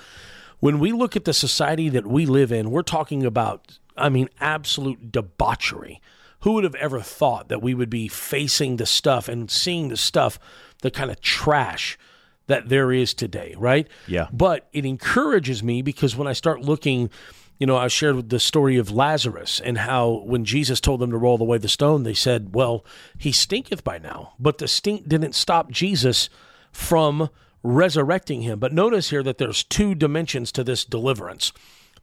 When 0.61 0.79
we 0.79 0.91
look 0.91 1.15
at 1.15 1.25
the 1.25 1.33
society 1.33 1.89
that 1.89 2.05
we 2.05 2.25
live 2.25 2.51
in, 2.51 2.69
we're 2.69 2.83
talking 2.83 3.25
about, 3.25 3.79
I 3.97 4.09
mean, 4.09 4.29
absolute 4.39 5.11
debauchery. 5.11 5.99
Who 6.41 6.53
would 6.53 6.63
have 6.63 6.75
ever 6.75 7.01
thought 7.01 7.49
that 7.49 7.61
we 7.61 7.73
would 7.73 7.89
be 7.89 8.07
facing 8.07 8.77
the 8.77 8.85
stuff 8.85 9.27
and 9.27 9.49
seeing 9.49 9.89
the 9.89 9.97
stuff, 9.97 10.39
the 10.81 10.91
kind 10.91 11.11
of 11.11 11.19
trash 11.19 11.97
that 12.45 12.69
there 12.69 12.91
is 12.91 13.13
today, 13.15 13.55
right? 13.57 13.87
Yeah. 14.07 14.27
But 14.31 14.67
it 14.71 14.85
encourages 14.85 15.63
me 15.63 15.81
because 15.81 16.15
when 16.15 16.27
I 16.27 16.33
start 16.33 16.61
looking, 16.61 17.09
you 17.57 17.65
know, 17.65 17.77
I 17.77 17.87
shared 17.87 18.29
the 18.29 18.39
story 18.39 18.77
of 18.77 18.91
Lazarus 18.91 19.59
and 19.59 19.79
how 19.79 20.21
when 20.25 20.45
Jesus 20.45 20.79
told 20.79 20.99
them 20.99 21.09
to 21.09 21.17
roll 21.17 21.41
away 21.41 21.57
the 21.57 21.69
stone, 21.69 22.03
they 22.03 22.13
said, 22.13 22.53
Well, 22.53 22.85
he 23.17 23.31
stinketh 23.31 23.83
by 23.83 23.97
now. 23.97 24.33
But 24.39 24.59
the 24.59 24.67
stink 24.67 25.07
didn't 25.07 25.33
stop 25.33 25.71
Jesus 25.71 26.29
from 26.71 27.29
resurrecting 27.63 28.41
him. 28.41 28.59
But 28.59 28.73
notice 28.73 29.09
here 29.09 29.23
that 29.23 29.37
there's 29.37 29.63
two 29.63 29.95
dimensions 29.95 30.51
to 30.53 30.63
this 30.63 30.85
deliverance. 30.85 31.51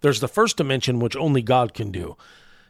There's 0.01 0.21
the 0.21 0.29
first 0.29 0.57
dimension, 0.57 1.01
which 1.01 1.16
only 1.16 1.42
God 1.42 1.75
can 1.75 1.90
do. 1.90 2.16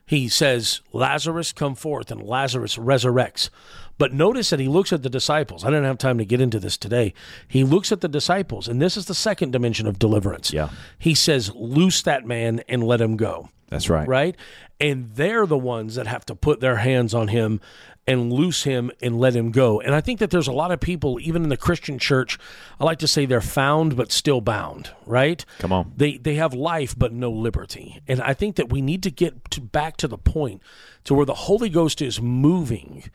He 0.06 0.28
says, 0.28 0.80
Lazarus, 0.94 1.52
come 1.52 1.74
forth, 1.74 2.10
and 2.10 2.22
Lazarus 2.22 2.78
resurrects. 2.78 3.50
But 3.98 4.14
notice 4.14 4.48
that 4.48 4.60
he 4.60 4.68
looks 4.68 4.90
at 4.90 5.02
the 5.02 5.10
disciples. 5.10 5.64
I 5.64 5.68
didn't 5.68 5.84
have 5.84 5.98
time 5.98 6.16
to 6.16 6.24
get 6.24 6.40
into 6.40 6.58
this 6.58 6.78
today. 6.78 7.12
He 7.46 7.62
looks 7.62 7.92
at 7.92 8.00
the 8.00 8.08
disciples, 8.08 8.68
and 8.68 8.80
this 8.80 8.96
is 8.96 9.04
the 9.04 9.14
second 9.14 9.50
dimension 9.50 9.86
of 9.86 9.98
deliverance. 9.98 10.50
Yeah. 10.50 10.70
He 10.98 11.14
says, 11.14 11.52
Loose 11.54 12.00
that 12.02 12.24
man 12.24 12.62
and 12.68 12.82
let 12.84 13.02
him 13.02 13.18
go 13.18 13.50
That's 13.68 13.90
right. 13.90 14.08
right? 14.08 14.36
And 14.80 15.10
they're 15.10 15.44
the 15.46 15.58
ones 15.58 15.96
that 15.96 16.06
have 16.06 16.24
to 16.26 16.34
put 16.34 16.60
their 16.60 16.76
hands 16.76 17.12
on 17.12 17.28
him 17.28 17.60
and 18.08 18.32
loose 18.32 18.62
him 18.62 18.90
and 19.02 19.20
let 19.20 19.36
him 19.36 19.50
go. 19.50 19.82
And 19.82 19.94
I 19.94 20.00
think 20.00 20.18
that 20.20 20.30
there's 20.30 20.48
a 20.48 20.52
lot 20.52 20.72
of 20.72 20.80
people, 20.80 21.20
even 21.20 21.42
in 21.42 21.50
the 21.50 21.58
Christian 21.58 21.98
church, 21.98 22.38
I 22.80 22.84
like 22.84 22.98
to 23.00 23.06
say 23.06 23.26
they're 23.26 23.42
found 23.42 23.98
but 23.98 24.10
still 24.10 24.40
bound, 24.40 24.92
right? 25.04 25.44
Come 25.58 25.74
on. 25.74 25.92
They 25.94 26.16
they 26.16 26.36
have 26.36 26.54
life 26.54 26.98
but 26.98 27.12
no 27.12 27.30
liberty. 27.30 28.00
And 28.08 28.22
I 28.22 28.32
think 28.32 28.56
that 28.56 28.70
we 28.70 28.80
need 28.80 29.02
to 29.02 29.10
get 29.10 29.50
to 29.50 29.60
back 29.60 29.98
to 29.98 30.08
the 30.08 30.16
point 30.16 30.62
to 31.04 31.12
where 31.12 31.26
the 31.26 31.34
Holy 31.34 31.68
Ghost 31.68 32.00
is 32.00 32.18
moving 32.18 33.10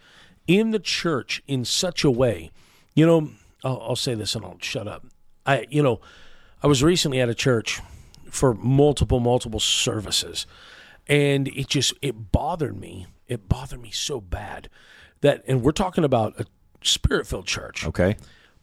in 0.46 0.70
the 0.70 0.80
church 0.80 1.42
in 1.48 1.66
such 1.66 2.04
a 2.04 2.12
way. 2.12 2.52
You 2.94 3.08
know, 3.08 3.32
I'll, 3.64 3.82
I'll 3.82 3.96
say 3.96 4.14
this 4.14 4.36
and 4.36 4.46
I'll 4.46 4.60
shut 4.62 4.88
up. 4.88 5.08
I 5.44 5.66
you 5.72 5.82
know, 5.82 6.02
I 6.62 6.68
was 6.68 6.84
recently 6.84 7.20
at 7.20 7.30
a 7.30 7.36
church 7.36 7.82
for 8.30 8.54
multiple 8.54 9.20
multiple 9.20 9.60
services 9.60 10.46
and 11.08 11.48
it 11.48 11.68
just 11.68 11.96
it 12.04 12.32
bothered 12.32 12.80
me 12.80 13.08
it 13.34 13.50
bothered 13.50 13.82
me 13.82 13.92
so 13.92 14.22
bad 14.22 14.70
that 15.22 15.44
and 15.48 15.62
we're 15.62 15.72
talking 15.72 16.04
about 16.04 16.40
a 16.40 16.46
spirit 16.82 17.28
filled 17.28 17.48
church 17.48 17.86
Okay. 17.88 18.16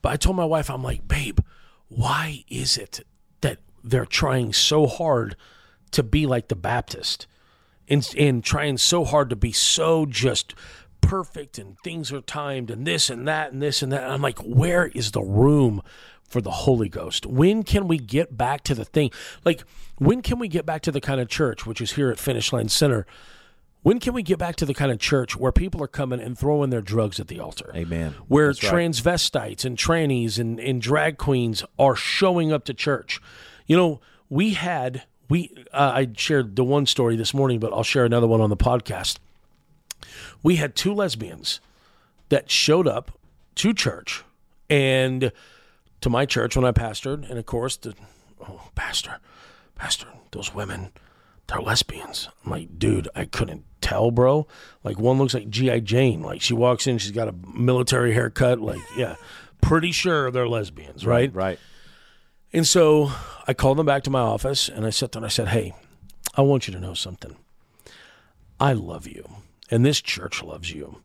but 0.03 0.13
i 0.13 0.17
told 0.17 0.37
my 0.37 0.45
wife 0.45 0.71
i'm 0.71 0.83
like 0.83 1.07
babe 1.07 1.41
why 1.89 2.45
is 2.49 2.77
it 2.77 3.01
that 3.41 3.59
they're 3.83 4.07
trying 4.07 4.53
so 4.53 4.87
hard 4.87 5.37
to 5.91 6.03
be 6.03 6.27
like 6.27 6.49
the 6.49 6.57
baptist 6.57 7.27
and, 7.89 8.09
and 8.17 8.45
trying 8.45 8.79
so 8.79 9.05
hard 9.05 9.29
to 9.31 9.37
be 9.37 9.53
so 9.53 10.07
just 10.07 10.55
perfect 11.01 11.59
and 11.59 11.79
things 11.81 12.13
are 12.13 12.21
timed 12.21 12.71
and 12.71 12.87
this 12.87 13.11
and 13.11 13.27
that 13.27 13.53
and 13.53 13.61
this 13.61 13.83
and 13.83 13.91
that. 13.91 14.05
And 14.05 14.13
I'm 14.13 14.23
like, 14.23 14.39
where 14.39 14.87
is 14.89 15.11
the 15.11 15.23
room 15.23 15.83
for 16.23 16.41
the 16.41 16.51
Holy 16.51 16.89
Ghost? 16.89 17.27
When 17.27 17.63
can 17.65 17.89
we 17.89 17.99
get 17.99 18.37
back 18.37 18.63
to 18.65 18.75
the 18.75 18.85
thing? 18.85 19.11
Like, 19.45 19.63
when 19.97 20.23
can 20.23 20.39
we 20.39 20.47
get 20.47 20.65
back 20.65 20.83
to 20.83 20.93
the 20.93 21.01
kind 21.01 21.21
of 21.21 21.29
church, 21.29 21.67
which 21.67 21.81
is 21.81 21.93
here 21.93 22.11
at 22.11 22.19
Finish 22.19 22.53
Line 22.53 22.69
Center? 22.69 23.07
When 23.83 23.99
can 23.99 24.13
we 24.13 24.23
get 24.23 24.39
back 24.39 24.57
to 24.57 24.67
the 24.67 24.75
kind 24.75 24.93
of 24.93 24.99
church 24.99 25.37
where 25.37 25.53
people 25.53 25.83
are 25.83 25.89
coming 25.89 26.21
and 26.21 26.39
throwing 26.39 26.69
their 26.69 26.83
drugs 26.83 27.19
at 27.19 27.29
the 27.29 27.41
altar? 27.41 27.73
Amen. 27.75 28.15
Where 28.29 28.49
That's 28.49 28.63
right. 28.65 28.75
transvestites 28.75 29.65
and 29.65 29.79
trannies 29.79 30.39
and, 30.39 30.61
and 30.61 30.83
drag 30.83 31.17
queens 31.17 31.65
are 31.79 31.97
showing 31.97 32.53
up 32.53 32.65
to 32.65 32.75
church. 32.75 33.21
You 33.67 33.77
know, 33.77 34.01
we 34.29 34.55
had 34.55 35.05
we 35.31 35.55
uh, 35.73 35.93
I 35.95 36.09
shared 36.15 36.57
the 36.57 36.65
one 36.65 36.85
story 36.85 37.17
this 37.17 37.33
morning, 37.33 37.59
but 37.59 37.73
I'll 37.73 37.83
share 37.83 38.05
another 38.05 38.27
one 38.27 38.43
on 38.43 38.51
the 38.51 38.57
podcast. 38.57 39.19
We 40.43 40.57
had 40.57 40.75
two 40.75 40.93
lesbians 40.93 41.61
that 42.29 42.51
showed 42.51 42.87
up 42.87 43.19
to 43.57 43.73
church 43.73 44.25
and 44.69 45.33
to 46.01 46.11
my 46.11 46.27
church 46.27 46.57
when 46.57 46.65
I 46.65 46.73
pastored, 46.73 47.29
and 47.29 47.39
of 47.39 47.47
course, 47.47 47.77
the 47.77 47.95
oh, 48.47 48.71
pastor, 48.75 49.21
pastor, 49.75 50.09
those 50.33 50.55
women, 50.55 50.93
they're 51.47 51.61
lesbians. 51.61 52.29
I'm 52.45 52.51
like, 52.51 52.79
dude, 52.79 53.09
I 53.15 53.25
couldn't 53.25 53.65
tell, 53.91 54.11
bro. 54.11 54.47
Like 54.85 54.99
one 54.99 55.19
looks 55.19 55.35
like 55.35 55.51
GI 55.51 55.83
Jane. 55.83 56.23
Like 56.23 56.41
she 56.41 56.55
walks 56.55 56.87
in, 56.87 56.99
she's 56.99 57.11
got 57.11 57.29
a 57.29 57.35
military 57.55 58.13
haircut. 58.13 58.61
Like, 58.61 58.81
yeah, 58.97 59.17
pretty 59.61 59.93
sure 59.93 60.31
they're 60.31 60.49
lesbians, 60.49 61.05
right? 61.05 61.35
Right. 61.35 61.59
And 62.53 62.67
so 62.67 63.13
I 63.47 63.55
called 63.55 63.79
them 63.79 63.87
back 63.87 64.03
to 64.05 64.11
my 64.11 64.21
office 64.21 64.69
and 64.69 64.87
I 64.87 64.91
sat 64.91 65.13
down 65.13 65.23
and 65.23 65.27
I 65.27 65.31
said, 65.31 65.49
Hey, 65.49 65.75
I 66.35 66.43
want 66.43 66.67
you 66.67 66.75
to 66.75 66.81
know 66.81 66.95
something. 66.95 67.37
I 68.59 68.75
love 68.75 69.07
you, 69.07 69.27
and 69.71 69.87
this 69.87 70.03
church 70.03 70.43
loves 70.43 70.71
you. 70.71 71.01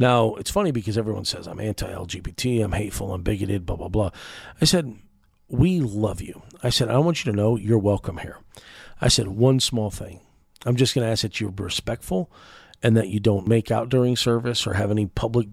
Now, 0.00 0.34
it's 0.34 0.50
funny 0.50 0.72
because 0.72 0.98
everyone 0.98 1.24
says 1.24 1.46
I'm 1.46 1.60
anti 1.60 1.86
LGBT, 1.86 2.64
I'm 2.64 2.72
hateful, 2.72 3.12
I'm 3.12 3.22
bigoted, 3.22 3.64
blah, 3.64 3.76
blah, 3.76 3.88
blah. 3.88 4.10
I 4.60 4.64
said, 4.64 4.96
We 5.48 5.80
love 5.80 6.20
you. 6.20 6.42
I 6.62 6.70
said, 6.70 6.88
I 6.88 6.98
want 6.98 7.24
you 7.24 7.30
to 7.30 7.36
know 7.36 7.56
you're 7.56 7.78
welcome 7.78 8.18
here. 8.18 8.38
I 9.00 9.08
said, 9.08 9.28
One 9.28 9.60
small 9.60 9.90
thing. 9.90 10.20
I'm 10.66 10.76
just 10.76 10.94
going 10.94 11.06
to 11.06 11.10
ask 11.10 11.22
that 11.22 11.40
you're 11.40 11.52
respectful 11.56 12.30
and 12.82 12.96
that 12.96 13.08
you 13.08 13.20
don't 13.20 13.48
make 13.48 13.70
out 13.70 13.88
during 13.88 14.16
service 14.16 14.66
or 14.66 14.74
have 14.74 14.90
any 14.90 15.06
public 15.06 15.48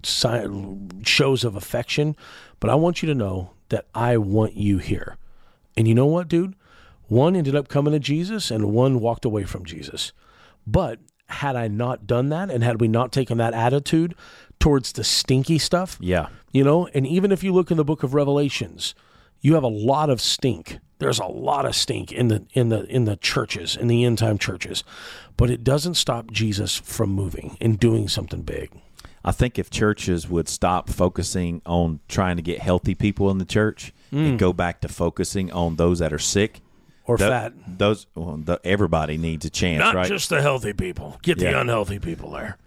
shows 1.04 1.44
of 1.44 1.56
affection. 1.56 2.16
But 2.60 2.70
I 2.70 2.76
want 2.76 3.02
you 3.02 3.08
to 3.08 3.16
know 3.16 3.52
that 3.70 3.88
I 3.94 4.18
want 4.18 4.56
you 4.56 4.78
here. 4.78 5.18
And 5.78 5.88
you 5.88 5.96
know 5.96 6.06
what, 6.06 6.28
dude? 6.28 6.56
One 7.08 7.36
ended 7.36 7.56
up 7.56 7.68
coming 7.68 7.94
to 7.94 8.00
Jesus 8.00 8.50
and 8.52 8.74
one 8.74 9.00
walked 9.00 9.26
away 9.26 9.44
from 9.44 9.66
Jesus. 9.66 10.12
But 10.66 11.00
had 11.28 11.56
I 11.56 11.68
not 11.68 12.08
done 12.08 12.30
that 12.30 12.50
and 12.52 12.64
had 12.64 12.80
we 12.80 12.88
not 12.88 13.12
taken 13.12 13.38
that 13.40 13.54
attitude 13.54 14.16
towards 14.60 14.92
the 14.94 15.04
stinky 15.04 15.58
stuff, 15.58 15.98
Yeah. 16.00 16.28
you 16.52 16.64
know, 16.64 16.88
and 16.94 17.06
even 17.06 17.32
if 17.32 17.44
you 17.44 17.52
look 17.54 17.72
in 17.72 17.78
the 17.78 17.84
book 17.84 18.04
of 18.04 18.14
Revelations, 18.14 18.96
you 19.46 19.54
have 19.54 19.64
a 19.64 19.68
lot 19.68 20.10
of 20.10 20.20
stink. 20.20 20.80
There's 20.98 21.20
a 21.20 21.28
lot 21.28 21.68
of 21.68 21.76
stink 21.76 22.12
in 22.12 22.30
the 22.30 22.46
in 22.54 22.70
the 22.70 22.86
in 22.86 23.06
the 23.06 23.16
churches, 23.16 23.76
in 23.78 23.88
the 23.88 24.04
end 24.04 24.18
time 24.18 24.40
churches. 24.40 24.84
But 25.38 25.52
it 25.52 25.64
doesn't 25.64 25.96
stop 25.96 26.32
Jesus 26.32 26.76
from 26.76 27.12
moving 27.12 27.56
and 27.62 27.80
doing 27.80 28.08
something 28.08 28.42
big. 28.42 28.72
I 29.24 29.32
think 29.32 29.60
if 29.60 29.70
churches 29.70 30.28
would 30.28 30.50
stop 30.50 30.90
focusing 30.90 31.62
on 31.64 32.00
trying 32.08 32.38
to 32.38 32.42
get 32.42 32.60
healthy 32.60 32.96
people 32.96 33.30
in 33.30 33.38
the 33.38 33.46
church 33.46 33.94
and 34.12 34.36
mm. 34.36 34.38
go 34.40 34.52
back 34.52 34.82
to 34.82 34.88
focusing 34.88 35.52
on 35.52 35.76
those 35.76 36.00
that 36.00 36.12
are 36.12 36.20
sick 36.20 36.62
Or 37.06 37.18
tho- 37.18 37.30
fat. 37.30 37.54
those 37.68 38.08
well, 38.16 38.38
the, 38.38 38.60
everybody 38.64 39.18
needs 39.18 39.46
a 39.46 39.50
chance, 39.52 39.80
Not 39.80 39.94
right? 39.96 40.08
just 40.08 40.30
the 40.30 40.42
healthy 40.42 40.74
people. 40.74 41.20
Get 41.22 41.38
the 41.38 41.60
unhealthy 41.60 42.00
people 42.00 42.32
there. 42.32 42.58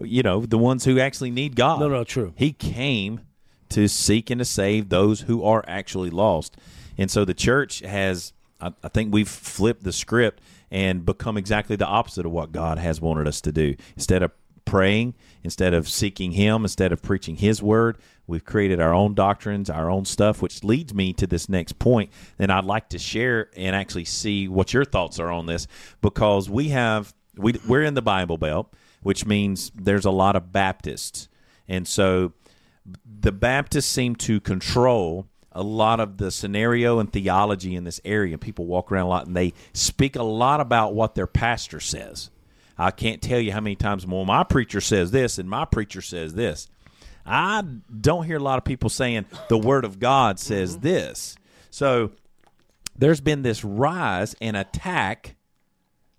you 0.00 0.22
know, 0.22 0.46
the 0.46 0.58
ones 0.58 0.84
who 0.84 0.98
actually 0.98 1.30
need 1.30 1.56
God. 1.56 1.80
No, 1.80 1.88
no, 1.88 2.04
true. 2.04 2.32
He 2.36 2.52
came 2.52 3.20
to 3.72 3.88
seek 3.88 4.30
and 4.30 4.38
to 4.38 4.44
save 4.44 4.88
those 4.88 5.22
who 5.22 5.44
are 5.44 5.64
actually 5.66 6.10
lost. 6.10 6.56
And 6.98 7.10
so 7.10 7.24
the 7.24 7.34
church 7.34 7.80
has, 7.80 8.32
I, 8.60 8.72
I 8.82 8.88
think 8.88 9.12
we've 9.12 9.28
flipped 9.28 9.84
the 9.84 9.92
script 9.92 10.40
and 10.70 11.04
become 11.04 11.36
exactly 11.36 11.76
the 11.76 11.86
opposite 11.86 12.26
of 12.26 12.32
what 12.32 12.52
God 12.52 12.78
has 12.78 13.00
wanted 13.00 13.26
us 13.26 13.40
to 13.42 13.52
do. 13.52 13.74
Instead 13.96 14.22
of 14.22 14.32
praying, 14.64 15.14
instead 15.42 15.74
of 15.74 15.88
seeking 15.88 16.32
Him, 16.32 16.62
instead 16.62 16.92
of 16.92 17.02
preaching 17.02 17.36
His 17.36 17.62
word, 17.62 17.98
we've 18.26 18.44
created 18.44 18.80
our 18.80 18.94
own 18.94 19.14
doctrines, 19.14 19.68
our 19.68 19.90
own 19.90 20.04
stuff, 20.04 20.40
which 20.40 20.64
leads 20.64 20.94
me 20.94 21.12
to 21.14 21.26
this 21.26 21.48
next 21.48 21.78
point. 21.78 22.10
And 22.38 22.52
I'd 22.52 22.64
like 22.64 22.88
to 22.90 22.98
share 22.98 23.50
and 23.56 23.74
actually 23.74 24.04
see 24.04 24.48
what 24.48 24.72
your 24.72 24.84
thoughts 24.84 25.18
are 25.18 25.30
on 25.30 25.46
this 25.46 25.66
because 26.00 26.48
we 26.48 26.68
have, 26.68 27.12
we, 27.36 27.54
we're 27.66 27.82
in 27.82 27.94
the 27.94 28.02
Bible 28.02 28.38
Belt, 28.38 28.72
which 29.02 29.26
means 29.26 29.72
there's 29.74 30.04
a 30.04 30.10
lot 30.10 30.36
of 30.36 30.52
Baptists. 30.52 31.28
And 31.68 31.86
so 31.86 32.32
the 33.04 33.32
Baptists 33.32 33.86
seem 33.86 34.16
to 34.16 34.40
control 34.40 35.26
a 35.52 35.62
lot 35.62 36.00
of 36.00 36.16
the 36.16 36.30
scenario 36.30 36.98
and 36.98 37.12
theology 37.12 37.76
in 37.76 37.84
this 37.84 38.00
area. 38.04 38.38
People 38.38 38.66
walk 38.66 38.90
around 38.90 39.06
a 39.06 39.08
lot 39.08 39.26
and 39.26 39.36
they 39.36 39.52
speak 39.72 40.16
a 40.16 40.22
lot 40.22 40.60
about 40.60 40.94
what 40.94 41.14
their 41.14 41.26
pastor 41.26 41.80
says. 41.80 42.30
I 42.78 42.90
can't 42.90 43.20
tell 43.20 43.38
you 43.38 43.52
how 43.52 43.60
many 43.60 43.76
times 43.76 44.06
more 44.06 44.24
my 44.24 44.44
preacher 44.44 44.80
says 44.80 45.10
this 45.10 45.38
and 45.38 45.48
my 45.48 45.64
preacher 45.64 46.00
says 46.00 46.34
this. 46.34 46.68
I 47.24 47.62
don't 48.00 48.24
hear 48.24 48.38
a 48.38 48.42
lot 48.42 48.58
of 48.58 48.64
people 48.64 48.90
saying 48.90 49.26
the 49.48 49.58
word 49.58 49.84
of 49.84 50.00
God 50.00 50.40
says 50.40 50.72
mm-hmm. 50.72 50.82
this. 50.82 51.36
So 51.70 52.12
there's 52.96 53.20
been 53.20 53.42
this 53.42 53.62
rise 53.62 54.34
and 54.40 54.56
attack 54.56 55.36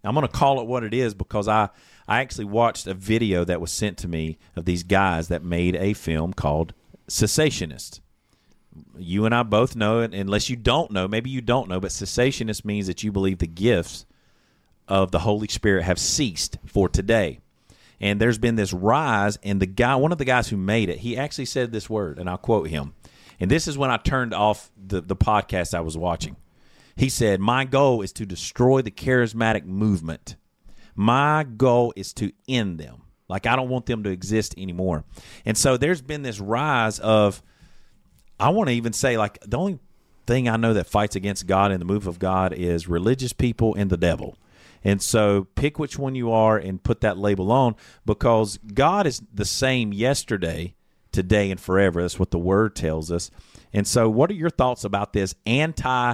I'm 0.03 0.15
going 0.15 0.27
to 0.27 0.33
call 0.33 0.59
it 0.59 0.67
what 0.67 0.83
it 0.83 0.93
is 0.93 1.13
because 1.13 1.47
I 1.47 1.69
I 2.07 2.19
actually 2.21 2.45
watched 2.45 2.87
a 2.87 2.93
video 2.93 3.43
that 3.45 3.61
was 3.61 3.71
sent 3.71 3.97
to 3.99 4.07
me 4.07 4.37
of 4.55 4.65
these 4.65 4.83
guys 4.83 5.27
that 5.29 5.43
made 5.43 5.75
a 5.75 5.93
film 5.93 6.33
called 6.33 6.73
Cessationist. 7.07 7.99
you 8.97 9.25
and 9.25 9.35
I 9.35 9.43
both 9.43 9.75
know 9.75 10.01
it. 10.01 10.13
Unless 10.13 10.49
you 10.49 10.55
don't 10.55 10.91
know, 10.91 11.07
maybe 11.07 11.29
you 11.29 11.41
don't 11.41 11.69
know, 11.69 11.79
but 11.79 11.91
cessationist 11.91 12.65
means 12.65 12.87
that 12.87 13.03
you 13.03 13.11
believe 13.11 13.39
the 13.39 13.47
gifts 13.47 14.05
of 14.87 15.11
the 15.11 15.19
Holy 15.19 15.47
Spirit 15.47 15.83
have 15.83 15.99
ceased 15.99 16.57
for 16.65 16.89
today. 16.89 17.39
And 17.99 18.19
there's 18.19 18.37
been 18.37 18.55
this 18.55 18.73
rise, 18.73 19.37
and 19.43 19.61
the 19.61 19.65
guy, 19.65 19.95
one 19.95 20.11
of 20.11 20.17
the 20.17 20.25
guys 20.25 20.49
who 20.49 20.57
made 20.57 20.89
it, 20.89 20.99
he 20.99 21.15
actually 21.15 21.45
said 21.45 21.71
this 21.71 21.89
word, 21.89 22.19
and 22.19 22.29
I'll 22.29 22.37
quote 22.37 22.67
him. 22.67 22.93
And 23.39 23.49
this 23.49 23.67
is 23.67 23.77
when 23.77 23.91
I 23.91 23.97
turned 23.97 24.33
off 24.33 24.71
the, 24.75 24.99
the 25.01 25.15
podcast 25.15 25.73
I 25.73 25.81
was 25.81 25.97
watching. 25.97 26.35
He 26.95 27.09
said, 27.09 27.39
My 27.39 27.65
goal 27.65 28.01
is 28.01 28.11
to 28.13 28.25
destroy 28.25 28.81
the 28.81 28.91
charismatic 28.91 29.65
movement. 29.65 30.35
My 30.95 31.43
goal 31.43 31.93
is 31.95 32.13
to 32.13 32.31
end 32.47 32.79
them. 32.79 33.03
Like, 33.27 33.45
I 33.47 33.55
don't 33.55 33.69
want 33.69 33.85
them 33.85 34.03
to 34.03 34.09
exist 34.09 34.53
anymore. 34.57 35.05
And 35.45 35.57
so 35.57 35.77
there's 35.77 36.01
been 36.01 36.21
this 36.21 36.39
rise 36.39 36.99
of, 36.99 37.41
I 38.39 38.49
want 38.49 38.67
to 38.69 38.75
even 38.75 38.93
say, 38.93 39.17
like, 39.17 39.39
the 39.41 39.57
only 39.57 39.79
thing 40.27 40.47
I 40.47 40.57
know 40.57 40.73
that 40.73 40.87
fights 40.87 41.15
against 41.15 41.47
God 41.47 41.71
and 41.71 41.81
the 41.81 41.85
move 41.85 42.07
of 42.07 42.19
God 42.19 42.53
is 42.53 42.87
religious 42.87 43.33
people 43.33 43.75
and 43.75 43.89
the 43.89 43.97
devil. 43.97 44.37
And 44.83 45.01
so 45.01 45.47
pick 45.55 45.79
which 45.79 45.97
one 45.97 46.15
you 46.15 46.31
are 46.31 46.57
and 46.57 46.83
put 46.83 47.01
that 47.01 47.17
label 47.17 47.51
on 47.51 47.75
because 48.05 48.57
God 48.57 49.07
is 49.07 49.21
the 49.33 49.45
same 49.45 49.93
yesterday, 49.93 50.75
today, 51.11 51.49
and 51.51 51.59
forever. 51.59 52.01
That's 52.01 52.19
what 52.19 52.31
the 52.31 52.39
word 52.39 52.75
tells 52.75 53.11
us. 53.11 53.31
And 53.71 53.87
so, 53.87 54.09
what 54.09 54.29
are 54.29 54.35
your 54.35 54.49
thoughts 54.49 54.83
about 54.83 55.13
this 55.13 55.35
anti 55.45 56.13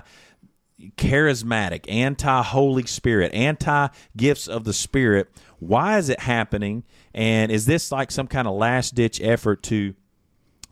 charismatic, 0.98 1.86
anti 1.90 2.44
Holy 2.44 2.86
Spirit, 2.86 3.34
anti 3.34 3.88
gifts 4.16 4.48
of 4.48 4.64
the 4.64 4.74
Spirit? 4.74 5.30
Why 5.60 5.98
is 5.98 6.10
it 6.10 6.22
happening? 6.22 6.84
And 7.14 7.52
is 7.52 7.66
this 7.66 7.92
like 7.92 8.12
some 8.12 8.28
kind 8.28 8.48
of 8.48 8.56
last 8.56 8.96
ditch 8.96 9.20
effort 9.22 9.64
to 9.64 9.94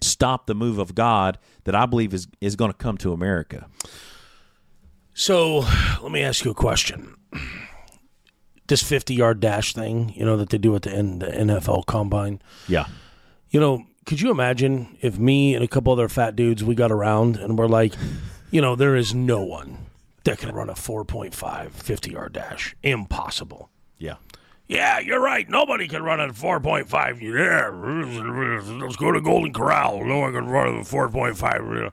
stop 0.02 0.46
the 0.46 0.56
move 0.56 0.80
of 0.80 0.96
God 0.96 1.38
that 1.66 1.76
I 1.76 1.86
believe 1.86 2.14
is, 2.14 2.28
is 2.40 2.56
going 2.56 2.72
to 2.72 2.78
come 2.78 2.98
to 3.00 3.12
America? 3.12 3.68
So 5.14 5.66
let 6.02 6.12
me 6.12 6.22
ask 6.22 6.46
you 6.46 6.52
a 6.52 6.56
question 6.56 7.16
this 8.68 8.84
50 8.84 9.16
yard 9.16 9.40
dash 9.40 9.74
thing, 9.74 10.14
you 10.16 10.26
know, 10.26 10.38
that 10.38 10.50
they 10.50 10.58
do 10.58 10.76
at 10.76 10.84
the, 10.84 10.92
N- 10.92 11.20
the 11.20 11.28
NFL 11.28 11.86
combine. 11.86 12.42
Yeah. 12.68 12.86
You 13.50 13.60
know, 13.60 13.86
could 14.06 14.22
you 14.22 14.30
imagine 14.30 14.98
if 15.02 15.18
me 15.18 15.56
and 15.56 15.64
a 15.64 15.68
couple 15.68 15.94
other 15.94 16.10
fat 16.10 16.36
dudes, 16.36 16.64
we 16.64 16.76
got 16.76 16.92
around 16.92 17.38
and 17.38 17.58
we're 17.58 17.68
like, 17.68 17.94
you 18.52 18.62
know, 18.62 18.76
there 18.76 18.96
is 18.96 19.14
no 19.14 19.42
one 19.42 19.87
that 20.28 20.40
can 20.40 20.54
run 20.54 20.70
a 20.70 20.74
4.5 20.74 21.72
50 21.72 22.12
yard 22.12 22.34
dash. 22.34 22.76
Impossible. 22.84 23.70
Yeah. 23.98 24.16
Yeah, 24.68 25.00
you're 25.00 25.22
right. 25.22 25.50
Nobody 25.50 25.88
can 25.88 26.04
run 26.04 26.20
at 26.20 26.32
4.5. 26.32 27.22
Yeah, 27.22 28.78
let's 28.84 28.98
go 28.98 29.14
to 29.14 29.22
Golden 29.22 29.54
Corral. 29.54 30.04
No 30.04 30.20
one 30.20 30.34
can 30.34 30.48
run 30.48 30.80
at 30.80 30.86
4.5. 30.86 31.92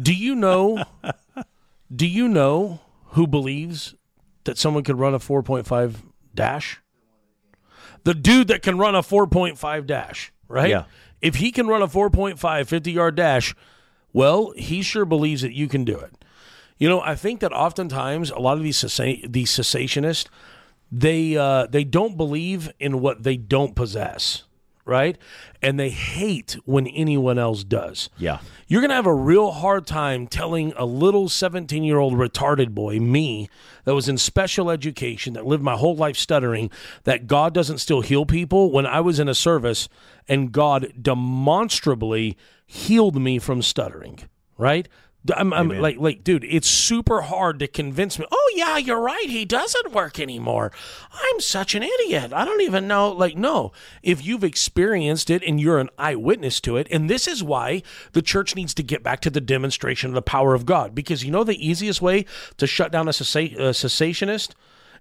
Do 0.00 0.14
you 0.14 0.36
know? 0.36 0.84
do 1.94 2.06
you 2.06 2.28
know 2.28 2.80
who 3.10 3.26
believes 3.26 3.96
that 4.44 4.56
someone 4.56 4.84
could 4.84 5.00
run 5.00 5.12
a 5.12 5.18
4.5 5.18 5.96
dash? 6.32 6.80
The 8.04 8.14
dude 8.14 8.46
that 8.48 8.62
can 8.62 8.78
run 8.78 8.94
a 8.94 9.02
4.5 9.02 9.86
dash, 9.86 10.32
right? 10.46 10.70
Yeah. 10.70 10.84
If 11.20 11.36
he 11.36 11.50
can 11.50 11.66
run 11.66 11.82
a 11.82 11.88
4.5 11.88 12.68
50 12.68 12.92
yard 12.92 13.16
dash, 13.16 13.56
well, 14.12 14.52
he 14.56 14.82
sure 14.82 15.04
believes 15.04 15.42
that 15.42 15.54
you 15.54 15.66
can 15.66 15.84
do 15.84 15.98
it. 15.98 16.12
You 16.78 16.88
know, 16.88 17.00
I 17.00 17.14
think 17.14 17.40
that 17.40 17.52
oftentimes 17.52 18.30
a 18.30 18.38
lot 18.38 18.58
of 18.58 18.62
these 18.62 18.78
cessa- 18.78 19.32
these 19.32 19.50
cessationists 19.50 20.26
they 20.90 21.36
uh, 21.36 21.66
they 21.66 21.84
don't 21.84 22.16
believe 22.16 22.70
in 22.78 23.00
what 23.00 23.22
they 23.22 23.36
don't 23.36 23.74
possess, 23.74 24.44
right? 24.84 25.18
And 25.60 25.80
they 25.80 25.90
hate 25.90 26.56
when 26.64 26.86
anyone 26.86 27.38
else 27.38 27.64
does. 27.64 28.08
Yeah. 28.18 28.38
You're 28.68 28.80
going 28.80 28.90
to 28.90 28.96
have 28.96 29.06
a 29.06 29.14
real 29.14 29.50
hard 29.50 29.86
time 29.86 30.26
telling 30.26 30.72
a 30.76 30.84
little 30.84 31.28
17 31.28 31.82
year 31.82 31.98
old 31.98 32.14
retarded 32.14 32.70
boy, 32.70 33.00
me, 33.00 33.48
that 33.84 33.94
was 33.94 34.08
in 34.08 34.18
special 34.18 34.70
education, 34.70 35.34
that 35.34 35.46
lived 35.46 35.62
my 35.62 35.76
whole 35.76 35.96
life 35.96 36.16
stuttering, 36.16 36.70
that 37.04 37.26
God 37.26 37.52
doesn't 37.52 37.78
still 37.78 38.00
heal 38.00 38.24
people 38.24 38.70
when 38.70 38.86
I 38.86 39.00
was 39.00 39.18
in 39.18 39.28
a 39.28 39.34
service 39.34 39.88
and 40.28 40.52
God 40.52 40.92
demonstrably 41.00 42.36
healed 42.64 43.20
me 43.20 43.38
from 43.38 43.62
stuttering, 43.62 44.20
right? 44.56 44.88
I'm, 45.34 45.52
I'm 45.52 45.68
like, 45.68 45.98
like, 45.98 46.24
dude, 46.24 46.44
it's 46.44 46.68
super 46.68 47.22
hard 47.22 47.58
to 47.60 47.66
convince 47.66 48.18
me. 48.18 48.26
Oh 48.30 48.52
yeah, 48.54 48.76
you're 48.76 49.00
right. 49.00 49.28
He 49.28 49.44
doesn't 49.44 49.92
work 49.92 50.20
anymore. 50.20 50.72
I'm 51.12 51.40
such 51.40 51.74
an 51.74 51.82
idiot. 51.82 52.32
I 52.32 52.44
don't 52.44 52.60
even 52.60 52.86
know. 52.86 53.10
Like, 53.10 53.36
no, 53.36 53.72
if 54.02 54.24
you've 54.24 54.44
experienced 54.44 55.30
it 55.30 55.42
and 55.42 55.60
you're 55.60 55.78
an 55.78 55.90
eyewitness 55.98 56.60
to 56.62 56.76
it, 56.76 56.86
and 56.90 57.08
this 57.08 57.26
is 57.26 57.42
why 57.42 57.82
the 58.12 58.22
church 58.22 58.54
needs 58.54 58.74
to 58.74 58.82
get 58.82 59.02
back 59.02 59.20
to 59.20 59.30
the 59.30 59.40
demonstration 59.40 60.10
of 60.10 60.14
the 60.14 60.22
power 60.22 60.54
of 60.54 60.66
God, 60.66 60.94
because 60.94 61.24
you 61.24 61.30
know 61.30 61.44
the 61.44 61.66
easiest 61.66 62.02
way 62.02 62.24
to 62.56 62.66
shut 62.66 62.92
down 62.92 63.08
a, 63.08 63.12
cessa- 63.12 63.54
a 63.54 63.70
cessationist 63.70 64.50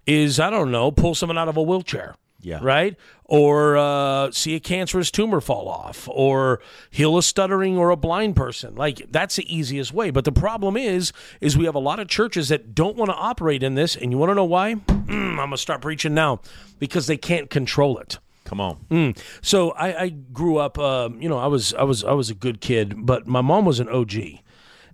is 0.06 0.40
I 0.40 0.50
don't 0.50 0.72
know, 0.72 0.92
pull 0.92 1.16
someone 1.16 1.38
out 1.38 1.50
of 1.50 1.58
a 1.58 1.64
wheelchair. 1.64 2.16
Yeah. 2.46 2.60
Right? 2.62 2.96
Or 3.24 3.76
uh, 3.76 4.30
see 4.32 4.54
a 4.54 4.60
cancerous 4.60 5.10
tumor 5.10 5.42
fall 5.42 5.68
off, 5.68 6.08
or 6.08 6.62
heal 6.92 7.18
a 7.18 7.24
stuttering 7.24 7.76
or 7.76 7.90
a 7.90 7.96
blind 7.96 8.36
person. 8.36 8.76
Like 8.76 9.08
that's 9.10 9.38
the 9.38 9.54
easiest 9.54 9.92
way. 9.92 10.12
But 10.12 10.26
the 10.26 10.32
problem 10.32 10.78
is, 10.78 11.12
is 11.42 11.58
we 11.58 11.66
have 11.66 11.74
a 11.74 11.80
lot 11.80 12.00
of 12.00 12.08
churches 12.08 12.50
that 12.50 12.76
don't 12.76 12.96
want 12.98 13.10
to 13.10 13.18
operate 13.18 13.64
in 13.64 13.74
this, 13.74 13.96
and 13.96 14.12
you 14.12 14.20
want 14.20 14.30
to 14.30 14.36
know 14.36 14.46
why? 14.46 14.76
Mm, 14.76 15.32
I'm 15.32 15.38
gonna 15.38 15.58
start 15.58 15.82
preaching 15.82 16.14
now 16.14 16.40
because 16.78 17.08
they 17.08 17.18
can't 17.18 17.50
control 17.50 17.98
it. 17.98 18.20
Come 18.44 18.62
on. 18.62 18.86
Mm. 18.92 19.18
So 19.42 19.72
I, 19.72 20.04
I 20.04 20.10
grew 20.10 20.58
up. 20.58 20.78
Um, 20.78 21.20
you 21.20 21.28
know, 21.28 21.40
I 21.40 21.48
was 21.48 21.74
I 21.74 21.84
was 21.84 22.04
I 22.04 22.12
was 22.12 22.30
a 22.30 22.36
good 22.36 22.62
kid, 22.62 22.94
but 23.08 23.26
my 23.26 23.42
mom 23.42 23.66
was 23.66 23.80
an 23.80 23.90
OG. 23.90 24.14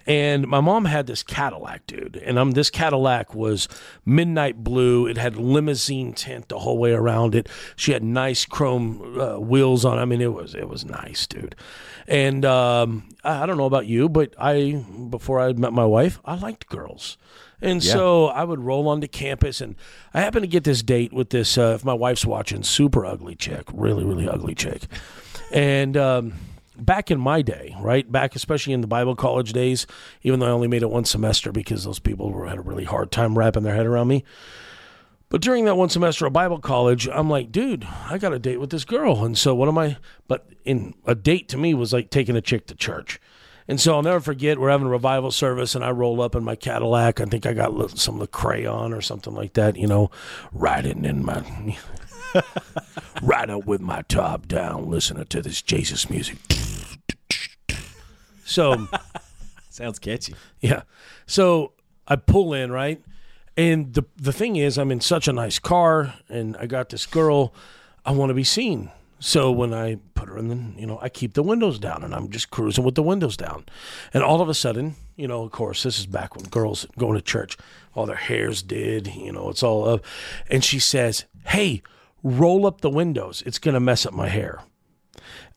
And 0.07 0.47
my 0.47 0.61
mom 0.61 0.85
had 0.85 1.07
this 1.07 1.23
Cadillac, 1.23 1.85
dude. 1.87 2.17
And 2.17 2.39
um, 2.39 2.51
this 2.51 2.69
Cadillac 2.69 3.35
was 3.35 3.67
midnight 4.05 4.63
blue. 4.63 5.07
It 5.07 5.17
had 5.17 5.35
limousine 5.35 6.13
tint 6.13 6.49
the 6.49 6.59
whole 6.59 6.77
way 6.77 6.91
around 6.91 7.35
it. 7.35 7.47
She 7.75 7.91
had 7.91 8.03
nice 8.03 8.45
chrome 8.45 9.19
uh, 9.19 9.39
wheels 9.39 9.85
on. 9.85 9.97
I 9.99 10.05
mean, 10.05 10.21
it 10.21 10.33
was 10.33 10.55
it 10.55 10.67
was 10.67 10.85
nice, 10.85 11.27
dude. 11.27 11.55
And 12.07 12.45
um, 12.45 13.09
I, 13.23 13.43
I 13.43 13.45
don't 13.45 13.57
know 13.57 13.65
about 13.65 13.85
you, 13.85 14.09
but 14.09 14.33
I 14.39 14.83
before 15.09 15.39
I 15.39 15.53
met 15.53 15.73
my 15.73 15.85
wife, 15.85 16.19
I 16.25 16.35
liked 16.35 16.67
girls. 16.67 17.17
And 17.63 17.83
Yeah. 17.83 17.93
so 17.93 18.25
I 18.25 18.43
would 18.43 18.59
roll 18.59 18.87
onto 18.87 19.07
campus, 19.07 19.61
and 19.61 19.75
I 20.15 20.21
happened 20.21 20.41
to 20.43 20.47
get 20.47 20.63
this 20.63 20.81
date 20.81 21.13
with 21.13 21.29
this. 21.29 21.59
Uh, 21.59 21.73
if 21.75 21.85
my 21.85 21.93
wife's 21.93 22.25
watching, 22.25 22.63
super 22.63 23.05
ugly 23.05 23.35
chick, 23.35 23.65
really, 23.71 24.03
really 24.03 24.27
ugly 24.27 24.55
chick. 24.55 24.81
And 25.51 25.95
um, 25.95 26.33
back 26.85 27.11
in 27.11 27.19
my 27.19 27.41
day, 27.41 27.75
right 27.79 28.11
back, 28.11 28.35
especially 28.35 28.73
in 28.73 28.81
the 28.81 28.87
Bible 28.87 29.15
college 29.15 29.53
days, 29.53 29.87
even 30.23 30.39
though 30.39 30.47
I 30.47 30.51
only 30.51 30.67
made 30.67 30.81
it 30.81 30.89
one 30.89 31.05
semester 31.05 31.51
because 31.51 31.83
those 31.83 31.99
people 31.99 32.31
were, 32.31 32.47
had 32.47 32.57
a 32.57 32.61
really 32.61 32.85
hard 32.85 33.11
time 33.11 33.37
wrapping 33.37 33.63
their 33.63 33.75
head 33.75 33.85
around 33.85 34.07
me. 34.07 34.23
But 35.29 35.41
during 35.41 35.63
that 35.63 35.77
one 35.77 35.87
semester 35.87 36.25
of 36.25 36.33
Bible 36.33 36.59
college, 36.59 37.07
I'm 37.07 37.29
like, 37.29 37.53
dude, 37.53 37.87
I 38.09 38.17
got 38.17 38.33
a 38.33 38.39
date 38.39 38.59
with 38.59 38.69
this 38.69 38.83
girl. 38.83 39.23
And 39.23 39.37
so 39.37 39.55
what 39.55 39.69
am 39.69 39.77
I? 39.77 39.95
But 40.27 40.45
in 40.65 40.93
a 41.05 41.15
date 41.15 41.47
to 41.49 41.57
me 41.57 41.73
was 41.73 41.93
like 41.93 42.09
taking 42.09 42.35
a 42.35 42.41
chick 42.41 42.67
to 42.67 42.75
church. 42.75 43.17
And 43.67 43.79
so 43.79 43.95
I'll 43.95 44.01
never 44.01 44.19
forget, 44.19 44.59
we're 44.59 44.71
having 44.71 44.87
a 44.87 44.91
revival 44.91 45.31
service, 45.31 45.75
and 45.75 45.85
I 45.85 45.91
roll 45.91 46.21
up 46.21 46.35
in 46.35 46.43
my 46.43 46.57
Cadillac. 46.57 47.21
I 47.21 47.25
think 47.25 47.45
I 47.45 47.53
got 47.53 47.97
some 47.97 48.15
of 48.15 48.19
the 48.19 48.27
crayon 48.27 48.91
or 48.91 48.99
something 48.99 49.33
like 49.33 49.53
that, 49.53 49.77
you 49.77 49.87
know, 49.87 50.11
riding 50.51 51.05
in 51.05 51.23
my, 51.23 51.77
riding 53.21 53.61
with 53.65 53.79
my 53.79 54.01
top 54.09 54.47
down, 54.47 54.89
listening 54.89 55.25
to 55.27 55.41
this 55.41 55.61
Jesus 55.61 56.09
music. 56.09 56.37
So 58.51 58.87
Sounds 59.69 59.99
catchy. 59.99 60.35
yeah. 60.59 60.81
So 61.25 61.71
I 62.07 62.17
pull 62.17 62.53
in, 62.53 62.71
right? 62.71 63.01
And 63.57 63.93
the 63.93 64.03
the 64.17 64.33
thing 64.33 64.55
is 64.57 64.77
I'm 64.77 64.91
in 64.91 65.01
such 65.01 65.27
a 65.27 65.33
nice 65.33 65.59
car 65.59 66.13
and 66.29 66.57
I 66.57 66.65
got 66.65 66.89
this 66.89 67.05
girl, 67.05 67.53
I 68.05 68.11
want 68.11 68.29
to 68.29 68.33
be 68.33 68.43
seen. 68.43 68.91
So 69.19 69.51
when 69.51 69.71
I 69.71 69.97
put 70.15 70.29
her 70.29 70.37
in 70.37 70.47
the, 70.47 70.79
you 70.81 70.87
know, 70.87 70.97
I 70.99 71.07
keep 71.09 71.33
the 71.35 71.43
windows 71.43 71.77
down 71.77 72.03
and 72.03 72.13
I'm 72.15 72.29
just 72.31 72.49
cruising 72.49 72.83
with 72.83 72.95
the 72.95 73.03
windows 73.03 73.37
down. 73.37 73.65
And 74.15 74.23
all 74.23 74.41
of 74.41 74.49
a 74.49 74.53
sudden, 74.55 74.95
you 75.15 75.27
know, 75.27 75.43
of 75.43 75.51
course, 75.51 75.83
this 75.83 75.99
is 75.99 76.07
back 76.07 76.35
when 76.35 76.45
girls 76.45 76.87
going 76.97 77.13
to 77.15 77.21
church, 77.21 77.55
all 77.93 78.07
their 78.07 78.15
hairs 78.15 78.63
did, 78.63 79.07
you 79.13 79.31
know, 79.31 79.49
it's 79.49 79.61
all 79.61 79.87
up. 79.87 80.03
And 80.49 80.63
she 80.63 80.79
says, 80.79 81.25
"Hey, 81.45 81.83
roll 82.23 82.65
up 82.65 82.81
the 82.81 82.89
windows. 82.89 83.43
It's 83.45 83.59
going 83.59 83.75
to 83.75 83.79
mess 83.79 84.05
up 84.05 84.13
my 84.13 84.27
hair." 84.27 84.63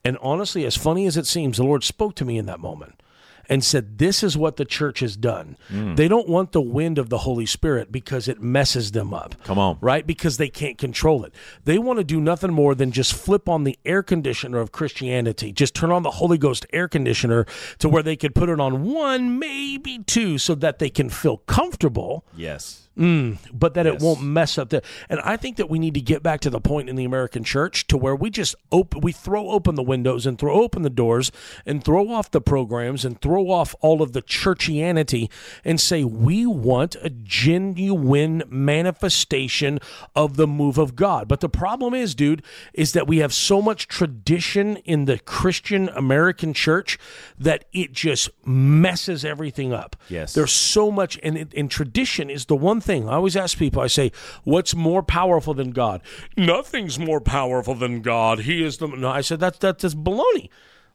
And 0.05 0.19
honestly, 0.21 0.65
as 0.67 0.77
funny 0.77 1.07
as 1.07 1.17
it 1.17 1.27
seems, 1.27 1.57
the 1.57 1.65
Lord 1.65 1.83
spoke 1.83 2.15
to 2.17 2.25
me 2.25 2.37
in 2.39 2.47
that 2.47 2.61
moment. 2.61 3.01
and 3.47 3.63
said, 3.63 3.99
This 3.99 4.23
is 4.23 4.39
what 4.39 4.57
the 4.57 4.65
church 4.65 5.01
has 5.01 5.19
done. 5.19 5.59
Mm. 5.71 5.97
They 5.97 6.09
don't 6.09 6.29
want 6.31 6.53
the 6.53 6.63
wind 6.63 6.97
of 6.99 7.11
the 7.11 7.19
Holy 7.19 7.45
Spirit 7.45 7.93
because 7.93 8.27
it 8.27 8.41
messes 8.41 8.93
them 8.93 9.13
up. 9.13 9.35
Come 9.45 9.59
on. 9.59 9.77
Right? 9.83 10.07
Because 10.07 10.39
they 10.39 10.49
can't 10.49 10.79
control 10.79 11.25
it. 11.27 11.35
They 11.65 11.77
want 11.77 11.99
to 11.99 12.05
do 12.05 12.23
nothing 12.23 12.55
more 12.55 12.75
than 12.75 12.91
just 12.91 13.13
flip 13.13 13.47
on 13.47 13.65
the 13.65 13.79
air 13.85 14.03
conditioner 14.03 14.61
of 14.61 14.73
Christianity, 14.73 15.53
just 15.53 15.75
turn 15.75 15.93
on 15.93 16.03
the 16.03 16.13
Holy 16.13 16.39
Ghost 16.39 16.65
air 16.73 16.89
conditioner 16.89 17.45
to 17.81 17.89
where 17.91 18.03
they 18.03 18.17
could 18.17 18.35
put 18.35 18.49
it 18.49 18.61
on 18.61 18.83
one, 18.83 19.39
maybe 19.39 19.99
two, 19.99 20.39
so 20.39 20.55
that 20.55 20.79
they 20.79 20.89
can 20.89 21.11
feel 21.11 21.37
comfortable 21.39 22.25
Yes. 22.35 22.84
Mm, 22.99 23.39
but 23.53 23.75
that 23.75 23.87
Yes. 23.87 23.97
it 23.97 24.05
won't 24.05 24.23
mess 24.23 24.57
up 24.57 24.69
the 24.71 24.81
and 25.09 25.19
I 25.21 25.37
think 25.37 25.57
that 25.57 25.69
we 25.69 25.79
need 25.81 25.95
to 25.95 26.01
get 26.01 26.23
back 26.23 26.41
to 26.41 26.51
the 26.51 26.61
point 26.61 26.89
in 26.89 26.95
the 26.95 27.05
American 27.05 27.43
church 27.43 27.87
to 27.89 27.97
where 27.97 28.15
we 28.15 28.31
just 28.31 28.55
open 28.71 29.01
we 29.01 29.11
throw 29.11 29.51
open 29.51 29.75
the 29.75 29.83
windows 29.83 30.27
and 30.27 30.39
throw 30.39 30.55
open 30.63 30.83
the 30.83 30.91
doors 30.91 31.33
and 31.67 31.83
throw 31.83 32.09
off 32.11 32.31
the 32.31 32.41
programs 32.41 33.05
and 33.05 33.21
throw 33.21 33.51
off 33.51 33.75
all 33.81 34.01
of 34.01 34.13
the 34.13 34.23
churchianity 34.23 35.29
and 35.65 35.81
say 35.81 36.05
we 36.05 36.47
want 36.47 36.95
a 37.03 37.11
genuine 37.11 38.43
manifestation 38.49 39.81
of 40.15 40.37
the 40.37 40.47
move 40.47 40.79
of 40.79 40.95
God. 40.95 41.27
But 41.27 41.41
the 41.41 41.49
problem 41.49 41.95
is, 41.95 42.15
dude, 42.15 42.43
is 42.73 42.93
that 42.93 43.07
we 43.07 43.19
have 43.19 43.35
so 43.35 43.61
much 43.61 43.89
tradition 43.89 44.77
in 44.79 45.07
the 45.07 45.19
Christian 45.19 45.89
American 45.91 46.53
church 46.55 46.99
that 47.39 47.65
it 47.73 47.93
just 47.93 48.31
messes 48.47 49.25
everything 49.25 49.73
up. 49.73 49.97
Yes. 50.09 50.33
There's 50.35 50.53
so 50.53 50.91
much 50.91 51.19
and, 51.23 51.53
and 51.57 51.71
tradition 51.71 52.31
is 52.31 52.47
the 52.47 52.57
one 52.57 52.81
thing. 52.85 53.09
I 53.09 53.15
always 53.15 53.37
ask 53.37 53.59
people 53.59 53.83
i 53.83 53.87
say 53.87 54.13
what's 54.45 54.75
more 54.75 55.03
powerful 55.03 55.55
than 55.55 55.71
god? 55.71 56.03
Nothing's 56.37 56.99
more 56.99 57.21
powerful 57.21 57.75
than 57.75 58.03
god. 58.03 58.41
He 58.41 58.63
is 58.65 58.79
the 58.79 58.89
no 58.89 59.09
i 59.09 59.21
said 59.21 59.41
that's 59.41 59.59
that's 59.59 59.83
just 59.83 60.03
baloney. 60.03 60.49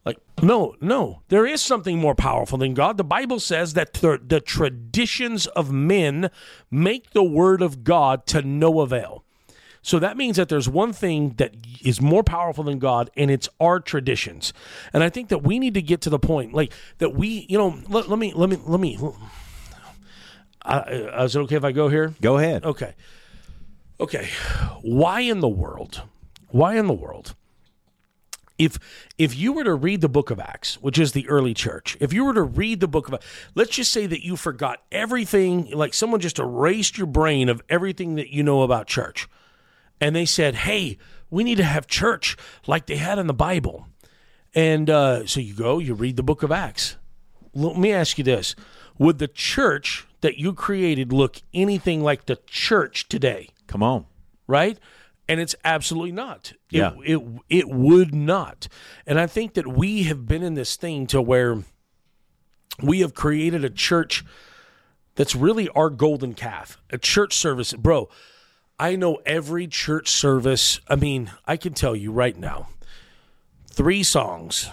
Like 0.06 0.18
no 0.42 0.76
no. 0.82 1.22
There 1.30 1.46
is 1.46 1.62
something 1.62 2.00
more 2.00 2.16
powerful 2.16 2.58
than 2.58 2.74
god. 2.74 2.98
The 2.98 3.04
bible 3.04 3.40
says 3.40 3.74
that 3.74 3.94
the, 3.94 4.20
the 4.26 4.40
traditions 4.40 5.48
of 5.48 5.72
men 5.72 6.30
make 6.72 7.12
the 7.12 7.24
word 7.24 7.62
of 7.62 7.84
god 7.84 8.26
to 8.28 8.42
no 8.42 8.80
avail. 8.82 9.24
So 9.82 10.00
that 10.00 10.18
means 10.18 10.38
that 10.38 10.50
there's 10.50 10.68
one 10.68 10.94
thing 10.94 11.36
that 11.38 11.56
is 11.84 12.02
more 12.02 12.24
powerful 12.24 12.64
than 12.64 12.80
God, 12.80 13.10
and 13.16 13.32
it's 13.32 13.48
our 13.60 13.80
traditions. 13.80 14.54
And 14.94 15.04
I 15.04 15.10
think 15.10 15.30
that 15.30 15.44
we 15.44 15.58
need 15.60 15.74
to 15.76 15.82
get 15.82 16.02
to 16.02 16.10
the 16.10 16.20
point, 16.20 16.54
like 16.54 16.74
that 16.98 17.16
we, 17.16 17.46
you 17.50 17.58
know, 17.58 17.80
let, 17.88 18.10
let 18.10 18.20
me, 18.20 18.34
let 18.34 18.50
me, 18.50 18.58
let 18.66 18.80
me. 18.80 19.00
Uh, 20.70 21.10
uh, 21.18 21.24
is 21.24 21.36
it 21.36 21.40
okay 21.40 21.56
if 21.56 21.64
I 21.64 21.72
go 21.72 21.90
here? 21.90 22.14
Go 22.22 22.38
ahead. 22.38 22.64
Okay. 22.64 22.94
Okay. 24.00 24.30
Why 24.82 25.22
in 25.22 25.40
the 25.40 25.50
world? 25.50 26.04
Why 26.50 26.78
in 26.78 26.88
the 26.88 26.94
world? 26.94 27.36
If 28.60 28.78
if 29.18 29.36
you 29.36 29.54
were 29.54 29.64
to 29.64 29.74
read 29.74 30.02
the 30.02 30.10
book 30.10 30.30
of 30.30 30.40
Acts, 30.40 30.76
which 30.82 31.00
is 31.00 31.14
the 31.14 31.28
early 31.30 31.54
church, 31.54 31.98
if 32.00 32.14
you 32.14 32.26
were 32.26 32.34
to 32.34 32.44
read 32.44 32.82
the 32.82 32.88
book 32.88 33.08
of 33.08 33.20
let's 33.56 33.72
just 33.72 33.92
say 33.92 34.06
that 34.06 34.24
you 34.24 34.36
forgot 34.36 34.84
everything, 34.92 35.72
like 35.72 35.94
someone 35.94 36.20
just 36.20 36.40
erased 36.40 36.98
your 36.98 37.08
brain 37.08 37.50
of 37.50 37.64
everything 37.70 38.16
that 38.16 38.30
you 38.30 38.44
know 38.44 38.62
about 38.62 38.86
church. 38.86 39.28
And 40.02 40.16
they 40.16 40.26
said, 40.26 40.56
"Hey, 40.56 40.98
we 41.30 41.44
need 41.44 41.56
to 41.56 41.64
have 41.64 41.88
church 41.88 42.36
like 42.68 42.86
they 42.86 42.98
had 42.98 43.18
in 43.18 43.28
the 43.28 43.34
Bible." 43.34 43.88
And 44.54 44.90
uh, 44.90 45.26
so 45.26 45.40
you 45.40 45.54
go, 45.54 45.80
you 45.80 45.94
read 45.94 46.18
the 46.18 46.24
book 46.24 46.44
of 46.44 46.52
Acts. 46.52 46.98
Let 47.54 47.78
me 47.78 47.94
ask 47.94 48.18
you 48.18 48.26
this: 48.26 48.56
Would 48.98 49.20
the 49.20 49.28
church 49.30 50.06
that 50.22 50.38
you 50.38 50.54
created 50.54 51.12
look 51.14 51.42
anything 51.54 52.04
like 52.04 52.26
the 52.26 52.38
church 52.48 53.08
today? 53.10 53.50
Come 53.68 53.84
on. 53.84 54.06
right? 54.48 54.80
And 55.28 55.40
it's 55.40 55.56
absolutely 55.64 56.12
not. 56.12 56.54
It, 56.72 56.78
Yeah. 56.78 56.94
it 57.06 57.22
it 57.50 57.70
would 57.70 58.16
not. 58.16 58.68
And 59.06 59.20
I 59.20 59.28
think 59.28 59.54
that 59.54 59.68
we 59.68 60.04
have 60.04 60.26
been 60.26 60.42
in 60.42 60.56
this 60.56 60.76
thing 60.76 61.06
to 61.08 61.22
where 61.22 61.64
we 62.82 63.02
have 63.02 63.14
created 63.14 63.64
a 63.64 63.70
church 63.70 64.24
that's 65.16 65.36
really 65.36 65.70
our 65.70 65.92
golden 65.92 66.34
calf. 66.34 66.80
A 66.90 66.98
church 66.98 67.36
service, 67.36 67.74
bro. 67.74 68.10
I 68.80 68.96
know 68.96 69.20
every 69.26 69.68
church 69.68 70.10
service. 70.10 70.80
I 70.88 70.96
mean, 70.96 71.32
I 71.46 71.58
can 71.58 71.74
tell 71.74 71.96
you 71.96 72.12
right 72.12 72.38
now. 72.38 72.70
Three 73.70 74.02
songs, 74.04 74.70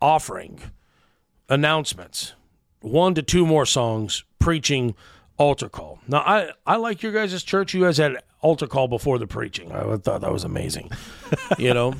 offering, 0.00 0.60
announcements, 1.48 2.32
one 2.80 3.14
to 3.14 3.22
two 3.22 3.44
more 3.44 3.66
songs, 3.66 4.24
preaching, 4.42 4.94
altar 5.38 5.68
call. 5.68 6.00
Now, 6.08 6.18
I, 6.18 6.50
I 6.66 6.76
like 6.76 7.02
your 7.02 7.12
guys' 7.12 7.42
church. 7.42 7.74
You 7.74 7.82
guys 7.82 7.98
had 7.98 8.18
altar 8.40 8.66
call 8.66 8.88
before 8.88 9.18
the 9.18 9.26
preaching. 9.26 9.72
I 9.72 9.96
thought 9.96 10.20
that 10.20 10.32
was 10.32 10.44
amazing. 10.44 10.90
you 11.58 11.72
know, 11.72 11.94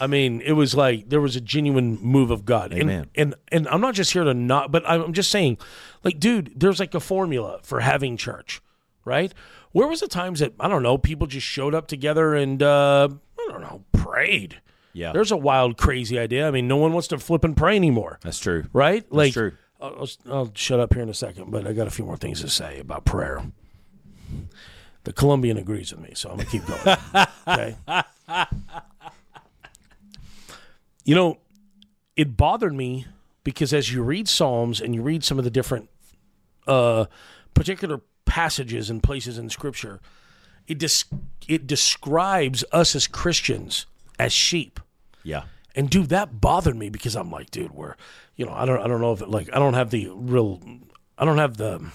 I 0.00 0.06
mean, 0.06 0.40
it 0.40 0.52
was 0.52 0.74
like 0.74 1.08
there 1.08 1.20
was 1.20 1.36
a 1.36 1.40
genuine 1.40 1.98
move 2.00 2.30
of 2.30 2.44
God. 2.44 2.72
Amen. 2.72 3.10
And, 3.14 3.34
and 3.34 3.66
and 3.66 3.68
I'm 3.68 3.80
not 3.80 3.94
just 3.94 4.12
here 4.12 4.24
to 4.24 4.34
not, 4.34 4.72
but 4.72 4.82
I'm 4.88 5.12
just 5.12 5.30
saying, 5.30 5.58
like, 6.02 6.18
dude, 6.18 6.52
there's 6.56 6.80
like 6.80 6.94
a 6.94 7.00
formula 7.00 7.60
for 7.62 7.80
having 7.80 8.16
church, 8.16 8.60
right? 9.04 9.32
Where 9.72 9.86
was 9.86 10.00
the 10.00 10.08
times 10.08 10.40
that 10.40 10.54
I 10.58 10.68
don't 10.68 10.82
know, 10.82 10.98
people 10.98 11.26
just 11.26 11.46
showed 11.46 11.74
up 11.74 11.86
together 11.86 12.34
and 12.34 12.62
uh, 12.62 13.08
I 13.38 13.48
don't 13.50 13.60
know, 13.60 13.84
prayed. 13.92 14.60
Yeah. 14.92 15.12
There's 15.12 15.30
a 15.32 15.36
wild, 15.36 15.78
crazy 15.78 16.18
idea. 16.18 16.46
I 16.46 16.50
mean, 16.50 16.68
no 16.68 16.76
one 16.76 16.92
wants 16.92 17.08
to 17.08 17.18
flip 17.18 17.44
and 17.44 17.56
pray 17.56 17.76
anymore, 17.76 18.18
That's 18.22 18.38
true. 18.38 18.64
right? 18.74 19.10
like, 19.10 19.32
true. 19.32 19.52
I'll, 19.82 19.96
I'll, 19.98 20.32
I'll 20.32 20.52
shut 20.54 20.80
up 20.80 20.94
here 20.94 21.02
in 21.02 21.08
a 21.08 21.14
second, 21.14 21.50
but 21.50 21.66
I 21.66 21.72
got 21.72 21.86
a 21.88 21.90
few 21.90 22.04
more 22.04 22.16
things 22.16 22.40
to 22.40 22.48
say 22.48 22.78
about 22.78 23.04
prayer. 23.04 23.42
The 25.04 25.12
Colombian 25.12 25.58
agrees 25.58 25.92
with 25.92 26.00
me, 26.00 26.12
so 26.14 26.30
I'm 26.30 26.36
gonna 26.36 26.48
keep 26.48 26.64
going. 26.64 27.26
okay. 27.48 27.76
You 31.04 31.14
know, 31.16 31.38
it 32.16 32.36
bothered 32.36 32.74
me 32.74 33.06
because 33.42 33.72
as 33.72 33.92
you 33.92 34.02
read 34.02 34.28
Psalms 34.28 34.80
and 34.80 34.94
you 34.94 35.02
read 35.02 35.24
some 35.24 35.38
of 35.38 35.44
the 35.44 35.50
different 35.50 35.90
uh, 36.68 37.06
particular 37.54 38.00
passages 38.24 38.88
and 38.88 39.02
places 39.02 39.38
in 39.38 39.50
Scripture, 39.50 40.00
it 40.68 40.78
des- 40.78 41.16
it 41.48 41.66
describes 41.66 42.64
us 42.70 42.94
as 42.94 43.08
Christians 43.08 43.86
as 44.18 44.32
sheep. 44.32 44.78
Yeah. 45.24 45.42
And 45.74 45.88
dude, 45.88 46.10
that 46.10 46.40
bothered 46.40 46.76
me 46.76 46.90
because 46.90 47.16
I'm 47.16 47.30
like, 47.30 47.50
dude, 47.50 47.72
we're, 47.72 47.94
you 48.36 48.44
know, 48.44 48.52
I 48.52 48.66
don't, 48.66 48.80
I 48.80 48.86
don't 48.86 49.00
know 49.00 49.12
if 49.12 49.22
it, 49.22 49.28
like, 49.28 49.48
I 49.52 49.58
don't 49.58 49.74
have 49.74 49.90
the 49.90 50.08
real, 50.10 50.60
I 51.16 51.24
don't 51.24 51.38
have 51.38 51.56
the 51.56 51.90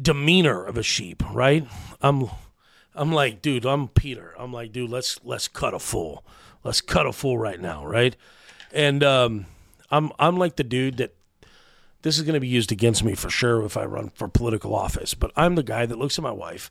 demeanor 0.00 0.64
of 0.64 0.78
a 0.78 0.82
sheep, 0.82 1.22
right? 1.32 1.66
I'm, 2.00 2.30
I'm 2.96 3.12
like, 3.12 3.42
dude, 3.42 3.66
I'm 3.66 3.88
Peter. 3.88 4.34
I'm 4.38 4.52
like, 4.52 4.72
dude, 4.72 4.90
let's 4.90 5.20
let's 5.22 5.48
cut 5.48 5.74
a 5.74 5.78
fool, 5.78 6.24
let's 6.64 6.80
cut 6.80 7.06
a 7.06 7.12
fool 7.12 7.36
right 7.36 7.60
now, 7.60 7.86
right? 7.86 8.16
And 8.72 9.04
um, 9.04 9.46
I'm 9.90 10.10
I'm 10.18 10.38
like 10.38 10.56
the 10.56 10.64
dude 10.64 10.96
that 10.96 11.14
this 12.02 12.16
is 12.16 12.24
going 12.24 12.34
to 12.34 12.40
be 12.40 12.48
used 12.48 12.72
against 12.72 13.04
me 13.04 13.14
for 13.14 13.28
sure 13.28 13.62
if 13.64 13.76
I 13.76 13.84
run 13.84 14.10
for 14.14 14.28
political 14.28 14.74
office. 14.74 15.12
But 15.12 15.30
I'm 15.36 15.56
the 15.56 15.62
guy 15.62 15.84
that 15.84 15.98
looks 15.98 16.18
at 16.18 16.22
my 16.22 16.32
wife, 16.32 16.70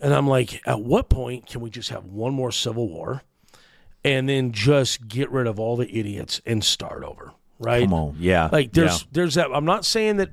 and 0.00 0.12
I'm 0.12 0.26
like, 0.26 0.60
at 0.66 0.80
what 0.80 1.08
point 1.08 1.46
can 1.46 1.60
we 1.60 1.70
just 1.70 1.90
have 1.90 2.04
one 2.04 2.34
more 2.34 2.50
civil 2.50 2.88
war? 2.88 3.22
And 4.04 4.28
then 4.28 4.52
just 4.52 5.08
get 5.08 5.30
rid 5.30 5.46
of 5.46 5.58
all 5.58 5.76
the 5.76 5.88
idiots 5.98 6.40
and 6.46 6.62
start 6.64 7.04
over. 7.04 7.32
Right? 7.58 7.82
Come 7.82 7.94
on. 7.94 8.16
Yeah. 8.18 8.48
Like 8.52 8.72
there's 8.72 9.02
Yeah. 9.02 9.08
there's 9.12 9.34
that. 9.34 9.50
I'm 9.52 9.64
not 9.64 9.84
saying 9.84 10.16
that 10.18 10.30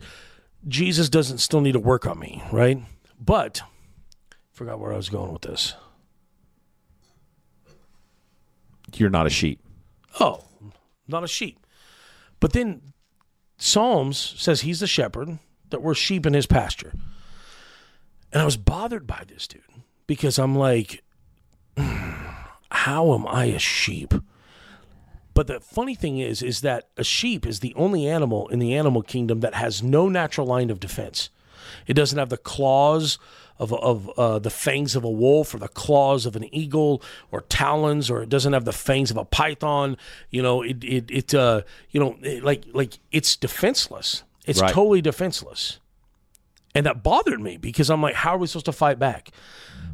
Jesus 0.67 1.09
doesn't 1.09 1.39
still 1.39 1.61
need 1.61 1.73
to 1.73 1.79
work 1.79 2.05
on 2.05 2.19
me, 2.19 2.43
right? 2.51 2.79
But 3.19 3.61
forgot 4.51 4.79
where 4.79 4.93
I 4.93 4.97
was 4.97 5.09
going 5.09 5.31
with 5.33 5.41
this. 5.41 5.73
You're 8.95 9.09
not 9.09 9.27
a 9.27 9.29
sheep. 9.29 9.59
Oh, 10.19 10.45
not 11.07 11.23
a 11.23 11.27
sheep. 11.27 11.59
But 12.39 12.53
then 12.53 12.93
Psalms 13.57 14.17
says 14.37 14.61
he's 14.61 14.79
the 14.79 14.87
shepherd, 14.87 15.39
that 15.71 15.81
we're 15.81 15.93
sheep 15.95 16.25
in 16.25 16.33
his 16.33 16.45
pasture. 16.45 16.93
And 18.31 18.41
I 18.41 18.45
was 18.45 18.57
bothered 18.57 19.07
by 19.07 19.23
this 19.27 19.47
dude 19.47 19.61
because 20.07 20.37
I'm 20.37 20.55
like, 20.55 21.03
how 22.71 23.13
am 23.13 23.27
I 23.27 23.45
a 23.45 23.59
sheep? 23.59 24.13
But 25.33 25.47
the 25.47 25.59
funny 25.59 25.95
thing 25.95 26.19
is, 26.19 26.41
is 26.41 26.61
that 26.61 26.87
a 26.97 27.03
sheep 27.03 27.45
is 27.45 27.59
the 27.59 27.73
only 27.75 28.07
animal 28.07 28.47
in 28.47 28.59
the 28.59 28.73
animal 28.73 29.01
kingdom 29.01 29.41
that 29.41 29.53
has 29.55 29.83
no 29.83 30.07
natural 30.07 30.47
line 30.47 30.69
of 30.69 30.79
defense. 30.79 31.29
It 31.87 31.93
doesn't 31.93 32.17
have 32.17 32.29
the 32.29 32.37
claws 32.37 33.17
of, 33.59 33.73
of 33.73 34.09
uh, 34.17 34.39
the 34.39 34.49
fangs 34.49 34.95
of 34.95 35.03
a 35.03 35.09
wolf 35.09 35.53
or 35.53 35.57
the 35.57 35.67
claws 35.67 36.25
of 36.25 36.35
an 36.35 36.53
eagle 36.55 37.01
or 37.31 37.41
talons, 37.41 38.09
or 38.09 38.21
it 38.23 38.29
doesn't 38.29 38.53
have 38.53 38.65
the 38.65 38.73
fangs 38.73 39.11
of 39.11 39.17
a 39.17 39.25
python. 39.25 39.97
You 40.29 40.41
know, 40.41 40.61
it 40.61 40.83
it, 40.83 41.09
it 41.09 41.33
uh, 41.33 41.61
you 41.91 41.99
know, 41.99 42.17
it, 42.21 42.43
like 42.43 42.65
like 42.73 42.99
it's 43.11 43.35
defenseless. 43.35 44.23
It's 44.45 44.61
Right. 44.61 44.71
totally 44.73 45.01
defenseless. 45.01 45.79
And 46.73 46.85
that 46.85 47.03
bothered 47.03 47.39
me 47.41 47.57
because 47.57 47.89
I'm 47.89 48.01
like, 48.01 48.15
how 48.15 48.35
are 48.35 48.37
we 48.37 48.47
supposed 48.47 48.65
to 48.67 48.73
fight 48.73 48.99
back? 48.99 49.31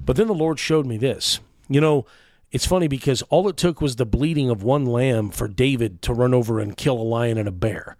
But 0.03 0.15
then 0.15 0.27
the 0.27 0.33
Lord 0.33 0.59
showed 0.59 0.85
me 0.85 0.97
this. 0.97 1.39
You 1.69 1.79
know, 1.79 2.05
it's 2.51 2.65
funny 2.65 2.87
because 2.87 3.21
all 3.23 3.47
it 3.47 3.57
took 3.57 3.79
was 3.79 3.95
the 3.95 4.05
bleeding 4.05 4.49
of 4.49 4.63
one 4.63 4.85
lamb 4.85 5.29
for 5.29 5.47
David 5.47 6.01
to 6.03 6.13
run 6.13 6.33
over 6.33 6.59
and 6.59 6.75
kill 6.75 6.97
a 6.97 7.03
lion 7.03 7.37
and 7.37 7.47
a 7.47 7.51
bear. 7.51 7.95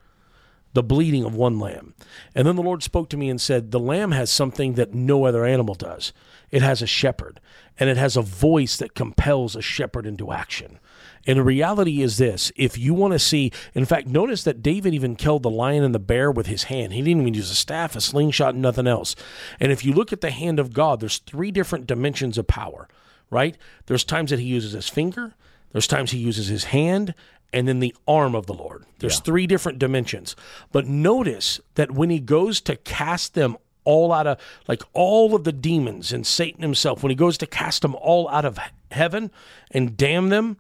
The 0.73 0.83
bleeding 0.83 1.25
of 1.25 1.35
one 1.35 1.59
lamb. 1.59 1.93
And 2.33 2.47
then 2.47 2.55
the 2.55 2.61
Lord 2.61 2.81
spoke 2.81 3.09
to 3.09 3.17
me 3.17 3.29
and 3.29 3.41
said, 3.41 3.71
The 3.71 3.79
lamb 3.79 4.11
has 4.11 4.29
something 4.29 4.73
that 4.75 4.93
no 4.93 5.25
other 5.25 5.45
animal 5.45 5.75
does. 5.75 6.13
It 6.49 6.61
has 6.61 6.81
a 6.81 6.87
shepherd, 6.87 7.39
and 7.79 7.89
it 7.89 7.97
has 7.97 8.15
a 8.15 8.21
voice 8.21 8.77
that 8.77 8.93
compels 8.93 9.55
a 9.55 9.61
shepherd 9.61 10.05
into 10.05 10.31
action. 10.31 10.79
And 11.27 11.39
the 11.39 11.43
reality 11.43 12.01
is 12.01 12.17
this 12.17 12.51
if 12.55 12.77
you 12.77 12.93
want 12.93 13.13
to 13.13 13.19
see, 13.19 13.51
in 13.73 13.85
fact, 13.85 14.07
notice 14.07 14.43
that 14.43 14.61
David 14.61 14.93
even 14.93 15.15
killed 15.15 15.43
the 15.43 15.49
lion 15.49 15.83
and 15.83 15.93
the 15.93 15.99
bear 15.99 16.31
with 16.31 16.47
his 16.47 16.63
hand. 16.63 16.93
He 16.93 17.01
didn't 17.01 17.21
even 17.21 17.33
use 17.33 17.51
a 17.51 17.55
staff, 17.55 17.95
a 17.95 18.01
slingshot, 18.01 18.55
nothing 18.55 18.87
else. 18.87 19.15
And 19.59 19.71
if 19.71 19.85
you 19.85 19.93
look 19.93 20.11
at 20.11 20.21
the 20.21 20.31
hand 20.31 20.59
of 20.59 20.73
God, 20.73 20.99
there's 20.99 21.19
three 21.19 21.51
different 21.51 21.87
dimensions 21.87 22.37
of 22.37 22.47
power, 22.47 22.87
right? 23.32 23.58
There's 23.88 24.04
times 24.04 24.30
that 24.30 24.39
he 24.39 24.46
uses 24.46 24.74
his 24.74 24.88
finger, 24.88 25.34
there's 25.71 25.88
times 25.88 26.12
he 26.12 26.19
uses 26.19 26.48
his 26.48 26.65
hand, 26.65 27.15
and 27.54 27.67
then 27.67 27.79
the 27.79 27.96
arm 28.08 28.36
of 28.36 28.46
the 28.46 28.54
Lord. 28.54 28.86
There's 29.00 29.15
yeah. 29.15 29.21
three 29.23 29.48
different 29.48 29.79
dimensions. 29.79 30.36
But 30.71 30.86
notice 30.88 31.60
that 31.75 31.92
when 31.92 32.10
he 32.10 32.19
goes 32.19 32.62
to 32.62 32.75
cast 32.75 33.34
them 33.34 33.58
all 33.84 34.13
out 34.13 34.27
of, 34.27 34.40
like 34.67 34.84
all 34.94 35.36
of 35.36 35.44
the 35.44 35.52
demons 35.52 36.13
and 36.13 36.25
Satan 36.25 36.62
himself, 36.62 37.04
when 37.04 37.10
he 37.10 37.15
goes 37.15 37.38
to 37.40 37.48
cast 37.48 37.82
them 37.82 37.96
all 37.96 38.29
out 38.29 38.46
of 38.46 38.60
heaven 38.92 39.32
and 39.71 39.98
damn 39.98 40.29
them, 40.29 40.58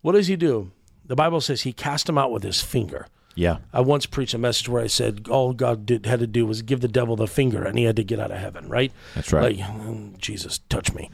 what 0.00 0.12
does 0.12 0.26
he 0.26 0.36
do? 0.36 0.72
The 1.04 1.16
Bible 1.16 1.40
says 1.40 1.62
he 1.62 1.72
cast 1.72 2.06
them 2.06 2.18
out 2.18 2.32
with 2.32 2.42
his 2.42 2.60
finger. 2.60 3.06
Yeah. 3.34 3.58
I 3.72 3.80
once 3.80 4.06
preached 4.06 4.34
a 4.34 4.38
message 4.38 4.68
where 4.68 4.82
I 4.82 4.88
said 4.88 5.26
all 5.30 5.52
God 5.52 5.86
did, 5.86 6.06
had 6.06 6.20
to 6.20 6.26
do 6.26 6.46
was 6.46 6.62
give 6.62 6.80
the 6.80 6.88
devil 6.88 7.16
the 7.16 7.26
finger 7.26 7.64
and 7.64 7.78
he 7.78 7.84
had 7.84 7.96
to 7.96 8.04
get 8.04 8.20
out 8.20 8.30
of 8.30 8.38
heaven, 8.38 8.68
right? 8.68 8.92
That's 9.14 9.32
right. 9.32 9.56
Like, 9.56 9.66
mm, 9.66 10.18
Jesus, 10.18 10.58
touch 10.68 10.92
me. 10.92 11.10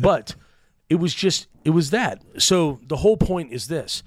But 0.00 0.34
it 0.88 0.96
was 0.96 1.14
just, 1.14 1.48
it 1.64 1.70
was 1.70 1.90
that. 1.90 2.22
So 2.38 2.80
the 2.86 2.96
whole 2.96 3.16
point 3.16 3.52
is 3.52 3.68
this 3.68 4.02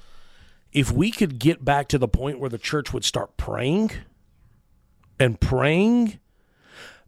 if 0.71 0.91
we 0.91 1.11
could 1.11 1.39
get 1.39 1.63
back 1.63 1.87
to 1.89 1.97
the 1.97 2.07
point 2.07 2.39
where 2.39 2.49
the 2.49 2.57
church 2.57 2.93
would 2.93 3.05
start 3.05 3.37
praying 3.37 3.91
and 5.19 5.39
praying, 5.39 6.19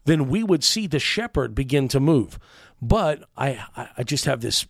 then 0.05 0.27
we 0.27 0.43
would 0.43 0.63
see 0.63 0.87
the 0.87 0.99
shepherd 0.99 1.53
begin 1.53 1.87
to 1.89 1.99
move. 1.99 2.39
But 2.81 3.23
I, 3.37 3.63
I 3.97 4.03
just 4.03 4.25
have 4.25 4.41
this 4.41 4.65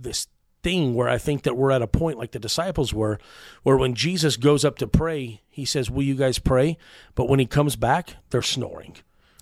this 0.00 0.26
thing 0.62 0.94
where 0.94 1.08
I 1.08 1.18
think 1.18 1.42
that 1.42 1.56
we're 1.56 1.70
at 1.70 1.82
a 1.82 1.86
point 1.86 2.18
like 2.18 2.32
the 2.32 2.38
disciples 2.38 2.92
were, 2.92 3.18
where 3.62 3.76
when 3.76 3.94
Jesus 3.94 4.36
goes 4.36 4.64
up 4.64 4.76
to 4.78 4.86
pray, 4.86 5.42
he 5.48 5.64
says, 5.64 5.90
Will 5.90 6.02
you 6.02 6.14
guys 6.14 6.38
pray? 6.38 6.76
But 7.14 7.28
when 7.28 7.38
he 7.38 7.46
comes 7.46 7.76
back, 7.76 8.16
they're 8.30 8.42
snoring. 8.42 8.96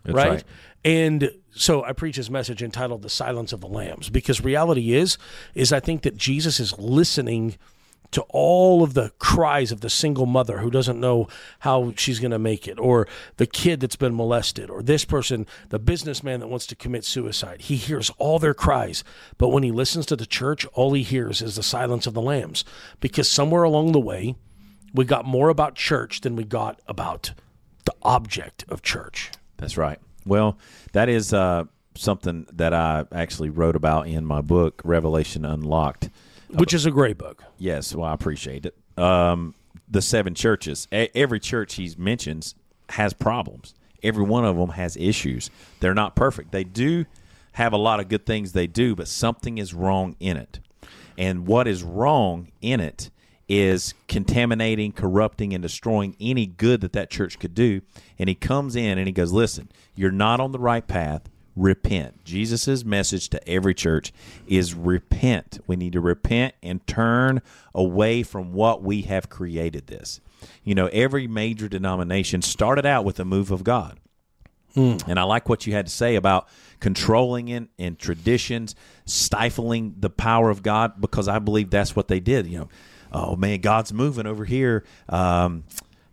Right? 0.04 0.28
right? 0.28 0.44
And 0.84 1.32
so 1.50 1.84
I 1.84 1.92
preach 1.92 2.16
this 2.16 2.30
message 2.30 2.62
entitled 2.62 3.02
The 3.02 3.10
Silence 3.10 3.52
of 3.52 3.60
the 3.60 3.66
Lambs, 3.66 4.10
because 4.10 4.40
reality 4.40 4.94
is, 4.94 5.18
is 5.54 5.72
I 5.72 5.80
think 5.80 6.02
that 6.02 6.16
Jesus 6.16 6.60
is 6.60 6.78
listening 6.78 7.56
to 8.10 8.22
all 8.30 8.82
of 8.82 8.94
the 8.94 9.12
cries 9.18 9.70
of 9.70 9.82
the 9.82 9.90
single 9.90 10.24
mother 10.24 10.58
who 10.58 10.70
doesn't 10.70 10.98
know 10.98 11.28
how 11.58 11.92
she's 11.96 12.20
going 12.20 12.30
to 12.30 12.38
make 12.38 12.66
it, 12.66 12.78
or 12.78 13.06
the 13.36 13.46
kid 13.46 13.80
that's 13.80 13.96
been 13.96 14.16
molested, 14.16 14.70
or 14.70 14.82
this 14.82 15.04
person, 15.04 15.46
the 15.68 15.78
businessman 15.78 16.40
that 16.40 16.46
wants 16.46 16.66
to 16.66 16.74
commit 16.74 17.04
suicide. 17.04 17.60
He 17.62 17.76
hears 17.76 18.10
all 18.16 18.38
their 18.38 18.54
cries, 18.54 19.04
but 19.36 19.48
when 19.48 19.62
he 19.62 19.70
listens 19.70 20.06
to 20.06 20.16
the 20.16 20.24
church, 20.24 20.64
all 20.72 20.94
he 20.94 21.02
hears 21.02 21.42
is 21.42 21.56
the 21.56 21.62
silence 21.62 22.06
of 22.06 22.14
the 22.14 22.22
lambs, 22.22 22.64
because 23.00 23.30
somewhere 23.30 23.64
along 23.64 23.92
the 23.92 24.00
way, 24.00 24.36
we 24.94 25.04
got 25.04 25.26
more 25.26 25.50
about 25.50 25.74
church 25.74 26.22
than 26.22 26.34
we 26.34 26.44
got 26.44 26.80
about 26.86 27.32
the 27.84 27.94
object 28.02 28.64
of 28.70 28.80
church. 28.80 29.32
That's 29.58 29.76
right. 29.76 29.98
Well, 30.24 30.58
that 30.92 31.08
is 31.08 31.32
uh, 31.32 31.64
something 31.94 32.46
that 32.54 32.72
I 32.72 33.04
actually 33.12 33.50
wrote 33.50 33.76
about 33.76 34.08
in 34.08 34.24
my 34.24 34.40
book, 34.40 34.80
Revelation 34.84 35.44
Unlocked 35.44 36.08
which 36.50 36.72
is 36.72 36.86
a 36.86 36.90
great 36.90 37.18
book. 37.18 37.44
Yes, 37.58 37.94
well, 37.94 38.08
I 38.08 38.14
appreciate 38.14 38.66
it. 38.66 38.74
Um, 38.98 39.54
the 39.88 40.02
seven 40.02 40.34
churches, 40.34 40.88
a- 40.92 41.16
every 41.16 41.40
church 41.40 41.74
he 41.74 41.92
mentions 41.98 42.54
has 42.90 43.12
problems. 43.12 43.74
Every 44.02 44.24
one 44.24 44.44
of 44.44 44.56
them 44.56 44.70
has 44.70 44.96
issues. 44.96 45.50
They're 45.80 45.94
not 45.94 46.14
perfect. 46.16 46.52
They 46.52 46.64
do 46.64 47.04
have 47.52 47.72
a 47.72 47.76
lot 47.76 48.00
of 48.00 48.08
good 48.08 48.24
things 48.24 48.52
they 48.52 48.66
do, 48.66 48.94
but 48.94 49.08
something 49.08 49.58
is 49.58 49.74
wrong 49.74 50.16
in 50.20 50.36
it. 50.36 50.60
And 51.16 51.46
what 51.46 51.66
is 51.66 51.82
wrong 51.82 52.48
in 52.62 52.80
it 52.80 53.10
is 53.48 53.94
contaminating, 54.06 54.92
corrupting, 54.92 55.54
and 55.54 55.62
destroying 55.62 56.14
any 56.20 56.46
good 56.46 56.80
that 56.82 56.92
that 56.92 57.10
church 57.10 57.38
could 57.38 57.54
do. 57.54 57.80
And 58.18 58.28
he 58.28 58.34
comes 58.34 58.76
in 58.76 58.98
and 58.98 59.06
he 59.06 59.12
goes, 59.12 59.32
Listen, 59.32 59.70
you're 59.94 60.10
not 60.10 60.40
on 60.40 60.52
the 60.52 60.58
right 60.58 60.86
path 60.86 61.28
repent. 61.58 62.24
Jesus' 62.24 62.84
message 62.84 63.28
to 63.30 63.48
every 63.48 63.74
church 63.74 64.12
is 64.46 64.74
repent. 64.74 65.58
We 65.66 65.76
need 65.76 65.92
to 65.94 66.00
repent 66.00 66.54
and 66.62 66.86
turn 66.86 67.42
away 67.74 68.22
from 68.22 68.52
what 68.52 68.82
we 68.82 69.02
have 69.02 69.28
created 69.28 69.88
this. 69.88 70.20
You 70.62 70.74
know, 70.76 70.86
every 70.92 71.26
major 71.26 71.68
denomination 71.68 72.42
started 72.42 72.86
out 72.86 73.04
with 73.04 73.18
a 73.18 73.24
move 73.24 73.50
of 73.50 73.64
God. 73.64 73.98
Mm. 74.76 75.02
And 75.08 75.18
I 75.18 75.24
like 75.24 75.48
what 75.48 75.66
you 75.66 75.72
had 75.72 75.86
to 75.86 75.92
say 75.92 76.14
about 76.14 76.46
controlling 76.78 77.48
it 77.48 77.68
and 77.78 77.98
traditions, 77.98 78.76
stifling 79.04 79.96
the 79.98 80.10
power 80.10 80.50
of 80.50 80.62
God, 80.62 81.00
because 81.00 81.26
I 81.26 81.40
believe 81.40 81.70
that's 81.70 81.96
what 81.96 82.06
they 82.06 82.20
did. 82.20 82.46
You 82.46 82.60
know, 82.60 82.68
oh 83.12 83.36
man, 83.36 83.60
God's 83.60 83.92
moving 83.92 84.26
over 84.26 84.44
here. 84.44 84.84
Um, 85.08 85.64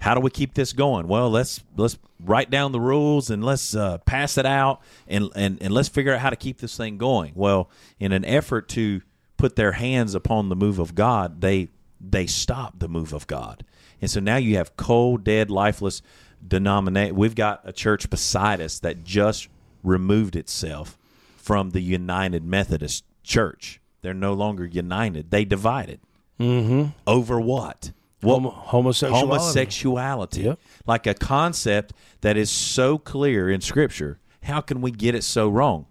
how 0.06 0.14
do 0.14 0.22
we 0.22 0.30
keep 0.30 0.54
this 0.54 0.72
going? 0.72 1.08
Well, 1.08 1.32
let's 1.32 1.64
let's 1.76 1.98
write 2.24 2.52
down 2.52 2.72
the 2.72 2.80
rules 2.80 3.32
and 3.32 3.43
let's 3.43 3.76
uh, 3.76 3.98
pass 4.00 4.38
it 4.38 4.46
out 4.46 4.82
and, 5.08 5.30
and 5.36 5.60
and 5.62 5.74
let's 5.74 5.89
figure 5.89 6.14
out 6.14 6.20
how 6.20 6.30
to 6.30 6.36
keep 6.36 6.60
this 6.60 6.78
thing 6.78 7.00
going. 7.00 7.32
Well, 7.34 7.72
in 8.00 8.12
an 8.12 8.24
effort 8.24 8.70
to 8.70 9.02
put 9.38 9.56
their 9.56 9.74
hands 9.74 10.14
upon 10.14 10.50
the 10.50 10.56
move 10.56 10.78
of 10.78 10.93
God, 10.93 11.41
they 11.41 11.70
they 12.00 12.28
stop 12.28 12.78
the 12.78 12.88
move 12.88 13.14
of 13.14 13.26
God, 13.26 13.66
and 14.00 14.12
so 14.12 14.20
now 14.20 14.38
you 14.38 14.58
have 14.58 14.78
cold, 14.78 15.24
dead, 15.24 15.50
lifeless 15.50 16.04
denominate. 16.48 17.16
We've 17.16 17.34
got 17.34 17.62
a 17.64 17.74
church 17.74 18.08
beside 18.10 18.62
us 18.62 18.78
that 18.80 19.04
just 19.04 19.48
removed 19.84 20.36
itself 20.36 21.00
from 21.36 21.72
the 21.72 21.82
United 21.82 22.46
Methodist 22.46 23.06
Church. 23.24 23.82
They're 24.04 24.14
no 24.14 24.34
longer 24.34 24.66
united; 24.66 25.32
they 25.32 25.46
divided. 25.46 26.00
Mm-hmm. 26.39 26.89
Over 27.07 27.39
what? 27.39 27.91
Well, 28.21 28.39
homosexuality. 28.39 29.27
Homosexuality. 29.27 30.41
Yep. 30.41 30.59
Like 30.88 31.07
a 31.07 31.13
concept 31.13 31.93
that 32.21 32.38
is 32.38 32.49
so 32.49 32.97
clear 32.97 33.49
in 33.49 33.61
Scripture. 33.61 34.19
How 34.43 34.61
can 34.61 34.81
we 34.81 34.91
get 34.91 35.15
it 35.15 35.23
so 35.23 35.49
wrong? 35.49 35.88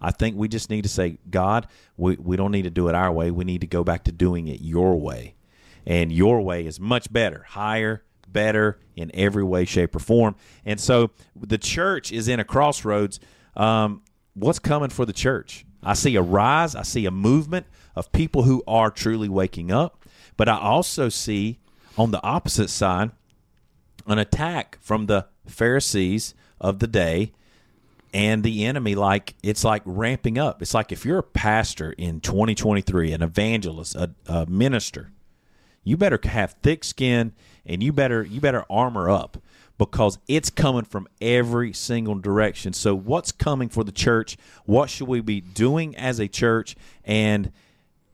I 0.00 0.10
think 0.10 0.36
we 0.36 0.48
just 0.48 0.70
need 0.70 0.82
to 0.82 0.88
say, 0.88 1.18
God, 1.28 1.66
we, 1.96 2.16
we 2.16 2.36
don't 2.36 2.52
need 2.52 2.62
to 2.62 2.70
do 2.70 2.88
it 2.88 2.94
our 2.94 3.12
way. 3.12 3.30
We 3.30 3.44
need 3.44 3.60
to 3.60 3.66
go 3.66 3.84
back 3.84 4.04
to 4.04 4.12
doing 4.12 4.48
it 4.48 4.60
your 4.60 4.98
way. 4.98 5.34
And 5.86 6.10
your 6.10 6.40
way 6.40 6.66
is 6.66 6.80
much 6.80 7.12
better, 7.12 7.44
higher, 7.48 8.02
better 8.28 8.78
in 8.96 9.10
every 9.12 9.44
way, 9.44 9.64
shape, 9.64 9.94
or 9.94 9.98
form. 9.98 10.36
And 10.64 10.80
so 10.80 11.10
the 11.36 11.58
church 11.58 12.12
is 12.12 12.28
in 12.28 12.40
a 12.40 12.44
crossroads. 12.44 13.20
Um, 13.56 14.02
what's 14.34 14.58
coming 14.58 14.90
for 14.90 15.04
the 15.04 15.12
church? 15.12 15.66
I 15.82 15.94
see 15.94 16.16
a 16.16 16.22
rise, 16.22 16.74
I 16.74 16.82
see 16.82 17.06
a 17.06 17.10
movement 17.10 17.66
of 17.94 18.12
people 18.12 18.42
who 18.42 18.62
are 18.66 18.90
truly 18.90 19.28
waking 19.28 19.70
up. 19.70 20.04
But 20.36 20.48
I 20.48 20.58
also 20.58 21.08
see 21.08 21.58
on 21.98 22.10
the 22.10 22.22
opposite 22.22 22.70
side 22.70 23.10
an 24.06 24.18
attack 24.18 24.78
from 24.80 25.06
the 25.06 25.26
Pharisees 25.46 26.34
of 26.60 26.78
the 26.78 26.86
day 26.86 27.32
and 28.12 28.42
the 28.42 28.64
enemy 28.64 28.94
like 28.94 29.34
it's 29.42 29.64
like 29.64 29.82
ramping 29.84 30.38
up. 30.38 30.62
It's 30.62 30.74
like 30.74 30.92
if 30.92 31.04
you're 31.04 31.18
a 31.18 31.22
pastor 31.22 31.92
in 31.92 32.20
2023 32.20 33.12
an 33.12 33.22
evangelist 33.22 33.94
a, 33.94 34.10
a, 34.26 34.46
minister 34.46 35.12
you 35.84 35.96
better 35.96 36.18
have 36.24 36.56
thick 36.62 36.84
skin 36.84 37.32
and 37.64 37.82
you 37.82 37.92
better 37.92 38.22
you 38.22 38.40
better 38.40 38.64
armor 38.68 39.08
up 39.08 39.38
because 39.78 40.18
it's 40.28 40.50
coming 40.50 40.84
from 40.84 41.08
every 41.22 41.72
single 41.72 42.14
direction. 42.14 42.74
So 42.74 42.94
what's 42.94 43.32
coming 43.32 43.70
for 43.70 43.82
the 43.82 43.92
church? 43.92 44.36
What 44.66 44.90
should 44.90 45.08
we 45.08 45.22
be 45.22 45.40
doing 45.40 45.96
as 45.96 46.18
a 46.18 46.28
church? 46.28 46.76
And 47.02 47.50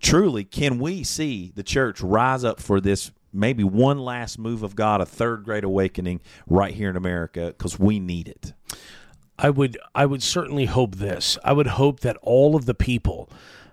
truly, 0.01 0.45
can 0.45 0.79
we 0.79 1.03
see 1.03 1.53
the 1.55 1.63
church 1.63 2.01
rise 2.01 2.45
up 2.45 2.61
for 2.61 2.81
this 2.81 3.11
maybe 3.33 3.65
one 3.65 3.99
last 3.99 4.39
move 4.39 4.63
of 4.63 4.75
God, 4.75 5.01
a 5.01 5.07
third 5.07 5.45
great 5.45 5.65
awakening 5.65 6.21
right 6.47 6.75
here 6.75 6.91
in 6.91 6.97
America 6.97 7.47
because 7.49 7.79
we 7.79 7.99
need 7.99 8.29
it? 8.29 8.53
I 9.39 9.51
would 9.51 9.77
I 9.95 10.07
would 10.07 10.23
certainly 10.23 10.67
hope 10.67 10.97
this. 10.97 11.37
I 11.45 11.53
would 11.53 11.67
hope 11.67 12.01
that 12.01 12.17
all 12.23 12.57
of 12.57 12.67
the 12.67 12.75
people 12.75 13.29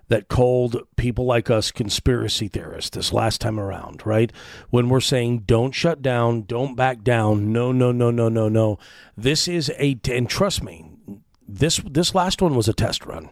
that 0.08 0.28
called 0.28 0.76
people 0.96 1.24
like 1.24 1.50
us 1.50 1.70
conspiracy 1.70 2.48
theorists 2.48 2.90
this 2.90 3.12
last 3.12 3.40
time 3.40 3.58
around, 3.58 4.04
right? 4.04 4.30
When 4.70 4.88
we're 4.88 5.00
saying 5.00 5.44
don't 5.46 5.72
shut 5.72 6.02
down, 6.02 6.42
don't 6.42 6.74
back 6.74 7.02
down, 7.02 7.52
no, 7.52 7.72
no, 7.72 7.90
no, 7.92 8.10
no, 8.10 8.28
no, 8.28 8.48
no. 8.48 8.78
This 9.16 9.48
is 9.48 9.72
a 9.78 9.98
and 10.10 10.28
trust 10.28 10.62
me, 10.62 10.84
this 11.48 11.80
this 11.90 12.14
last 12.14 12.42
one 12.42 12.54
was 12.54 12.68
a 12.68 12.74
test 12.74 13.06
run. 13.06 13.30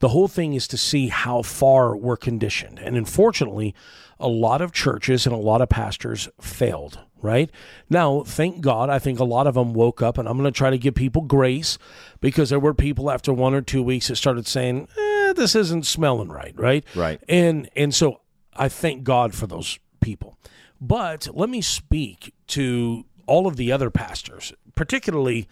The 0.00 0.08
whole 0.08 0.28
thing 0.28 0.54
is 0.54 0.66
to 0.68 0.76
see 0.76 1.08
how 1.08 1.42
far 1.42 1.96
we're 1.96 2.16
conditioned. 2.16 2.78
And 2.78 2.96
unfortunately, 2.96 3.74
a 4.18 4.28
lot 4.28 4.60
of 4.60 4.72
churches 4.72 5.26
and 5.26 5.34
a 5.34 5.38
lot 5.38 5.62
of 5.62 5.68
pastors 5.68 6.28
failed, 6.40 6.98
right? 7.22 7.50
Now, 7.88 8.22
thank 8.22 8.60
God, 8.60 8.90
I 8.90 8.98
think 8.98 9.18
a 9.18 9.24
lot 9.24 9.46
of 9.46 9.54
them 9.54 9.72
woke 9.72 10.02
up, 10.02 10.18
and 10.18 10.28
I'm 10.28 10.36
going 10.36 10.52
to 10.52 10.56
try 10.56 10.70
to 10.70 10.78
give 10.78 10.94
people 10.94 11.22
grace 11.22 11.78
because 12.20 12.50
there 12.50 12.60
were 12.60 12.74
people 12.74 13.10
after 13.10 13.32
one 13.32 13.54
or 13.54 13.62
two 13.62 13.82
weeks 13.82 14.08
that 14.08 14.16
started 14.16 14.46
saying, 14.46 14.88
eh, 14.98 15.32
this 15.34 15.54
isn't 15.54 15.86
smelling 15.86 16.28
right, 16.28 16.54
right? 16.58 16.84
Right. 16.94 17.20
And, 17.28 17.70
and 17.76 17.94
so 17.94 18.20
I 18.54 18.68
thank 18.68 19.04
God 19.04 19.34
for 19.34 19.46
those 19.46 19.78
people. 20.00 20.36
But 20.80 21.28
let 21.32 21.48
me 21.48 21.60
speak 21.60 22.34
to 22.48 23.04
all 23.26 23.46
of 23.46 23.56
the 23.56 23.70
other 23.70 23.90
pastors, 23.90 24.52
particularly 24.74 25.46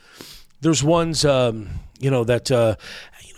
There's 0.60 0.82
ones, 0.82 1.24
um, 1.24 1.68
you 2.00 2.10
know, 2.10 2.24
that 2.24 2.50
uh, 2.50 2.76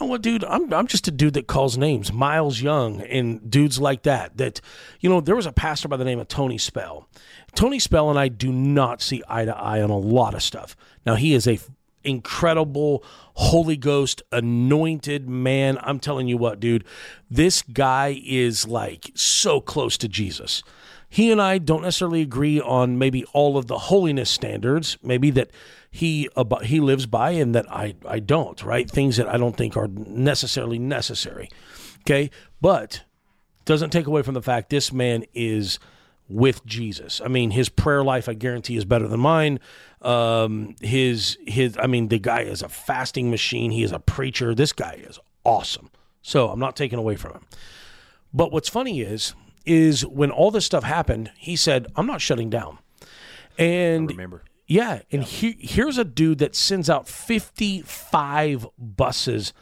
know 0.01 0.07
what, 0.07 0.22
dude. 0.22 0.44
I'm 0.44 0.72
I'm 0.72 0.86
just 0.86 1.09
a 1.09 1.11
dude 1.11 1.34
that 1.34 1.46
calls 1.46 1.76
names, 1.76 2.12
Miles 2.12 2.61
Young, 2.61 3.03
and 3.03 3.51
dudes 3.51 3.78
like 3.80 4.03
that. 4.05 4.36
That 4.36 4.61
you 5.01 5.11
know, 5.11 5.20
there 5.20 5.36
was 5.36 5.46
a 5.46 5.53
pastor 5.53 5.88
by 5.88 5.96
the 5.96 6.05
name 6.05 6.18
of 6.18 6.28
Tony 6.28 6.59
Spell. 6.59 7.09
Tony 7.55 7.78
Spell 7.78 8.11
and 8.11 8.18
I 8.18 8.28
do 8.28 8.53
not 8.53 9.03
see 9.03 9.22
eye 9.28 9.44
to 9.44 9.57
eye 9.57 9.82
on 9.82 9.90
a 9.90 9.98
lot 9.98 10.34
of 10.34 10.42
stuff. 10.42 10.76
Now 11.05 11.16
he 11.16 11.34
is 11.34 11.46
a 11.46 11.59
incredible 12.03 13.05
Holy 13.34 13.76
Ghost 13.76 14.22
anointed 14.32 15.28
man. 15.28 15.78
I'm 15.82 16.01
telling 16.01 16.28
you 16.28 16.36
what, 16.36 16.61
dude, 16.61 16.84
this 17.30 17.62
guy 17.62 18.20
is 18.24 18.66
like 18.66 19.11
so 19.14 19.61
close 19.61 19.98
to 19.98 20.09
Jesus. 20.09 20.62
He 21.11 21.32
and 21.32 21.42
I 21.42 21.58
don't 21.58 21.82
necessarily 21.82 22.22
agree 22.22 22.61
on 22.61 22.96
maybe 22.96 23.24
all 23.32 23.58
of 23.58 23.66
the 23.66 23.76
holiness 23.76 24.30
standards, 24.30 24.96
maybe 25.02 25.30
that 25.32 25.50
he 25.90 26.28
about 26.36 26.66
he 26.66 26.78
lives 26.78 27.06
by 27.06 27.32
and 27.32 27.54
that 27.54 27.70
I 27.70 27.94
I 28.06 28.20
don't, 28.20 28.62
right? 28.62 28.88
Things 28.88 29.16
that 29.16 29.28
I 29.28 29.36
don't 29.36 29.56
think 29.56 29.76
are 29.76 29.88
necessarily 29.88 30.78
necessary. 30.78 31.50
Okay? 32.02 32.30
But 32.61 33.02
doesn't 33.64 33.90
take 33.90 34.06
away 34.06 34.22
from 34.22 34.34
the 34.34 34.42
fact 34.42 34.70
this 34.70 34.92
man 34.92 35.24
is 35.34 35.78
with 36.28 36.64
Jesus. 36.64 37.20
I 37.22 37.28
mean, 37.28 37.50
his 37.50 37.68
prayer 37.68 38.04
life, 38.04 38.28
I 38.28 38.34
guarantee, 38.34 38.76
is 38.76 38.84
better 38.84 39.08
than 39.08 39.20
mine. 39.20 39.58
Um, 40.00 40.76
his 40.80 41.36
his, 41.44 41.76
I 41.76 41.86
mean, 41.88 42.08
the 42.08 42.20
guy 42.20 42.42
is 42.42 42.62
a 42.62 42.68
fasting 42.68 43.30
machine. 43.30 43.72
He 43.72 43.82
is 43.82 43.92
a 43.92 43.98
preacher. 43.98 44.54
This 44.54 44.72
guy 44.72 45.02
is 45.06 45.18
awesome. 45.44 45.90
So 46.22 46.48
I'm 46.50 46.61
not 46.61 46.76
taking 46.76 46.98
away 46.98 47.16
from 47.16 47.32
him. 47.32 47.46
But 48.32 48.52
what's 48.52 48.68
funny 48.68 49.00
is, 49.00 49.34
is 49.64 50.06
when 50.06 50.30
all 50.30 50.50
this 50.50 50.66
stuff 50.66 50.84
happened, 50.84 51.30
he 51.36 51.56
said, 51.56 51.86
"I'm 51.96 52.06
not 52.06 52.20
shutting 52.20 52.50
down." 52.50 52.78
And 53.58 54.08
Remember? 54.08 54.42
yeah, 54.66 55.00
and 55.11 55.22
he, 55.22 55.56
here's 55.61 55.98
a 55.98 56.04
dude 56.04 56.38
that 56.38 56.54
sends 56.54 56.88
out 56.88 57.06
55 57.08 58.66
buses 58.78 59.52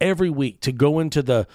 every 0.00 0.30
week 0.30 0.60
to 0.60 0.72
go 0.72 0.98
into 0.98 1.22
the 1.22 1.46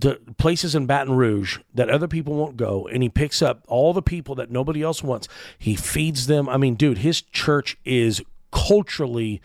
the 0.00 0.20
places 0.36 0.76
in 0.76 0.86
Baton 0.86 1.16
Rouge 1.16 1.58
that 1.74 1.90
other 1.90 2.06
people 2.06 2.34
won't 2.34 2.56
go, 2.56 2.86
and 2.86 3.02
he 3.02 3.08
picks 3.08 3.42
up 3.42 3.64
all 3.66 3.92
the 3.92 4.00
people 4.00 4.36
that 4.36 4.48
nobody 4.48 4.80
else 4.80 5.02
wants. 5.02 5.26
He 5.58 5.74
feeds 5.74 6.28
them. 6.28 6.48
I 6.48 6.56
mean, 6.56 6.76
dude, 6.76 6.98
his 6.98 7.20
church 7.20 7.76
is 7.84 8.22
culturally 8.52 9.42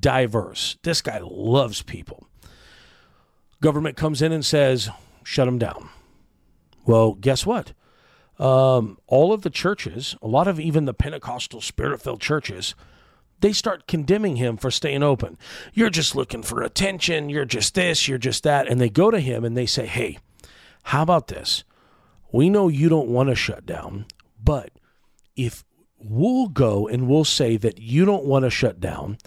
diverse. 0.00 0.78
This 0.82 1.02
guy 1.02 1.20
loves 1.22 1.82
people. 1.82 2.26
Government 3.60 3.96
comes 3.98 4.22
in 4.22 4.32
and 4.32 4.44
says, 4.44 4.88
shut 5.24 5.46
him 5.46 5.58
down. 5.58 5.90
Well, 6.84 7.14
guess 7.14 7.46
what? 7.46 7.72
Um, 8.38 8.98
all 9.06 9.32
of 9.32 9.42
the 9.42 9.50
churches, 9.50 10.16
a 10.20 10.26
lot 10.26 10.48
of 10.48 10.58
even 10.58 10.84
the 10.84 10.94
Pentecostal 10.94 11.60
spirit 11.60 12.02
filled 12.02 12.20
churches, 12.20 12.74
they 13.40 13.52
start 13.52 13.86
condemning 13.86 14.36
him 14.36 14.56
for 14.56 14.70
staying 14.70 15.02
open. 15.02 15.36
You're 15.74 15.90
just 15.90 16.16
looking 16.16 16.42
for 16.42 16.62
attention. 16.62 17.28
You're 17.28 17.44
just 17.44 17.74
this, 17.74 18.08
you're 18.08 18.18
just 18.18 18.44
that. 18.44 18.68
And 18.68 18.80
they 18.80 18.88
go 18.88 19.10
to 19.10 19.20
him 19.20 19.44
and 19.44 19.56
they 19.56 19.66
say, 19.66 19.86
hey, 19.86 20.18
how 20.84 21.02
about 21.02 21.28
this? 21.28 21.64
We 22.32 22.48
know 22.48 22.68
you 22.68 22.88
don't 22.88 23.08
want 23.08 23.28
to 23.28 23.34
shut 23.34 23.66
down, 23.66 24.06
but 24.42 24.70
if 25.36 25.64
we'll 25.98 26.48
go 26.48 26.88
and 26.88 27.08
we'll 27.08 27.24
say 27.24 27.56
that 27.58 27.78
you 27.78 28.04
don't 28.04 28.24
want 28.24 28.44
to 28.44 28.50
shut 28.50 28.80
down, 28.80 29.18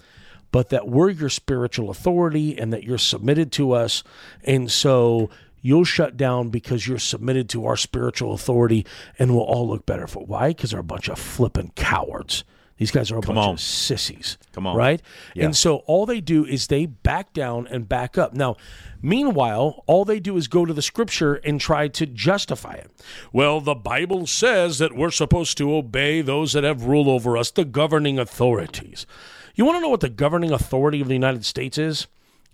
but 0.52 0.70
that 0.70 0.88
we're 0.88 1.10
your 1.10 1.30
spiritual 1.30 1.90
authority 1.90 2.58
and 2.58 2.72
that 2.72 2.84
you're 2.84 2.98
submitted 2.98 3.52
to 3.54 3.74
us. 3.74 4.04
And 4.44 4.72
so 4.72 5.30
you'll 5.66 5.84
shut 5.84 6.16
down 6.16 6.50
because 6.50 6.88
you're 6.88 7.00
submitted 7.00 7.50
to 7.50 7.66
our 7.66 7.76
spiritual 7.76 8.34
authority 8.34 8.86
and 9.18 9.34
we'll 9.34 9.44
all 9.44 9.68
look 9.68 9.84
better 9.84 10.06
for 10.06 10.24
why? 10.24 10.50
Because 10.50 10.70
they're 10.70 10.80
a 10.80 10.84
bunch 10.84 11.10
of 11.10 11.18
flipping 11.18 11.72
cowards. 11.76 12.44
These 12.78 12.92
guys 12.92 13.10
are 13.10 13.18
a 13.18 13.22
bunch 13.22 13.40
on. 13.40 13.54
of 13.54 13.60
sissies. 13.60 14.38
Come 14.52 14.68
on. 14.68 14.78
Right? 14.78 15.02
Yeah. 15.34 15.46
And 15.46 15.56
so 15.56 15.78
all 15.88 16.06
they 16.06 16.22
do 16.22 16.46
is 16.46 16.68
they 16.68 16.86
back 16.86 17.34
down 17.34 17.66
and 17.66 17.90
back 17.90 18.16
up. 18.16 18.36
Now, 18.36 18.58
meanwhile, 19.02 19.84
all 19.88 20.06
they 20.06 20.20
do 20.20 20.38
is 20.38 20.48
go 20.48 20.66
to 20.66 20.74
the 20.74 20.84
scripture 20.84 21.36
and 21.36 21.60
try 21.60 21.88
to 21.88 22.06
justify 22.06 22.74
it. 22.74 22.92
Well, 23.34 23.60
the 23.60 23.74
Bible 23.74 24.28
says 24.28 24.78
that 24.78 24.96
we're 24.96 25.10
supposed 25.10 25.58
to 25.58 25.74
obey 25.74 26.22
those 26.22 26.54
that 26.54 26.64
have 26.64 26.84
rule 26.84 27.10
over 27.10 27.38
us, 27.38 27.50
the 27.50 27.66
governing 27.66 28.20
authorities. 28.20 29.08
You 29.56 29.66
want 29.66 29.78
to 29.78 29.82
know 29.82 29.90
what 29.90 30.02
the 30.02 30.10
governing 30.10 30.52
authority 30.52 31.02
of 31.02 31.08
the 31.08 31.16
United 31.16 31.44
States 31.44 31.80
is? 31.80 32.06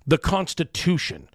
The 0.08 0.18
Constitution. 0.20 1.28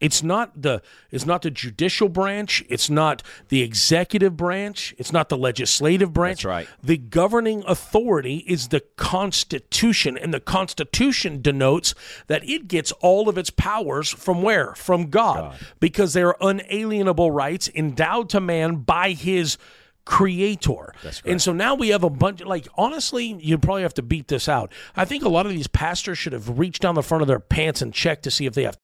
It's 0.00 0.22
not 0.22 0.62
the 0.62 0.82
it's 1.10 1.26
not 1.26 1.42
the 1.42 1.50
judicial 1.50 2.08
branch, 2.08 2.64
it's 2.68 2.88
not 2.88 3.22
the 3.48 3.62
executive 3.62 4.36
branch, 4.36 4.94
it's 4.98 5.12
not 5.12 5.28
the 5.28 5.36
legislative 5.36 6.12
branch. 6.12 6.38
That's 6.38 6.44
right. 6.46 6.68
The 6.82 6.96
governing 6.96 7.62
authority 7.66 8.38
is 8.48 8.68
the 8.68 8.80
Constitution, 8.96 10.16
and 10.16 10.32
the 10.32 10.40
Constitution 10.40 11.42
denotes 11.42 11.94
that 12.28 12.48
it 12.48 12.66
gets 12.66 12.92
all 12.92 13.28
of 13.28 13.36
its 13.36 13.50
powers 13.50 14.08
from 14.10 14.42
where? 14.42 14.74
From 14.74 15.10
God, 15.10 15.56
because 15.80 16.14
they 16.14 16.22
are 16.22 16.36
unalienable 16.40 17.30
rights 17.30 17.68
endowed 17.74 18.30
to 18.30 18.40
man 18.40 18.76
by 18.76 19.10
his 19.10 19.58
creator. 20.06 20.94
And 21.24 21.40
so 21.42 21.52
now 21.52 21.74
we 21.74 21.90
have 21.90 22.02
a 22.02 22.10
bunch 22.10 22.42
like 22.42 22.66
honestly, 22.74 23.36
you 23.38 23.58
probably 23.58 23.82
have 23.82 23.94
to 23.94 24.02
beat 24.02 24.28
this 24.28 24.48
out. 24.48 24.72
I 24.96 25.04
think 25.04 25.24
a 25.24 25.28
lot 25.28 25.46
of 25.46 25.52
these 25.52 25.66
pastors 25.66 26.18
should 26.18 26.32
have 26.32 26.58
reached 26.58 26.82
down 26.82 26.94
the 26.94 27.02
front 27.02 27.22
of 27.22 27.28
their 27.28 27.38
pants 27.38 27.82
and 27.82 27.92
checked 27.92 28.22
to 28.24 28.30
see 28.30 28.46
if 28.46 28.54
they 28.54 28.64
have 28.64 28.78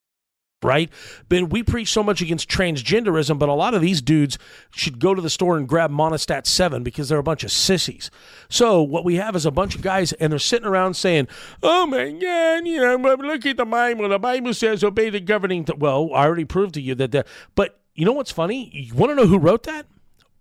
right? 0.63 0.89
But 1.29 1.49
we 1.49 1.61
preach 1.61 1.91
so 1.91 2.01
much 2.01 2.21
against 2.21 2.49
transgenderism, 2.49 3.37
but 3.37 3.49
a 3.49 3.53
lot 3.53 3.73
of 3.73 3.81
these 3.81 4.01
dudes 4.01 4.37
should 4.71 4.99
go 4.99 5.13
to 5.13 5.21
the 5.21 5.29
store 5.29 5.57
and 5.57 5.67
grab 5.67 5.91
Monistat 5.91 6.47
7 6.47 6.83
because 6.83 7.09
they're 7.09 7.19
a 7.19 7.23
bunch 7.23 7.43
of 7.43 7.51
sissies. 7.51 8.09
So 8.49 8.81
what 8.81 9.05
we 9.05 9.15
have 9.15 9.35
is 9.35 9.45
a 9.45 9.51
bunch 9.51 9.75
of 9.75 9.81
guys, 9.81 10.13
and 10.13 10.31
they're 10.31 10.39
sitting 10.39 10.67
around 10.67 10.95
saying, 10.95 11.27
oh 11.61 11.85
my 11.85 12.11
God, 12.11 12.65
you 12.65 12.79
know, 12.79 12.95
look 12.95 13.45
at 13.45 13.57
the 13.57 13.65
Bible. 13.65 14.09
The 14.09 14.19
Bible 14.19 14.53
says 14.53 14.83
obey 14.83 15.09
the 15.09 15.19
governing. 15.19 15.65
Th-. 15.65 15.77
Well, 15.77 16.09
I 16.13 16.25
already 16.25 16.45
proved 16.45 16.73
to 16.75 16.81
you 16.81 16.95
that, 16.95 17.11
the, 17.11 17.25
but 17.55 17.79
you 17.93 18.05
know 18.05 18.13
what's 18.13 18.31
funny? 18.31 18.69
You 18.73 18.95
want 18.95 19.11
to 19.11 19.15
know 19.15 19.27
who 19.27 19.37
wrote 19.37 19.63
that? 19.63 19.85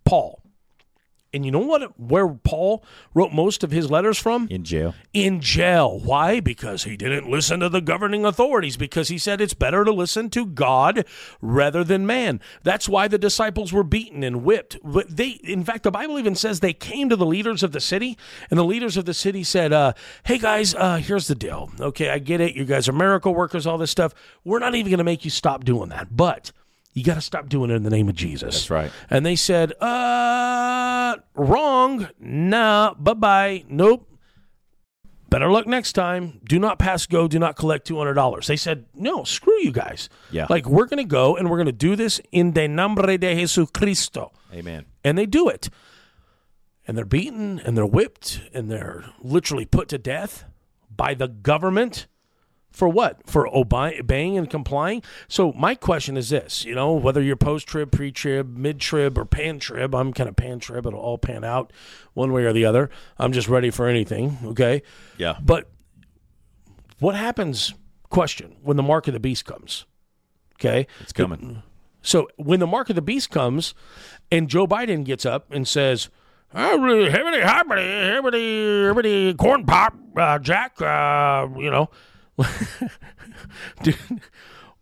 Paul. 0.04 0.42
And 1.36 1.44
you 1.44 1.50
know 1.52 1.58
what? 1.58 2.00
Where 2.00 2.26
Paul 2.26 2.82
wrote 3.12 3.30
most 3.30 3.62
of 3.62 3.70
his 3.70 3.90
letters 3.90 4.16
from? 4.16 4.48
In 4.50 4.64
jail. 4.64 4.94
in 5.12 5.40
jail. 5.42 6.00
Why? 6.00 6.40
Because 6.40 6.84
he 6.84 6.96
didn't 6.96 7.30
listen 7.30 7.60
to 7.60 7.68
the 7.68 7.82
governing 7.82 8.24
authorities, 8.24 8.78
because 8.78 9.08
he 9.08 9.18
said 9.18 9.40
it's 9.40 9.52
better 9.52 9.84
to 9.84 9.92
listen 9.92 10.30
to 10.30 10.46
God 10.46 11.04
rather 11.42 11.84
than 11.84 12.06
man. 12.06 12.40
That's 12.62 12.88
why 12.88 13.06
the 13.06 13.18
disciples 13.18 13.70
were 13.70 13.84
beaten 13.84 14.24
and 14.24 14.44
whipped. 14.44 14.78
But 14.82 15.14
they 15.14 15.28
in 15.44 15.62
fact 15.62 15.82
the 15.82 15.90
Bible 15.90 16.18
even 16.18 16.34
says 16.34 16.60
they 16.60 16.72
came 16.72 17.10
to 17.10 17.16
the 17.16 17.26
leaders 17.26 17.62
of 17.62 17.72
the 17.72 17.80
city, 17.80 18.16
and 18.50 18.58
the 18.58 18.64
leaders 18.64 18.96
of 18.96 19.04
the 19.04 19.14
city 19.14 19.44
said, 19.44 19.74
uh, 19.74 19.92
hey 20.24 20.38
guys, 20.38 20.74
uh, 20.74 20.96
here's 20.96 21.26
the 21.26 21.34
deal. 21.34 21.70
Okay, 21.78 22.08
I 22.08 22.18
get 22.18 22.40
it. 22.40 22.54
You 22.54 22.64
guys 22.64 22.88
are 22.88 22.92
miracle 22.92 23.34
workers, 23.34 23.66
all 23.66 23.76
this 23.76 23.90
stuff. 23.90 24.14
We're 24.42 24.58
not 24.58 24.74
even 24.74 24.90
gonna 24.90 25.04
make 25.04 25.24
you 25.26 25.30
stop 25.30 25.64
doing 25.64 25.90
that. 25.90 26.16
But 26.16 26.50
you 26.96 27.04
got 27.04 27.14
to 27.16 27.20
stop 27.20 27.50
doing 27.50 27.70
it 27.70 27.74
in 27.74 27.82
the 27.82 27.90
name 27.90 28.08
of 28.08 28.14
Jesus. 28.14 28.54
That's 28.54 28.70
right. 28.70 28.90
And 29.10 29.24
they 29.24 29.36
said, 29.36 29.74
uh, 29.82 31.16
wrong. 31.34 32.08
Nah, 32.18 32.94
bye 32.94 33.12
bye. 33.12 33.64
Nope. 33.68 34.08
Better 35.28 35.50
luck 35.50 35.66
next 35.66 35.92
time. 35.92 36.40
Do 36.48 36.58
not 36.58 36.78
pass 36.78 37.04
go. 37.04 37.28
Do 37.28 37.38
not 37.38 37.54
collect 37.54 37.86
$200. 37.86 38.46
They 38.46 38.56
said, 38.56 38.86
no, 38.94 39.24
screw 39.24 39.60
you 39.60 39.72
guys. 39.72 40.08
Yeah. 40.30 40.46
Like, 40.48 40.64
we're 40.66 40.86
going 40.86 40.96
to 40.96 41.04
go 41.04 41.36
and 41.36 41.50
we're 41.50 41.58
going 41.58 41.66
to 41.66 41.72
do 41.72 41.96
this 41.96 42.18
in 42.32 42.52
the 42.52 42.66
nombre 42.66 43.18
de 43.18 43.42
Jesucristo. 43.42 44.30
Amen. 44.54 44.86
And 45.04 45.18
they 45.18 45.26
do 45.26 45.50
it. 45.50 45.68
And 46.88 46.96
they're 46.96 47.04
beaten 47.04 47.58
and 47.58 47.76
they're 47.76 47.84
whipped 47.84 48.40
and 48.54 48.70
they're 48.70 49.04
literally 49.20 49.66
put 49.66 49.88
to 49.88 49.98
death 49.98 50.44
by 50.88 51.12
the 51.12 51.28
government. 51.28 52.06
For 52.76 52.90
what? 52.90 53.26
For 53.26 53.48
obe- 53.48 53.72
obeying 53.72 54.36
and 54.36 54.50
complying? 54.50 55.02
So, 55.28 55.50
my 55.54 55.74
question 55.74 56.18
is 56.18 56.28
this 56.28 56.62
you 56.66 56.74
know, 56.74 56.92
whether 56.92 57.22
you're 57.22 57.34
post 57.34 57.66
trib, 57.66 57.90
pre 57.90 58.12
trib, 58.12 58.54
mid 58.54 58.80
trib, 58.80 59.16
or 59.16 59.24
pan 59.24 59.58
trib, 59.58 59.94
I'm 59.94 60.12
kind 60.12 60.28
of 60.28 60.36
pan 60.36 60.58
trib, 60.58 60.84
it'll 60.84 61.00
all 61.00 61.16
pan 61.16 61.42
out 61.42 61.72
one 62.12 62.34
way 62.34 62.44
or 62.44 62.52
the 62.52 62.66
other. 62.66 62.90
I'm 63.16 63.32
just 63.32 63.48
ready 63.48 63.70
for 63.70 63.86
anything, 63.86 64.36
okay? 64.44 64.82
Yeah. 65.16 65.38
But 65.42 65.70
what 66.98 67.14
happens, 67.14 67.72
question, 68.10 68.56
when 68.62 68.76
the 68.76 68.82
mark 68.82 69.08
of 69.08 69.14
the 69.14 69.20
beast 69.20 69.46
comes? 69.46 69.86
Okay? 70.56 70.86
It's 71.00 71.14
coming. 71.14 71.62
So 72.02 72.28
when 72.36 72.60
the 72.60 72.66
mark 72.66 72.90
of 72.90 72.94
the 72.94 73.00
beast 73.00 73.30
comes 73.30 73.72
and 74.30 74.50
Joe 74.50 74.66
Biden 74.66 75.02
gets 75.02 75.24
up 75.24 75.50
and 75.50 75.66
says, 75.66 76.10
"Oh, 76.54 76.78
really, 76.78 77.08
hibbity, 77.08 77.42
hibbity, 77.42 78.92
hibbity, 78.92 79.36
corn 79.38 79.64
pop, 79.64 79.94
uh, 80.14 80.38
Jack, 80.40 80.78
uh, 80.82 81.48
you 81.58 81.70
know, 81.70 81.88
dude, 83.82 83.96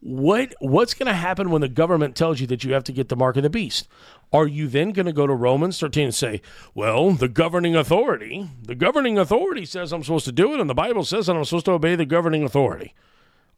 what 0.01 0.55
what's 0.61 0.95
going 0.95 1.07
to 1.07 1.15
happen 1.15 1.51
when 1.51 1.61
the 1.61 1.69
government 1.69 2.15
tells 2.17 2.41
you 2.41 2.47
that 2.49 2.65
you 2.65 2.73
have 2.75 2.85
to 2.85 2.93
get 2.93 3.09
the 3.09 3.17
mark 3.17 3.37
of 3.37 3.43
the 3.43 3.51
beast? 3.51 3.89
Are 4.33 4.47
you 4.47 4.67
then 4.67 4.91
going 4.91 5.07
to 5.07 5.13
go 5.13 5.27
to 5.27 5.35
Romans 5.35 5.79
13 5.79 6.07
and 6.07 6.15
say, 6.15 6.43
well, 6.75 7.13
the 7.13 7.29
governing 7.29 7.77
authority, 7.77 8.51
the 8.63 8.75
governing 8.75 9.17
authority 9.17 9.65
says 9.65 9.93
I'm 9.93 10.03
supposed 10.03 10.25
to 10.25 10.33
do 10.33 10.53
it, 10.55 10.61
and 10.61 10.69
the 10.69 10.75
Bible 10.75 11.05
says 11.05 11.27
that 11.27 11.37
I'm 11.37 11.45
supposed 11.45 11.67
to 11.67 11.73
obey 11.73 11.95
the 11.95 12.05
governing 12.05 12.43
authority? 12.43 12.95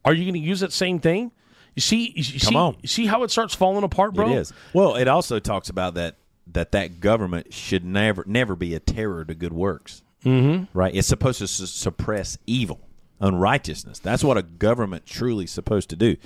Are 0.05 0.13
you 0.13 0.25
going 0.25 0.35
to 0.35 0.47
use 0.47 0.61
that 0.61 0.73
same 0.73 1.01
thing? 1.01 1.33
You 1.75 1.81
see, 1.81 2.13
you 2.15 2.23
see, 2.23 2.55
on. 2.55 2.77
you 2.81 2.89
see 2.89 3.07
how 3.07 3.23
it 3.23 3.31
starts 3.31 3.55
falling 3.55 3.85
apart, 3.85 4.15
bro. 4.15 4.31
It 4.31 4.37
is. 4.37 4.53
Well, 4.73 4.97
it 4.97 5.09
also 5.09 5.39
talks 5.39 5.69
about 5.69 5.95
that 5.95 6.17
that 6.53 6.73
that 6.73 7.01
government 7.01 7.53
should 7.53 7.85
never 7.85 8.25
never 8.27 8.55
be 8.57 8.75
a 8.75 8.81
terror 8.81 9.25
to 9.25 9.35
good 9.35 9.53
works. 9.53 10.03
Mm-hmm. 10.25 10.79
Right. 10.79 10.95
It's 10.95 11.09
supposed 11.09 11.41
to 11.41 11.47
su- 11.47 11.67
suppress 11.67 12.39
evil. 12.47 12.81
Unrighteousness. 13.21 13.99
That's 13.99 14.25
what 14.25 14.37
a 14.37 14.43
government 14.43 15.07
truly 15.07 15.45
is 15.45 15.51
supposed 15.51 15.91
to 15.91 15.97
do. 15.97 16.17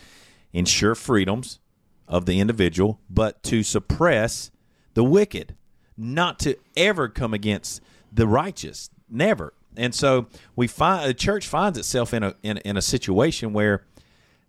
Ensure 0.52 0.94
freedoms 0.94 1.60
of 2.08 2.26
the 2.26 2.40
individual, 2.40 3.00
but 3.08 3.42
to 3.44 3.62
suppress 3.62 4.50
the 4.94 5.04
wicked, 5.04 5.54
not 5.96 6.38
to 6.40 6.56
ever 6.76 7.08
come 7.08 7.32
against 7.32 7.80
the 8.12 8.26
righteous. 8.26 8.90
Never. 9.08 9.54
And 9.76 9.94
so 9.94 10.26
we 10.56 10.66
find 10.66 11.08
the 11.08 11.14
church 11.14 11.46
finds 11.46 11.78
itself 11.78 12.12
in 12.12 12.22
a 12.22 12.34
in, 12.42 12.58
in 12.58 12.76
a 12.76 12.82
situation 12.82 13.52
where 13.52 13.84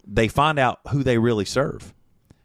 they 0.06 0.28
find 0.28 0.58
out 0.58 0.80
who 0.90 1.04
they 1.04 1.18
really 1.18 1.46
serve. 1.46 1.94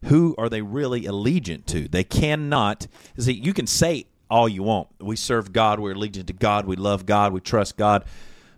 Who 0.05 0.34
are 0.36 0.49
they 0.49 0.62
really 0.62 1.03
allegiant 1.03 1.64
to? 1.66 1.88
They 1.88 2.05
cannot 2.05 2.86
see 3.18 3.32
you 3.32 3.55
can 3.55 3.66
say 3.66 4.07
all 4.30 4.49
you 4.49 4.62
want. 4.62 4.88
We 5.01 5.16
serve 5.16 5.53
God, 5.53 5.80
we're 5.80 5.94
allegiant 5.94 6.26
to 6.26 6.32
God, 6.32 6.66
we 6.66 6.76
love 6.76 7.07
God, 7.07 7.32
we 7.32 7.40
trust 7.40 7.76
God. 7.76 8.05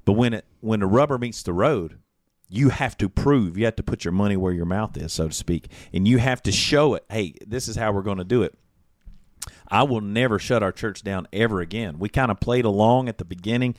But 0.08 0.14
when 0.14 0.32
it 0.32 0.46
when 0.62 0.80
the 0.80 0.86
rubber 0.86 1.18
meets 1.18 1.42
the 1.42 1.52
road, 1.52 1.98
you 2.48 2.70
have 2.70 2.96
to 2.96 3.10
prove, 3.10 3.58
you 3.58 3.66
have 3.66 3.76
to 3.76 3.82
put 3.82 4.06
your 4.06 4.12
money 4.12 4.38
where 4.38 4.54
your 4.54 4.64
mouth 4.64 4.96
is, 4.96 5.12
so 5.12 5.28
to 5.28 5.34
speak. 5.34 5.66
And 5.92 6.08
you 6.08 6.16
have 6.16 6.42
to 6.44 6.50
show 6.50 6.94
it, 6.94 7.04
hey, 7.10 7.34
this 7.46 7.68
is 7.68 7.76
how 7.76 7.92
we're 7.92 8.00
going 8.00 8.16
to 8.16 8.24
do 8.24 8.42
it. 8.42 8.54
I 9.68 9.82
will 9.82 10.00
never 10.00 10.38
shut 10.38 10.62
our 10.62 10.72
church 10.72 11.02
down 11.02 11.28
ever 11.30 11.60
again. 11.60 11.98
We 11.98 12.08
kind 12.08 12.30
of 12.30 12.40
played 12.40 12.64
along 12.64 13.10
at 13.10 13.18
the 13.18 13.26
beginning. 13.26 13.74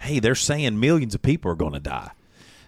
Hey, 0.00 0.20
they're 0.20 0.34
saying 0.34 0.80
millions 0.80 1.14
of 1.14 1.20
people 1.20 1.50
are 1.50 1.54
going 1.54 1.74
to 1.74 1.80
die. 1.80 2.12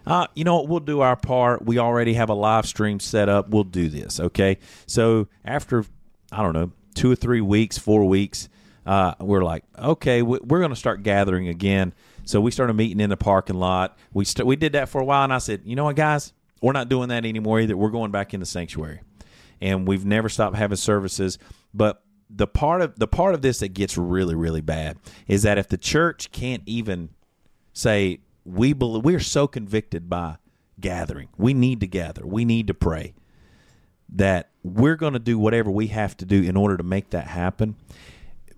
Uh, 0.05 0.27
you 0.35 0.43
know 0.43 0.57
what? 0.57 0.67
We'll 0.67 0.79
do 0.81 1.01
our 1.01 1.15
part. 1.15 1.65
We 1.65 1.79
already 1.79 2.13
have 2.13 2.29
a 2.29 2.35
live 2.35 2.67
stream 2.67 2.99
set 2.99 3.29
up. 3.29 3.49
We'll 3.49 3.63
do 3.63 3.89
this. 3.89 4.19
Okay. 4.19 4.59
So 4.85 5.27
after, 5.43 5.85
I 6.31 6.43
don't 6.43 6.53
know, 6.53 6.71
two 6.93 7.11
or 7.11 7.15
three 7.15 7.41
weeks, 7.41 7.79
four 7.79 8.05
weeks, 8.05 8.47
uh, 8.85 9.15
we're 9.19 9.43
like, 9.43 9.63
okay, 9.75 10.21
we're 10.21 10.59
going 10.59 10.69
to 10.69 10.75
start 10.75 11.01
gathering 11.01 11.47
again. 11.47 11.95
So 12.27 12.41
we 12.41 12.51
started 12.51 12.73
meeting 12.73 12.99
in 12.99 13.09
the 13.09 13.15
parking 13.17 13.55
lot. 13.55 13.97
We 14.11 14.25
st- 14.25 14.45
we 14.45 14.57
did 14.57 14.73
that 14.73 14.89
for 14.89 14.99
a 14.99 15.05
while, 15.05 15.23
and 15.23 15.33
I 15.33 15.37
said, 15.37 15.61
you 15.63 15.77
know 15.77 15.85
what, 15.85 15.95
guys, 15.95 16.33
we're 16.61 16.73
not 16.73 16.89
doing 16.89 17.07
that 17.07 17.25
anymore 17.25 17.61
either. 17.61 17.77
We're 17.77 17.89
going 17.89 18.11
back 18.11 18.33
in 18.33 18.41
the 18.41 18.45
sanctuary, 18.45 18.99
and 19.61 19.87
we've 19.87 20.05
never 20.05 20.27
stopped 20.27 20.57
having 20.57 20.75
services. 20.75 21.39
But 21.73 22.03
the 22.29 22.45
part 22.45 22.81
of 22.81 22.99
the 22.99 23.07
part 23.07 23.33
of 23.33 23.41
this 23.41 23.59
that 23.59 23.69
gets 23.69 23.97
really 23.97 24.35
really 24.35 24.59
bad 24.59 24.97
is 25.27 25.43
that 25.43 25.57
if 25.57 25.69
the 25.69 25.77
church 25.77 26.29
can't 26.33 26.61
even 26.65 27.09
say 27.71 28.19
we 28.43 28.73
believe 28.73 29.05
we 29.05 29.15
are 29.15 29.21
so 29.21 29.47
convicted 29.47 30.09
by 30.09 30.35
gathering, 30.81 31.29
we 31.37 31.53
need 31.53 31.79
to 31.79 31.87
gather, 31.87 32.25
we 32.25 32.43
need 32.43 32.67
to 32.67 32.73
pray 32.73 33.13
that 34.09 34.49
we're 34.63 34.97
going 34.97 35.13
to 35.13 35.19
do 35.19 35.39
whatever 35.39 35.71
we 35.71 35.87
have 35.87 36.17
to 36.17 36.25
do 36.25 36.43
in 36.43 36.57
order 36.57 36.75
to 36.75 36.83
make 36.83 37.11
that 37.11 37.27
happen. 37.27 37.75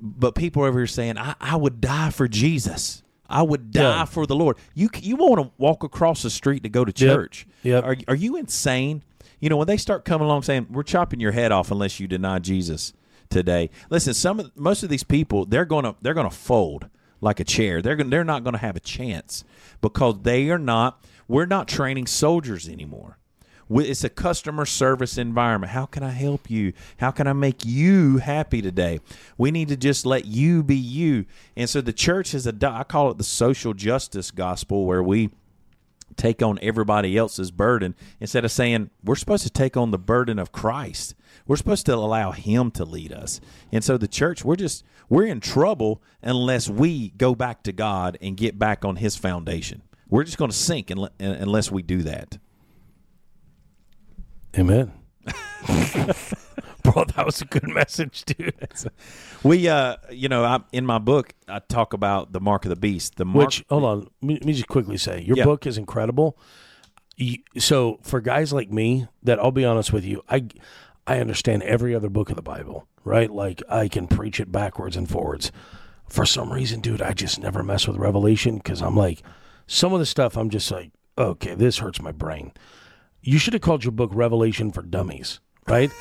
But 0.02 0.34
people 0.34 0.64
over 0.64 0.80
here 0.80 0.88
saying, 0.88 1.20
I, 1.20 1.36
I 1.40 1.56
would 1.56 1.82
die 1.82 2.10
for 2.10 2.28
Jesus. 2.28 3.04
I 3.30 3.44
would 3.44 3.72
die 3.72 3.82
Yeah. 4.00 4.06
for 4.06 4.26
the 4.26 4.36
Lord. 4.36 4.58
You 4.74 4.90
you 5.02 5.16
want 5.16 5.40
to 5.42 5.52
walk 5.58 5.84
across 5.84 6.24
the 6.24 6.30
street 6.30 6.64
to 6.64 6.70
go 6.70 6.84
to 6.84 6.90
Yep. 6.96 7.16
church? 7.16 7.48
Yep. 7.64 7.84
Are 7.84 7.96
are 8.08 8.16
you 8.16 8.36
insane? 8.36 9.04
You 9.40 9.50
know 9.50 9.58
when 9.58 9.68
they 9.68 9.78
start 9.78 10.04
coming 10.06 10.26
along 10.26 10.42
saying 10.44 10.68
we're 10.72 10.84
chopping 10.84 11.20
your 11.20 11.32
head 11.32 11.52
off 11.52 11.72
unless 11.72 12.00
you 12.00 12.08
deny 12.08 12.40
Jesus 12.40 12.92
today. 13.30 13.70
Listen, 13.90 14.14
some 14.14 14.40
of 14.40 14.52
most 14.58 14.82
of 14.84 14.90
these 14.90 15.04
people 15.04 15.46
they're 15.46 15.66
gonna 15.66 15.96
they're 16.02 16.16
gonna 16.16 16.30
fold 16.32 16.88
like 17.22 17.40
a 17.40 17.44
chair. 17.44 17.82
They're 17.82 17.96
gonna, 17.96 18.10
they're 18.10 18.24
not 18.24 18.44
gonna 18.44 18.58
have 18.58 18.76
a 18.76 18.80
chance 18.82 19.44
because 19.82 20.16
they 20.24 20.50
are 20.50 20.58
not. 20.58 21.04
We're 21.28 21.46
not 21.46 21.68
training 21.68 22.08
soldiers 22.08 22.68
anymore. 22.68 23.19
It's 23.70 24.04
a 24.04 24.10
customer 24.10 24.66
service 24.66 25.18
environment. 25.18 25.72
How 25.72 25.86
can 25.86 26.02
I 26.02 26.10
help 26.10 26.50
you? 26.50 26.74
How 26.98 27.12
can 27.12 27.28
I 27.28 27.34
make 27.34 27.64
you 27.64 28.18
happy 28.18 28.62
today? 28.62 29.00
We 29.38 29.52
need 29.52 29.68
to 29.68 29.78
just 29.78 30.06
let 30.06 30.26
you 30.26 30.64
be 30.64 30.76
you. 30.76 31.26
And 31.56 31.70
so 31.70 31.80
the 31.80 31.94
church 31.94 32.34
is 32.34 32.48
a, 32.48 32.56
I 32.68 32.84
call 32.84 33.12
it 33.12 33.18
the 33.18 33.24
social 33.24 33.74
justice 33.74 34.32
gospel, 34.32 34.86
where 34.86 35.04
we 35.04 35.30
take 36.16 36.42
on 36.42 36.58
everybody 36.62 37.16
else's 37.16 37.52
burden 37.52 37.96
instead 38.20 38.44
of 38.44 38.52
saying 38.52 38.90
we're 39.04 39.16
supposed 39.16 39.44
to 39.44 39.50
take 39.50 39.78
on 39.78 39.92
the 39.92 40.00
burden 40.00 40.40
of 40.40 40.52
Christ. 40.52 41.16
We're 41.46 41.56
supposed 41.56 41.86
to 41.86 41.96
allow 41.96 42.32
him 42.32 42.72
to 42.72 42.86
lead 42.86 43.14
us. 43.14 43.40
And 43.72 43.84
so 43.84 43.98
the 43.98 44.08
church, 44.08 44.44
we're 44.44 44.56
just 44.56 44.84
we're 45.10 45.26
in 45.26 45.40
trouble 45.40 46.02
unless 46.22 46.70
we 46.70 47.10
go 47.12 47.36
back 47.36 47.64
to 47.64 47.72
God 47.72 48.18
and 48.22 48.36
get 48.36 48.58
back 48.60 48.84
on 48.84 48.98
his 48.98 49.16
foundation. 49.16 49.82
We're 50.10 50.24
just 50.24 50.38
going 50.38 50.52
to 50.52 50.58
sink 50.58 50.90
unless 50.90 51.72
we 51.72 51.84
do 51.84 52.02
that. 52.04 52.40
Amen. 54.58 54.92
Bro, 56.84 57.06
that 57.16 57.24
was 57.26 57.42
a 57.42 57.46
good 57.46 57.68
message, 57.68 58.24
dude. 58.26 58.54
We 59.44 59.68
uh 59.68 59.98
you 60.12 60.30
know, 60.30 60.44
I 60.44 60.60
in 60.72 60.86
my 60.86 60.98
book 60.98 61.34
I 61.48 61.60
talk 61.60 61.94
about 61.94 62.32
the 62.32 62.40
mark 62.40 62.66
of 62.66 62.70
the 62.70 62.76
beast. 62.76 63.16
The 63.18 63.26
mark 63.26 63.48
Which, 63.48 63.66
hold 63.70 63.84
on, 63.84 64.08
let 64.22 64.46
me, 64.46 64.54
just 64.54 64.68
quickly 64.68 64.98
say, 64.98 65.22
your 65.22 65.38
Yeah. 65.38 65.44
book 65.44 65.68
is 65.68 65.78
incredible. 65.78 66.38
You- 67.18 67.40
So, 67.58 68.00
for 68.02 68.22
guys 68.22 68.54
like 68.54 68.72
me, 68.72 69.08
that 69.24 69.40
I'll 69.40 69.52
be 69.52 69.66
honest 69.66 69.92
with 69.94 70.06
you, 70.06 70.24
I, 70.30 70.46
I 71.06 71.20
understand 71.20 71.64
every 71.64 71.94
other 71.94 72.10
book 72.10 72.30
of 72.30 72.36
the 72.38 72.42
Bible, 72.42 72.88
right? 73.04 73.30
Like 73.30 73.62
I 73.70 73.88
can 73.88 74.08
preach 74.08 74.40
it 74.40 74.52
backwards 74.52 74.96
and 74.96 75.08
forwards. 75.10 75.52
For 76.08 76.26
some 76.26 76.52
reason, 76.52 76.80
dude, 76.80 77.02
I 77.04 77.14
just 77.14 77.40
never 77.40 77.62
mess 77.62 77.88
with 77.88 77.98
Revelation 77.98 78.56
because 78.58 78.82
I'm 78.82 78.96
like, 78.96 79.22
some 79.68 79.94
of 79.94 80.00
the 80.00 80.06
stuff 80.08 80.36
I'm 80.38 80.50
just 80.50 80.72
like, 80.72 80.92
okay, 81.18 81.54
this 81.56 81.78
hurts 81.80 82.02
my 82.02 82.12
brain. 82.12 82.52
You 83.22 83.38
should 83.38 83.54
have 83.54 83.62
called 83.62 83.84
your 83.84 83.92
book 83.92 84.12
Revelation 84.14 84.72
for 84.72 84.82
Dummies, 84.82 85.40
right? 85.68 85.92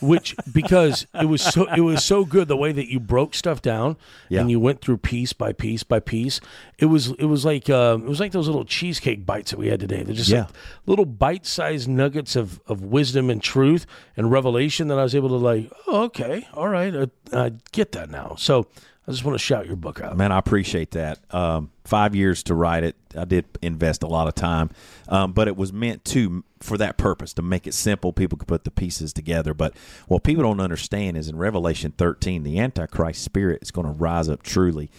Which 0.00 0.36
because 0.52 1.06
it 1.14 1.24
was 1.26 1.40
so 1.42 1.64
it 1.74 1.80
was 1.80 2.04
so 2.04 2.24
good 2.24 2.48
the 2.48 2.56
way 2.56 2.70
that 2.72 2.90
you 2.90 3.00
broke 3.00 3.34
stuff 3.34 3.62
down 3.62 3.96
Yeah. 4.28 4.40
and 4.40 4.50
you 4.50 4.60
went 4.60 4.80
through 4.82 4.98
piece 4.98 5.32
by 5.32 5.52
piece 5.52 5.82
by 5.82 6.00
piece. 6.00 6.40
It 6.78 6.86
was 6.86 7.12
it 7.12 7.24
was 7.24 7.44
like 7.44 7.70
um, 7.70 8.02
it 8.02 8.08
was 8.08 8.20
like 8.20 8.32
those 8.32 8.46
little 8.46 8.64
cheesecake 8.66 9.24
bites 9.24 9.50
that 9.52 9.58
we 9.58 9.68
had 9.68 9.80
today. 9.80 10.02
They're 10.02 10.14
just 10.14 10.28
Yeah. 10.30 10.42
like 10.42 10.50
little 10.86 11.06
bite 11.06 11.46
sized 11.46 11.88
nuggets 11.88 12.36
of 12.36 12.60
of 12.66 12.82
wisdom 12.82 13.30
and 13.30 13.42
truth 13.42 13.86
and 14.16 14.30
revelation 14.30 14.88
that 14.88 14.98
I 14.98 15.02
was 15.02 15.14
able 15.14 15.30
to 15.30 15.36
like. 15.36 15.72
Oh, 15.86 16.02
okay, 16.04 16.46
all 16.54 16.68
right, 16.68 16.94
I, 16.94 17.06
I 17.32 17.52
get 17.72 17.92
that 17.92 18.10
now. 18.10 18.34
So 18.38 18.66
I 19.08 19.12
just 19.12 19.24
want 19.24 19.36
to 19.36 19.44
shout 19.44 19.66
your 19.66 19.76
book 19.76 20.00
out. 20.00 20.16
Man, 20.16 20.32
I 20.32 20.38
appreciate 20.38 20.90
that. 20.92 21.20
Um, 21.32 21.70
five 21.84 22.16
years 22.16 22.42
to 22.44 22.54
write 22.54 22.82
it. 22.82 22.96
I 23.16 23.24
did 23.24 23.44
invest 23.62 24.02
a 24.02 24.08
lot 24.08 24.26
of 24.26 24.34
time, 24.34 24.70
um, 25.08 25.32
but 25.32 25.46
it 25.46 25.56
was 25.56 25.72
meant 25.72 26.04
to 26.06 26.42
for 26.60 26.76
that 26.78 26.96
purpose 26.96 27.32
to 27.34 27.42
make 27.42 27.68
it 27.68 27.74
simple. 27.74 28.12
People 28.12 28.36
could 28.36 28.48
put 28.48 28.64
the 28.64 28.70
pieces 28.72 29.12
together. 29.12 29.54
But 29.54 29.76
what 30.08 30.24
people 30.24 30.42
don't 30.42 30.58
understand 30.58 31.16
is 31.16 31.28
in 31.28 31.36
Revelation 31.36 31.92
13, 31.96 32.42
the 32.42 32.58
Antichrist 32.58 33.22
spirit 33.22 33.62
is 33.62 33.70
going 33.70 33.86
to 33.86 33.92
rise 33.92 34.28
up 34.28 34.42
truly 34.42 34.90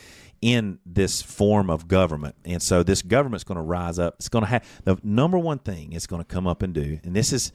in 0.41 0.79
this 0.85 1.21
form 1.21 1.69
of 1.69 1.87
government, 1.87 2.35
and 2.45 2.61
so 2.61 2.83
this 2.83 3.01
government's 3.01 3.43
going 3.43 3.57
to 3.57 3.61
rise 3.61 3.99
up. 3.99 4.15
It's 4.19 4.29
going 4.29 4.43
to 4.43 4.49
have 4.49 4.81
the 4.85 4.97
number 5.03 5.37
one 5.37 5.59
thing 5.59 5.91
it's 5.91 6.07
going 6.07 6.21
to 6.21 6.27
come 6.27 6.47
up 6.47 6.61
and 6.61 6.73
do, 6.73 6.99
and 7.03 7.13
this 7.13 7.33
is 7.33 7.51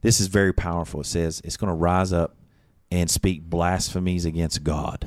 this 0.00 0.18
is 0.18 0.26
very 0.26 0.52
powerful. 0.52 1.02
It 1.02 1.06
says 1.06 1.40
it's 1.44 1.56
going 1.56 1.68
to 1.68 1.74
rise 1.74 2.12
up 2.12 2.34
and 2.90 3.08
speak 3.10 3.42
blasphemies 3.42 4.24
against 4.24 4.64
God 4.64 5.06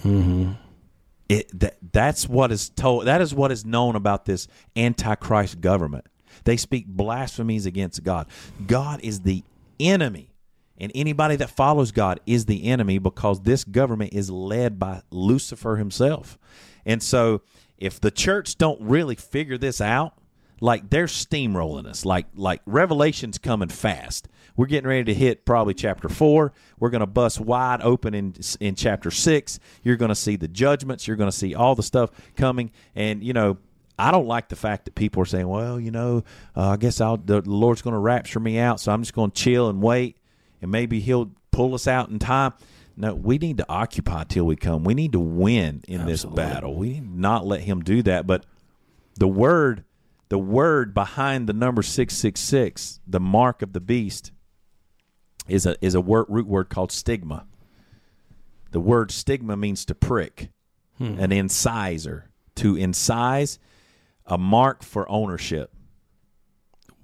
it 1.29 1.59
that 1.59 1.77
that's 1.91 2.27
what 2.27 2.51
is 2.51 2.69
told 2.69 3.05
that 3.05 3.21
is 3.21 3.33
what 3.33 3.51
is 3.51 3.65
known 3.65 3.95
about 3.95 4.25
this 4.25 4.47
antichrist 4.75 5.61
government. 5.61 6.05
They 6.43 6.57
speak 6.57 6.85
blasphemies 6.87 7.65
against 7.65 8.03
god. 8.03 8.27
God 8.65 8.99
is 9.01 9.21
the 9.21 9.43
enemy 9.79 10.29
and 10.77 10.91
anybody 10.93 11.35
that 11.37 11.49
follows 11.49 11.91
god 11.91 12.19
is 12.25 12.45
the 12.45 12.65
enemy 12.65 12.97
because 12.97 13.41
this 13.41 13.63
government 13.63 14.13
is 14.13 14.29
led 14.29 14.77
by 14.79 15.01
lucifer 15.09 15.77
himself. 15.77 16.37
And 16.85 17.01
so 17.01 17.41
if 17.77 17.99
the 17.99 18.11
church 18.11 18.57
don't 18.57 18.81
really 18.81 19.15
figure 19.15 19.57
this 19.57 19.81
out 19.81 20.17
like 20.61 20.89
they're 20.89 21.05
steamrolling 21.05 21.85
us. 21.85 22.05
Like 22.05 22.27
like 22.35 22.61
revelation's 22.65 23.37
coming 23.37 23.69
fast 23.69 24.27
we're 24.55 24.67
getting 24.67 24.87
ready 24.87 25.03
to 25.05 25.13
hit 25.13 25.45
probably 25.45 25.73
chapter 25.73 26.09
four. 26.09 26.53
We're 26.79 26.89
going 26.89 27.01
to 27.01 27.07
bust 27.07 27.39
wide 27.39 27.81
open 27.81 28.13
in 28.13 28.35
in 28.59 28.75
chapter 28.75 29.11
six. 29.11 29.59
You're 29.83 29.97
going 29.97 30.09
to 30.09 30.15
see 30.15 30.35
the 30.35 30.47
judgments. 30.47 31.07
You're 31.07 31.17
going 31.17 31.31
to 31.31 31.37
see 31.37 31.55
all 31.55 31.75
the 31.75 31.83
stuff 31.83 32.11
coming. 32.35 32.71
And 32.95 33.23
you 33.23 33.33
know 33.33 33.57
i 33.97 34.11
don't 34.11 34.27
like 34.27 34.49
the 34.49 34.57
fact 34.57 34.83
that 34.83 34.93
people 34.93 35.21
are 35.21 35.25
saying 35.25 35.47
well 35.47 35.79
you 35.79 35.89
know 35.89 36.21
uh, 36.53 36.71
i 36.71 36.75
guess 36.75 36.99
i'll 36.99 37.15
the 37.15 37.41
lord's 37.43 37.81
going 37.81 37.93
to 37.93 37.97
rapture 37.97 38.41
me 38.41 38.59
out 38.59 38.77
so 38.77 38.91
i'm 38.91 39.01
just 39.01 39.13
going 39.13 39.31
to 39.31 39.41
chill 39.41 39.69
and 39.69 39.81
wait 39.81 40.17
and 40.61 40.71
maybe 40.71 40.99
he'll 40.99 41.31
pull 41.51 41.75
us 41.75 41.87
out 41.87 42.09
in 42.09 42.19
time. 42.19 42.53
No 42.97 43.13
we 43.13 43.37
need 43.37 43.57
to 43.57 43.65
occupy 43.69 44.23
till 44.23 44.45
we 44.45 44.55
come. 44.55 44.83
We 44.83 44.93
need 44.93 45.11
to 45.11 45.19
win 45.19 45.83
in 45.87 46.05
this 46.05 46.25
battle. 46.25 46.75
We 46.75 46.89
need 46.89 47.15
not 47.15 47.45
let 47.45 47.61
him 47.61 47.83
do 47.83 48.01
that. 48.03 48.25
But 48.25 48.45
the 49.15 49.27
word 49.27 49.83
the 50.29 50.39
word 50.39 50.93
behind 50.93 51.47
the 51.47 51.53
number 51.53 51.83
666 51.83 52.99
the 53.05 53.19
mark 53.19 53.61
of 53.61 53.73
the 53.73 53.79
beast 53.79 54.31
is 55.47 55.65
a 55.65 55.75
is 55.83 55.95
a 55.95 56.01
word, 56.01 56.25
root 56.29 56.47
word 56.47 56.69
called 56.69 56.91
stigma. 56.91 57.45
The 58.71 58.79
word 58.79 59.11
stigma 59.11 59.55
means 59.55 59.85
to 59.85 59.95
prick 59.95 60.49
hmm. 60.97 61.19
an 61.19 61.31
incisor 61.31 62.29
to 62.55 62.73
incise 62.73 63.57
a 64.25 64.37
mark 64.37 64.83
for 64.83 65.09
ownership. 65.09 65.71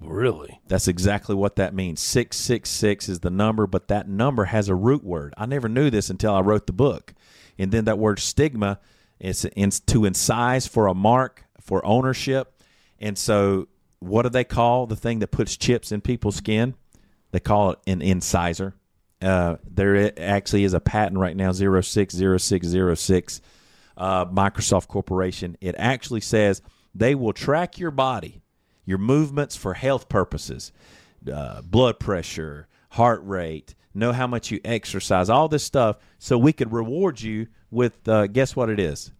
Really? 0.00 0.60
that's 0.66 0.88
exactly 0.88 1.34
what 1.34 1.56
that 1.56 1.74
means. 1.74 2.00
666 2.00 3.08
is 3.08 3.20
the 3.20 3.30
number 3.30 3.66
but 3.66 3.88
that 3.88 4.08
number 4.08 4.46
has 4.46 4.68
a 4.68 4.74
root 4.74 5.04
word. 5.04 5.34
I 5.36 5.46
never 5.46 5.68
knew 5.68 5.90
this 5.90 6.10
until 6.10 6.34
i 6.34 6.40
wrote 6.40 6.66
the 6.66 6.72
book. 6.72 7.14
And 7.58 7.70
then 7.70 7.84
that 7.84 7.98
word 7.98 8.18
stigma 8.18 8.80
is 9.20 9.44
in, 9.44 9.70
to 9.70 10.00
incise 10.00 10.68
for 10.68 10.86
a 10.86 10.94
mark 10.94 11.44
for 11.60 11.84
ownership. 11.86 12.60
And 12.98 13.16
so 13.16 13.68
what 14.00 14.22
do 14.22 14.30
they 14.30 14.44
call 14.44 14.86
the 14.86 14.96
thing 14.96 15.20
that 15.20 15.28
puts 15.28 15.56
chips 15.56 15.92
in 15.92 16.00
people's 16.00 16.36
skin? 16.36 16.74
They 17.32 17.40
call 17.40 17.72
it 17.72 17.78
an 17.86 18.00
incisor. 18.02 18.74
Uh, 19.20 19.56
there 19.68 20.12
actually 20.20 20.64
is 20.64 20.74
a 20.74 20.80
patent 20.80 21.18
right 21.18 21.36
now, 21.36 21.52
060606, 21.52 23.40
uh, 23.96 24.26
Microsoft 24.26 24.88
Corporation. 24.88 25.56
It 25.60 25.74
actually 25.78 26.20
says 26.20 26.62
they 26.94 27.14
will 27.14 27.32
track 27.32 27.78
your 27.78 27.90
body, 27.90 28.42
your 28.84 28.98
movements 28.98 29.56
for 29.56 29.74
health 29.74 30.08
purposes, 30.08 30.72
uh, 31.32 31.62
blood 31.62 31.98
pressure, 32.00 32.68
heart 32.90 33.22
rate, 33.24 33.74
know 33.94 34.12
how 34.12 34.26
much 34.26 34.50
you 34.50 34.60
exercise, 34.64 35.30
all 35.30 35.48
this 35.48 35.64
stuff, 35.64 35.96
so 36.18 36.36
we 36.36 36.52
could 36.52 36.72
reward 36.72 37.20
you 37.20 37.46
with, 37.70 38.06
uh, 38.08 38.26
guess 38.26 38.56
what 38.56 38.70
it 38.70 38.80
is? 38.80 39.12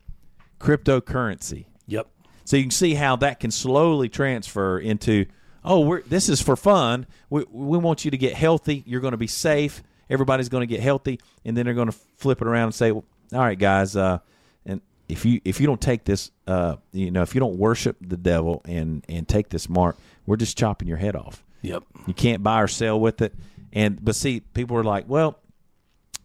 Cryptocurrency. 0.59 1.67
Yep. 1.87 2.09
So 2.45 2.57
you 2.57 2.65
can 2.65 2.71
see 2.71 2.95
how 2.95 3.17
that 3.17 3.41
can 3.41 3.51
slowly 3.51 4.09
transfer 4.09 4.79
into, 4.79 5.27
oh, 5.65 5.81
we're 5.81 6.03
this 6.03 6.29
is 6.29 6.41
for 6.41 6.57
fun. 6.57 7.07
We 7.31 7.45
we 7.51 7.79
want 7.79 8.05
you 8.05 8.11
to 8.11 8.19
get 8.19 8.35
healthy. 8.35 8.83
You're 8.87 9.01
going 9.01 9.13
to 9.13 9.19
be 9.19 9.27
safe. 9.27 9.83
Everybody's 10.11 10.49
going 10.49 10.63
to 10.63 10.67
get 10.67 10.81
healthy, 10.81 11.21
and 11.45 11.57
then 11.57 11.65
they're 11.65 11.75
going 11.75 11.91
to 11.91 11.97
flip 12.19 12.43
it 12.43 12.47
around 12.47 12.65
and 12.65 12.75
say, 12.75 12.93
well, 12.93 13.05
all 13.33 13.41
right, 13.41 13.59
guys, 13.59 13.97
uh, 13.97 14.19
and 14.67 14.81
if 15.09 15.25
you 15.25 15.41
if 15.45 15.61
you 15.61 15.67
don't 15.67 15.81
take 15.81 16.05
this, 16.05 16.31
uh, 16.47 16.77
you 16.93 17.11
know, 17.11 17.23
if 17.23 17.35
you 17.35 17.41
don't 17.41 17.57
worship 17.57 17.97
the 18.01 18.17
devil 18.17 18.63
and 18.65 19.05
and 19.09 19.27
take 19.29 19.49
this 19.49 19.69
mark, 19.69 19.97
we're 20.27 20.37
just 20.37 20.57
chopping 20.59 20.89
your 20.89 20.99
head 20.99 21.17
off. 21.17 21.45
Yep. 21.63 21.85
You 22.07 22.15
can't 22.15 22.43
buy 22.43 22.61
or 22.61 22.69
sell 22.69 23.01
with 23.01 23.23
it. 23.23 23.35
And 23.73 24.05
but 24.05 24.17
see, 24.17 24.41
people 24.41 24.77
are 24.77 24.85
like, 24.85 25.09
well, 25.09 25.39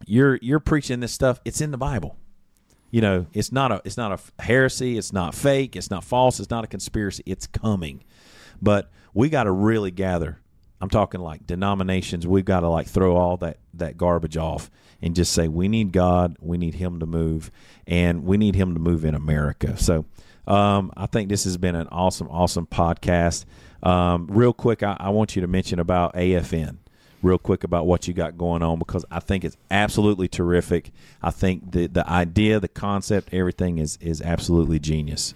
you're 0.06 0.36
you're 0.42 0.60
preaching 0.60 1.00
this 1.00 1.12
stuff. 1.12 1.40
It's 1.44 1.60
in 1.60 1.70
the 1.70 1.78
Bible. 1.78 2.16
You 2.90 3.00
know, 3.00 3.26
it's 3.32 3.52
not 3.52 3.72
a 3.72 3.82
it's 3.84 3.96
not 3.96 4.12
a 4.12 4.42
heresy. 4.42 4.98
It's 4.98 5.12
not 5.12 5.34
fake. 5.34 5.76
It's 5.76 5.90
not 5.90 6.04
false. 6.04 6.40
It's 6.40 6.50
not 6.50 6.64
a 6.64 6.66
conspiracy. 6.66 7.22
It's 7.26 7.46
coming. 7.46 8.02
But 8.60 8.90
we 9.14 9.28
got 9.28 9.44
to 9.44 9.52
really 9.52 9.90
gather. 9.90 10.38
I'm 10.80 10.90
talking 10.90 11.20
like 11.20 11.46
denominations. 11.46 12.26
We've 12.26 12.44
got 12.44 12.60
to 12.60 12.68
like 12.68 12.86
throw 12.86 13.16
all 13.16 13.36
that 13.38 13.58
that 13.74 13.96
garbage 13.96 14.36
off 14.36 14.70
and 15.02 15.14
just 15.14 15.32
say 15.32 15.48
we 15.48 15.68
need 15.68 15.92
God. 15.92 16.36
We 16.40 16.58
need 16.58 16.74
Him 16.74 17.00
to 17.00 17.06
move, 17.06 17.50
and 17.86 18.24
we 18.24 18.36
need 18.36 18.54
Him 18.54 18.74
to 18.74 18.80
move 18.80 19.04
in 19.04 19.14
America. 19.14 19.76
So. 19.76 20.04
Um, 20.46 20.92
I 20.96 21.04
think 21.04 21.28
this 21.28 21.44
has 21.44 21.58
been 21.58 21.74
an 21.74 21.88
awesome, 21.88 22.26
awesome 22.30 22.66
podcast. 22.66 23.44
Um, 23.82 24.28
real 24.30 24.54
quick, 24.54 24.82
I, 24.82 24.96
I 24.98 25.10
want 25.10 25.36
you 25.36 25.42
to 25.42 25.46
mention 25.46 25.78
about 25.78 26.14
AFN 26.14 26.78
real 27.22 27.38
quick 27.38 27.64
about 27.64 27.86
what 27.86 28.06
you 28.06 28.14
got 28.14 28.38
going 28.38 28.62
on 28.62 28.78
because 28.78 29.04
I 29.10 29.20
think 29.20 29.44
it's 29.44 29.56
absolutely 29.70 30.28
terrific. 30.28 30.90
I 31.22 31.30
think 31.30 31.72
the 31.72 31.86
the 31.86 32.08
idea, 32.08 32.60
the 32.60 32.68
concept, 32.68 33.32
everything 33.32 33.78
is 33.78 33.98
is 34.00 34.22
absolutely 34.22 34.78
genius. 34.78 35.34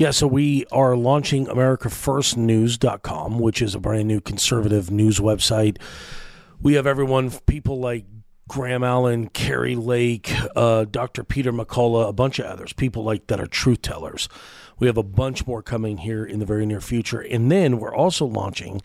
Yeah, 0.00 0.12
so 0.12 0.26
we 0.26 0.64
are 0.72 0.96
launching 0.96 1.44
AmericaFirstNews.com, 1.44 3.38
which 3.38 3.60
is 3.60 3.74
a 3.74 3.78
brand 3.78 4.08
new 4.08 4.22
conservative 4.22 4.90
news 4.90 5.20
website. 5.20 5.76
We 6.58 6.72
have 6.72 6.86
everyone, 6.86 7.30
people 7.44 7.80
like 7.80 8.06
Graham 8.48 8.82
Allen, 8.82 9.28
Kari 9.28 9.76
Lake, 9.76 10.32
uh, 10.56 10.86
Dr. 10.86 11.22
Peter 11.22 11.52
McCullough, 11.52 12.08
a 12.08 12.14
bunch 12.14 12.38
of 12.38 12.46
others, 12.46 12.72
people 12.72 13.04
like 13.04 13.26
that 13.26 13.40
are 13.40 13.46
truth 13.46 13.82
tellers. 13.82 14.30
We 14.78 14.86
have 14.86 14.96
a 14.96 15.02
bunch 15.02 15.46
more 15.46 15.62
coming 15.62 15.98
here 15.98 16.24
in 16.24 16.38
the 16.38 16.46
very 16.46 16.64
near 16.64 16.80
future. 16.80 17.20
And 17.20 17.52
then 17.52 17.78
we're 17.78 17.94
also 17.94 18.24
launching, 18.24 18.80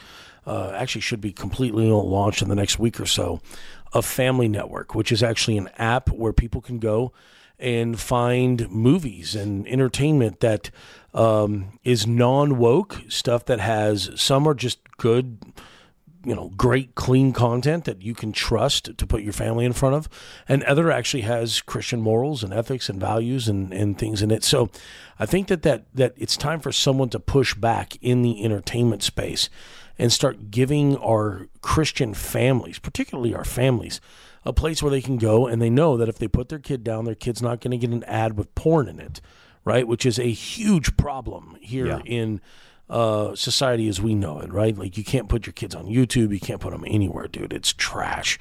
uh, 0.45 0.71
actually, 0.75 0.99
should 0.99 1.21
be 1.21 1.31
completely 1.31 1.89
launched 1.89 2.41
in 2.41 2.49
the 2.49 2.55
next 2.55 2.77
week 2.77 2.99
or 2.99 3.05
so, 3.05 3.39
a 3.93 4.01
family 4.01 4.49
network, 4.49 4.93
which 4.93 5.13
is 5.13 5.23
actually 5.23 5.57
an 5.57 5.69
app 5.77 6.09
where 6.09 6.33
people 6.33 6.59
can 6.59 6.77
go 6.77 7.13
and 7.59 7.99
find 7.99 8.69
movies 8.69 9.35
and 9.35 9.67
entertainment 9.67 10.39
that 10.41 10.69
um, 11.15 11.79
is 11.83 12.05
non 12.05 12.57
woke 12.57 13.01
stuff 13.07 13.45
that 13.45 13.59
has 13.59 14.11
some 14.15 14.47
are 14.47 14.53
just 14.53 14.79
good 14.97 15.39
you 16.25 16.35
know 16.35 16.51
great 16.57 16.95
clean 16.95 17.31
content 17.31 17.85
that 17.85 18.01
you 18.01 18.13
can 18.13 18.31
trust 18.31 18.97
to 18.97 19.07
put 19.07 19.21
your 19.21 19.31
family 19.31 19.63
in 19.63 19.73
front 19.73 19.95
of 19.95 20.09
and 20.47 20.63
other 20.63 20.91
actually 20.91 21.21
has 21.21 21.61
christian 21.61 22.01
morals 22.01 22.43
and 22.43 22.53
ethics 22.53 22.89
and 22.89 22.99
values 22.99 23.47
and, 23.47 23.71
and 23.73 23.97
things 23.97 24.21
in 24.21 24.31
it. 24.31 24.43
So 24.43 24.69
i 25.19 25.25
think 25.25 25.47
that, 25.47 25.61
that 25.61 25.85
that 25.93 26.13
it's 26.17 26.35
time 26.35 26.59
for 26.59 26.71
someone 26.71 27.09
to 27.09 27.19
push 27.19 27.53
back 27.53 27.97
in 28.01 28.21
the 28.21 28.43
entertainment 28.43 29.03
space 29.03 29.49
and 29.97 30.11
start 30.11 30.51
giving 30.51 30.97
our 30.97 31.47
christian 31.61 32.13
families 32.13 32.79
particularly 32.79 33.33
our 33.33 33.45
families 33.45 34.01
a 34.43 34.53
place 34.53 34.83
where 34.83 34.91
they 34.91 35.01
can 35.01 35.17
go 35.17 35.47
and 35.47 35.61
they 35.61 35.69
know 35.69 35.95
that 35.95 36.09
if 36.09 36.17
they 36.17 36.27
put 36.27 36.49
their 36.49 36.59
kid 36.59 36.83
down 36.83 37.05
their 37.05 37.15
kid's 37.15 37.41
not 37.41 37.61
going 37.61 37.71
to 37.71 37.77
get 37.77 37.93
an 37.93 38.03
ad 38.03 38.37
with 38.37 38.53
porn 38.55 38.89
in 38.89 38.99
it 38.99 39.21
right 39.65 39.87
which 39.87 40.05
is 40.05 40.17
a 40.19 40.31
huge 40.31 40.95
problem 40.95 41.57
here 41.59 41.87
Yeah. 41.87 41.99
in 42.05 42.39
uh, 42.89 43.33
society 43.35 43.87
as 43.89 43.99
we 43.99 44.13
know 44.13 44.39
it, 44.39 44.53
right? 44.53 44.77
Like 44.77 44.95
you 44.95 45.03
can't 45.03 45.27
put 45.27 45.47
your 45.47 45.53
kids 45.53 45.73
on 45.73 45.87
YouTube, 45.87 46.31
you 46.31 46.39
can't 46.39 46.61
put 46.61 46.71
them 46.71 46.85
anywhere, 46.87 47.27
dude. 47.27 47.51
It's 47.51 47.73
trash. 47.73 48.37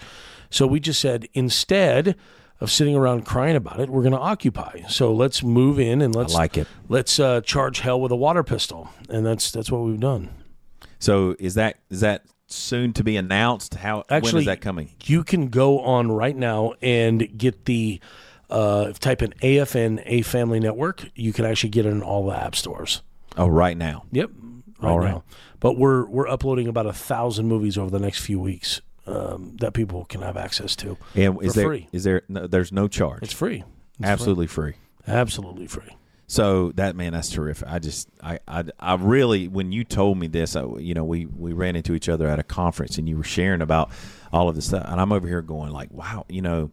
So 0.51 0.66
we 0.66 0.81
just 0.81 1.01
said 1.01 1.27
instead 1.33 2.14
of 2.61 2.70
sitting 2.70 2.95
around 2.95 3.25
crying 3.25 3.57
about 3.57 3.81
it, 3.81 3.89
we're 3.89 4.03
going 4.03 4.12
to 4.12 4.18
occupy. 4.18 4.83
So 4.89 5.12
let's 5.14 5.43
move 5.43 5.81
in 5.81 6.03
and 6.03 6.14
let's 6.14 6.35
like 6.35 6.59
it. 6.59 6.68
Let's 6.91 7.18
uh, 7.18 7.41
charge 7.41 7.81
hell 7.81 7.99
with 8.01 8.12
a 8.12 8.16
water 8.16 8.43
pistol, 8.45 8.91
and 9.09 9.25
that's 9.25 9.51
that's 9.51 9.72
what 9.72 9.81
we've 9.83 9.99
done. 9.99 10.29
So 10.99 11.35
is 11.39 11.55
that 11.55 11.79
is 11.91 12.01
that 12.01 12.27
soon 12.47 12.93
to 12.93 13.03
be 13.03 13.16
announced? 13.16 13.75
How 13.77 13.97
when 13.97 14.05
Actually, 14.11 14.41
is 14.41 14.47
that 14.47 14.61
coming? 14.61 14.91
You 15.05 15.25
can 15.25 15.49
go 15.49 15.81
on 15.81 16.12
right 16.12 16.37
now 16.37 16.75
and 16.83 17.37
get 17.39 17.64
the 17.64 17.99
uh, 18.51 18.92
type 18.92 19.22
in 19.22 19.32
AFN 19.42 20.03
A 20.07 20.22
Family 20.22 20.61
Network. 20.61 21.09
You 21.14 21.32
can 21.32 21.45
actually 21.45 21.70
get 21.70 21.86
it 21.86 21.90
in 21.90 22.03
all 22.03 22.26
the 22.26 22.36
app 22.36 22.55
stores. 22.57 23.03
Oh, 23.36 23.47
right 23.47 23.76
now. 23.76 24.05
Yep. 24.12 24.30
Right 24.80 24.90
All 24.90 24.99
right. 25.01 25.12
now. 25.12 25.24
But 25.61 25.78
we're 25.78 26.05
we're 26.07 26.28
uploading 26.28 26.68
about 26.68 26.86
a 26.86 26.92
thousand 26.92 27.47
movies 27.49 27.78
over 27.78 27.90
the 27.90 27.99
next 27.99 28.20
few 28.20 28.38
weeks 28.38 28.80
um, 29.07 29.57
that 29.61 29.72
people 29.72 30.05
can 30.05 30.20
have 30.22 30.36
access 30.36 30.76
to. 30.76 30.97
And 31.14 31.42
is 31.42 31.55
there 31.55 31.66
free. 31.66 31.88
is 31.92 32.05
there 32.05 32.22
no, 32.28 32.47
there's 32.47 32.72
no 32.72 32.88
charge? 32.88 33.22
It's 33.22 33.32
free. 33.32 33.64
It's 33.99 34.09
absolutely 34.09 34.47
free. 34.47 34.72
free. 35.05 35.14
absolutely 35.14 35.66
free. 35.66 35.97
So 36.26 36.72
that 36.72 36.97
man, 36.97 37.12
that's 37.12 37.30
terrific. 37.30 37.68
I 37.68 37.78
just, 37.78 38.09
I, 38.22 38.38
I, 38.49 38.64
I 38.80 38.95
really, 38.95 39.47
when 39.47 39.72
you 39.72 39.84
told 39.84 40.18
me 40.18 40.26
this, 40.26 40.57
I, 40.57 40.64
you 40.78 40.95
know, 40.95 41.05
we 41.05 41.26
we 41.26 41.53
ran 41.53 41.76
into 41.76 41.95
each 41.95 42.09
other 42.09 42.26
at 42.26 42.38
a 42.38 42.42
conference, 42.42 42.97
and 42.99 43.09
you 43.09 43.16
were 43.16 43.24
sharing 43.24 43.61
about 43.61 43.90
all 44.32 44.49
of 44.49 44.55
this 44.55 44.66
stuff, 44.66 44.84
and 44.86 45.01
I'm 45.01 45.12
over 45.12 45.28
here 45.28 45.42
going 45.42 45.70
like, 45.70 45.90
wow, 45.92 46.24
you 46.28 46.40
know, 46.42 46.70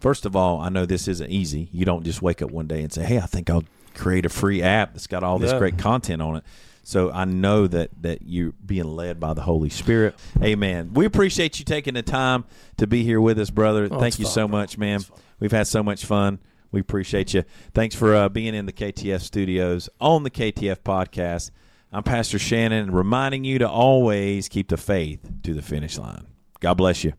first 0.00 0.26
of 0.26 0.34
all, 0.36 0.60
I 0.60 0.68
know 0.68 0.86
this 0.86 1.08
isn't 1.08 1.30
easy. 1.30 1.68
You 1.72 1.84
don't 1.84 2.04
just 2.04 2.22
wake 2.22 2.42
up 2.42 2.50
one 2.50 2.66
day 2.66 2.82
and 2.82 2.92
say, 2.92 3.04
hey, 3.04 3.18
I 3.18 3.26
think 3.26 3.48
I'll 3.50 3.64
create 3.94 4.26
a 4.26 4.28
free 4.28 4.62
app 4.62 4.92
that's 4.92 5.06
got 5.06 5.22
all 5.22 5.38
this 5.38 5.52
Yeah. 5.52 5.58
great 5.58 5.78
content 5.78 6.20
on 6.22 6.36
it. 6.36 6.44
So 6.82 7.10
I 7.10 7.24
know 7.24 7.66
that 7.66 7.90
that 8.02 8.22
you're 8.22 8.52
being 8.64 8.84
led 8.94 9.18
by 9.18 9.34
the 9.34 9.40
Holy 9.42 9.70
Spirit. 9.70 10.14
Amen. 10.40 10.92
We 10.94 11.04
appreciate 11.04 11.58
you 11.58 11.64
taking 11.64 11.94
the 11.94 12.02
time 12.02 12.44
to 12.76 12.86
be 12.86 13.02
here 13.02 13.20
with 13.20 13.38
us, 13.40 13.50
brother. 13.50 13.88
Thank 13.88 14.18
you 14.20 14.24
fun, 14.24 14.32
so 14.34 14.46
bro. 14.48 14.58
much, 14.58 14.78
man. 14.78 15.00
We've 15.40 15.50
had 15.50 15.66
so 15.66 15.82
much 15.82 16.04
fun. 16.04 16.38
We 16.70 16.80
appreciate 16.80 17.34
you. 17.34 17.42
Thanks 17.74 17.94
for 17.96 18.14
uh, 18.14 18.28
being 18.28 18.54
in 18.54 18.66
the 18.66 18.72
KTF 18.72 19.20
studios 19.22 19.88
on 20.00 20.22
the 20.22 20.30
KTF 20.30 20.80
podcast. 20.80 21.50
I'm 21.92 22.02
Pastor 22.02 22.38
Shannon, 22.38 22.90
reminding 22.92 23.44
you 23.44 23.58
to 23.60 23.68
always 23.68 24.48
keep 24.48 24.68
the 24.68 24.76
faith 24.76 25.20
to 25.42 25.54
the 25.54 25.62
finish 25.62 25.96
line. 25.98 26.26
God 26.60 26.74
bless 26.74 27.02
you. 27.02 27.14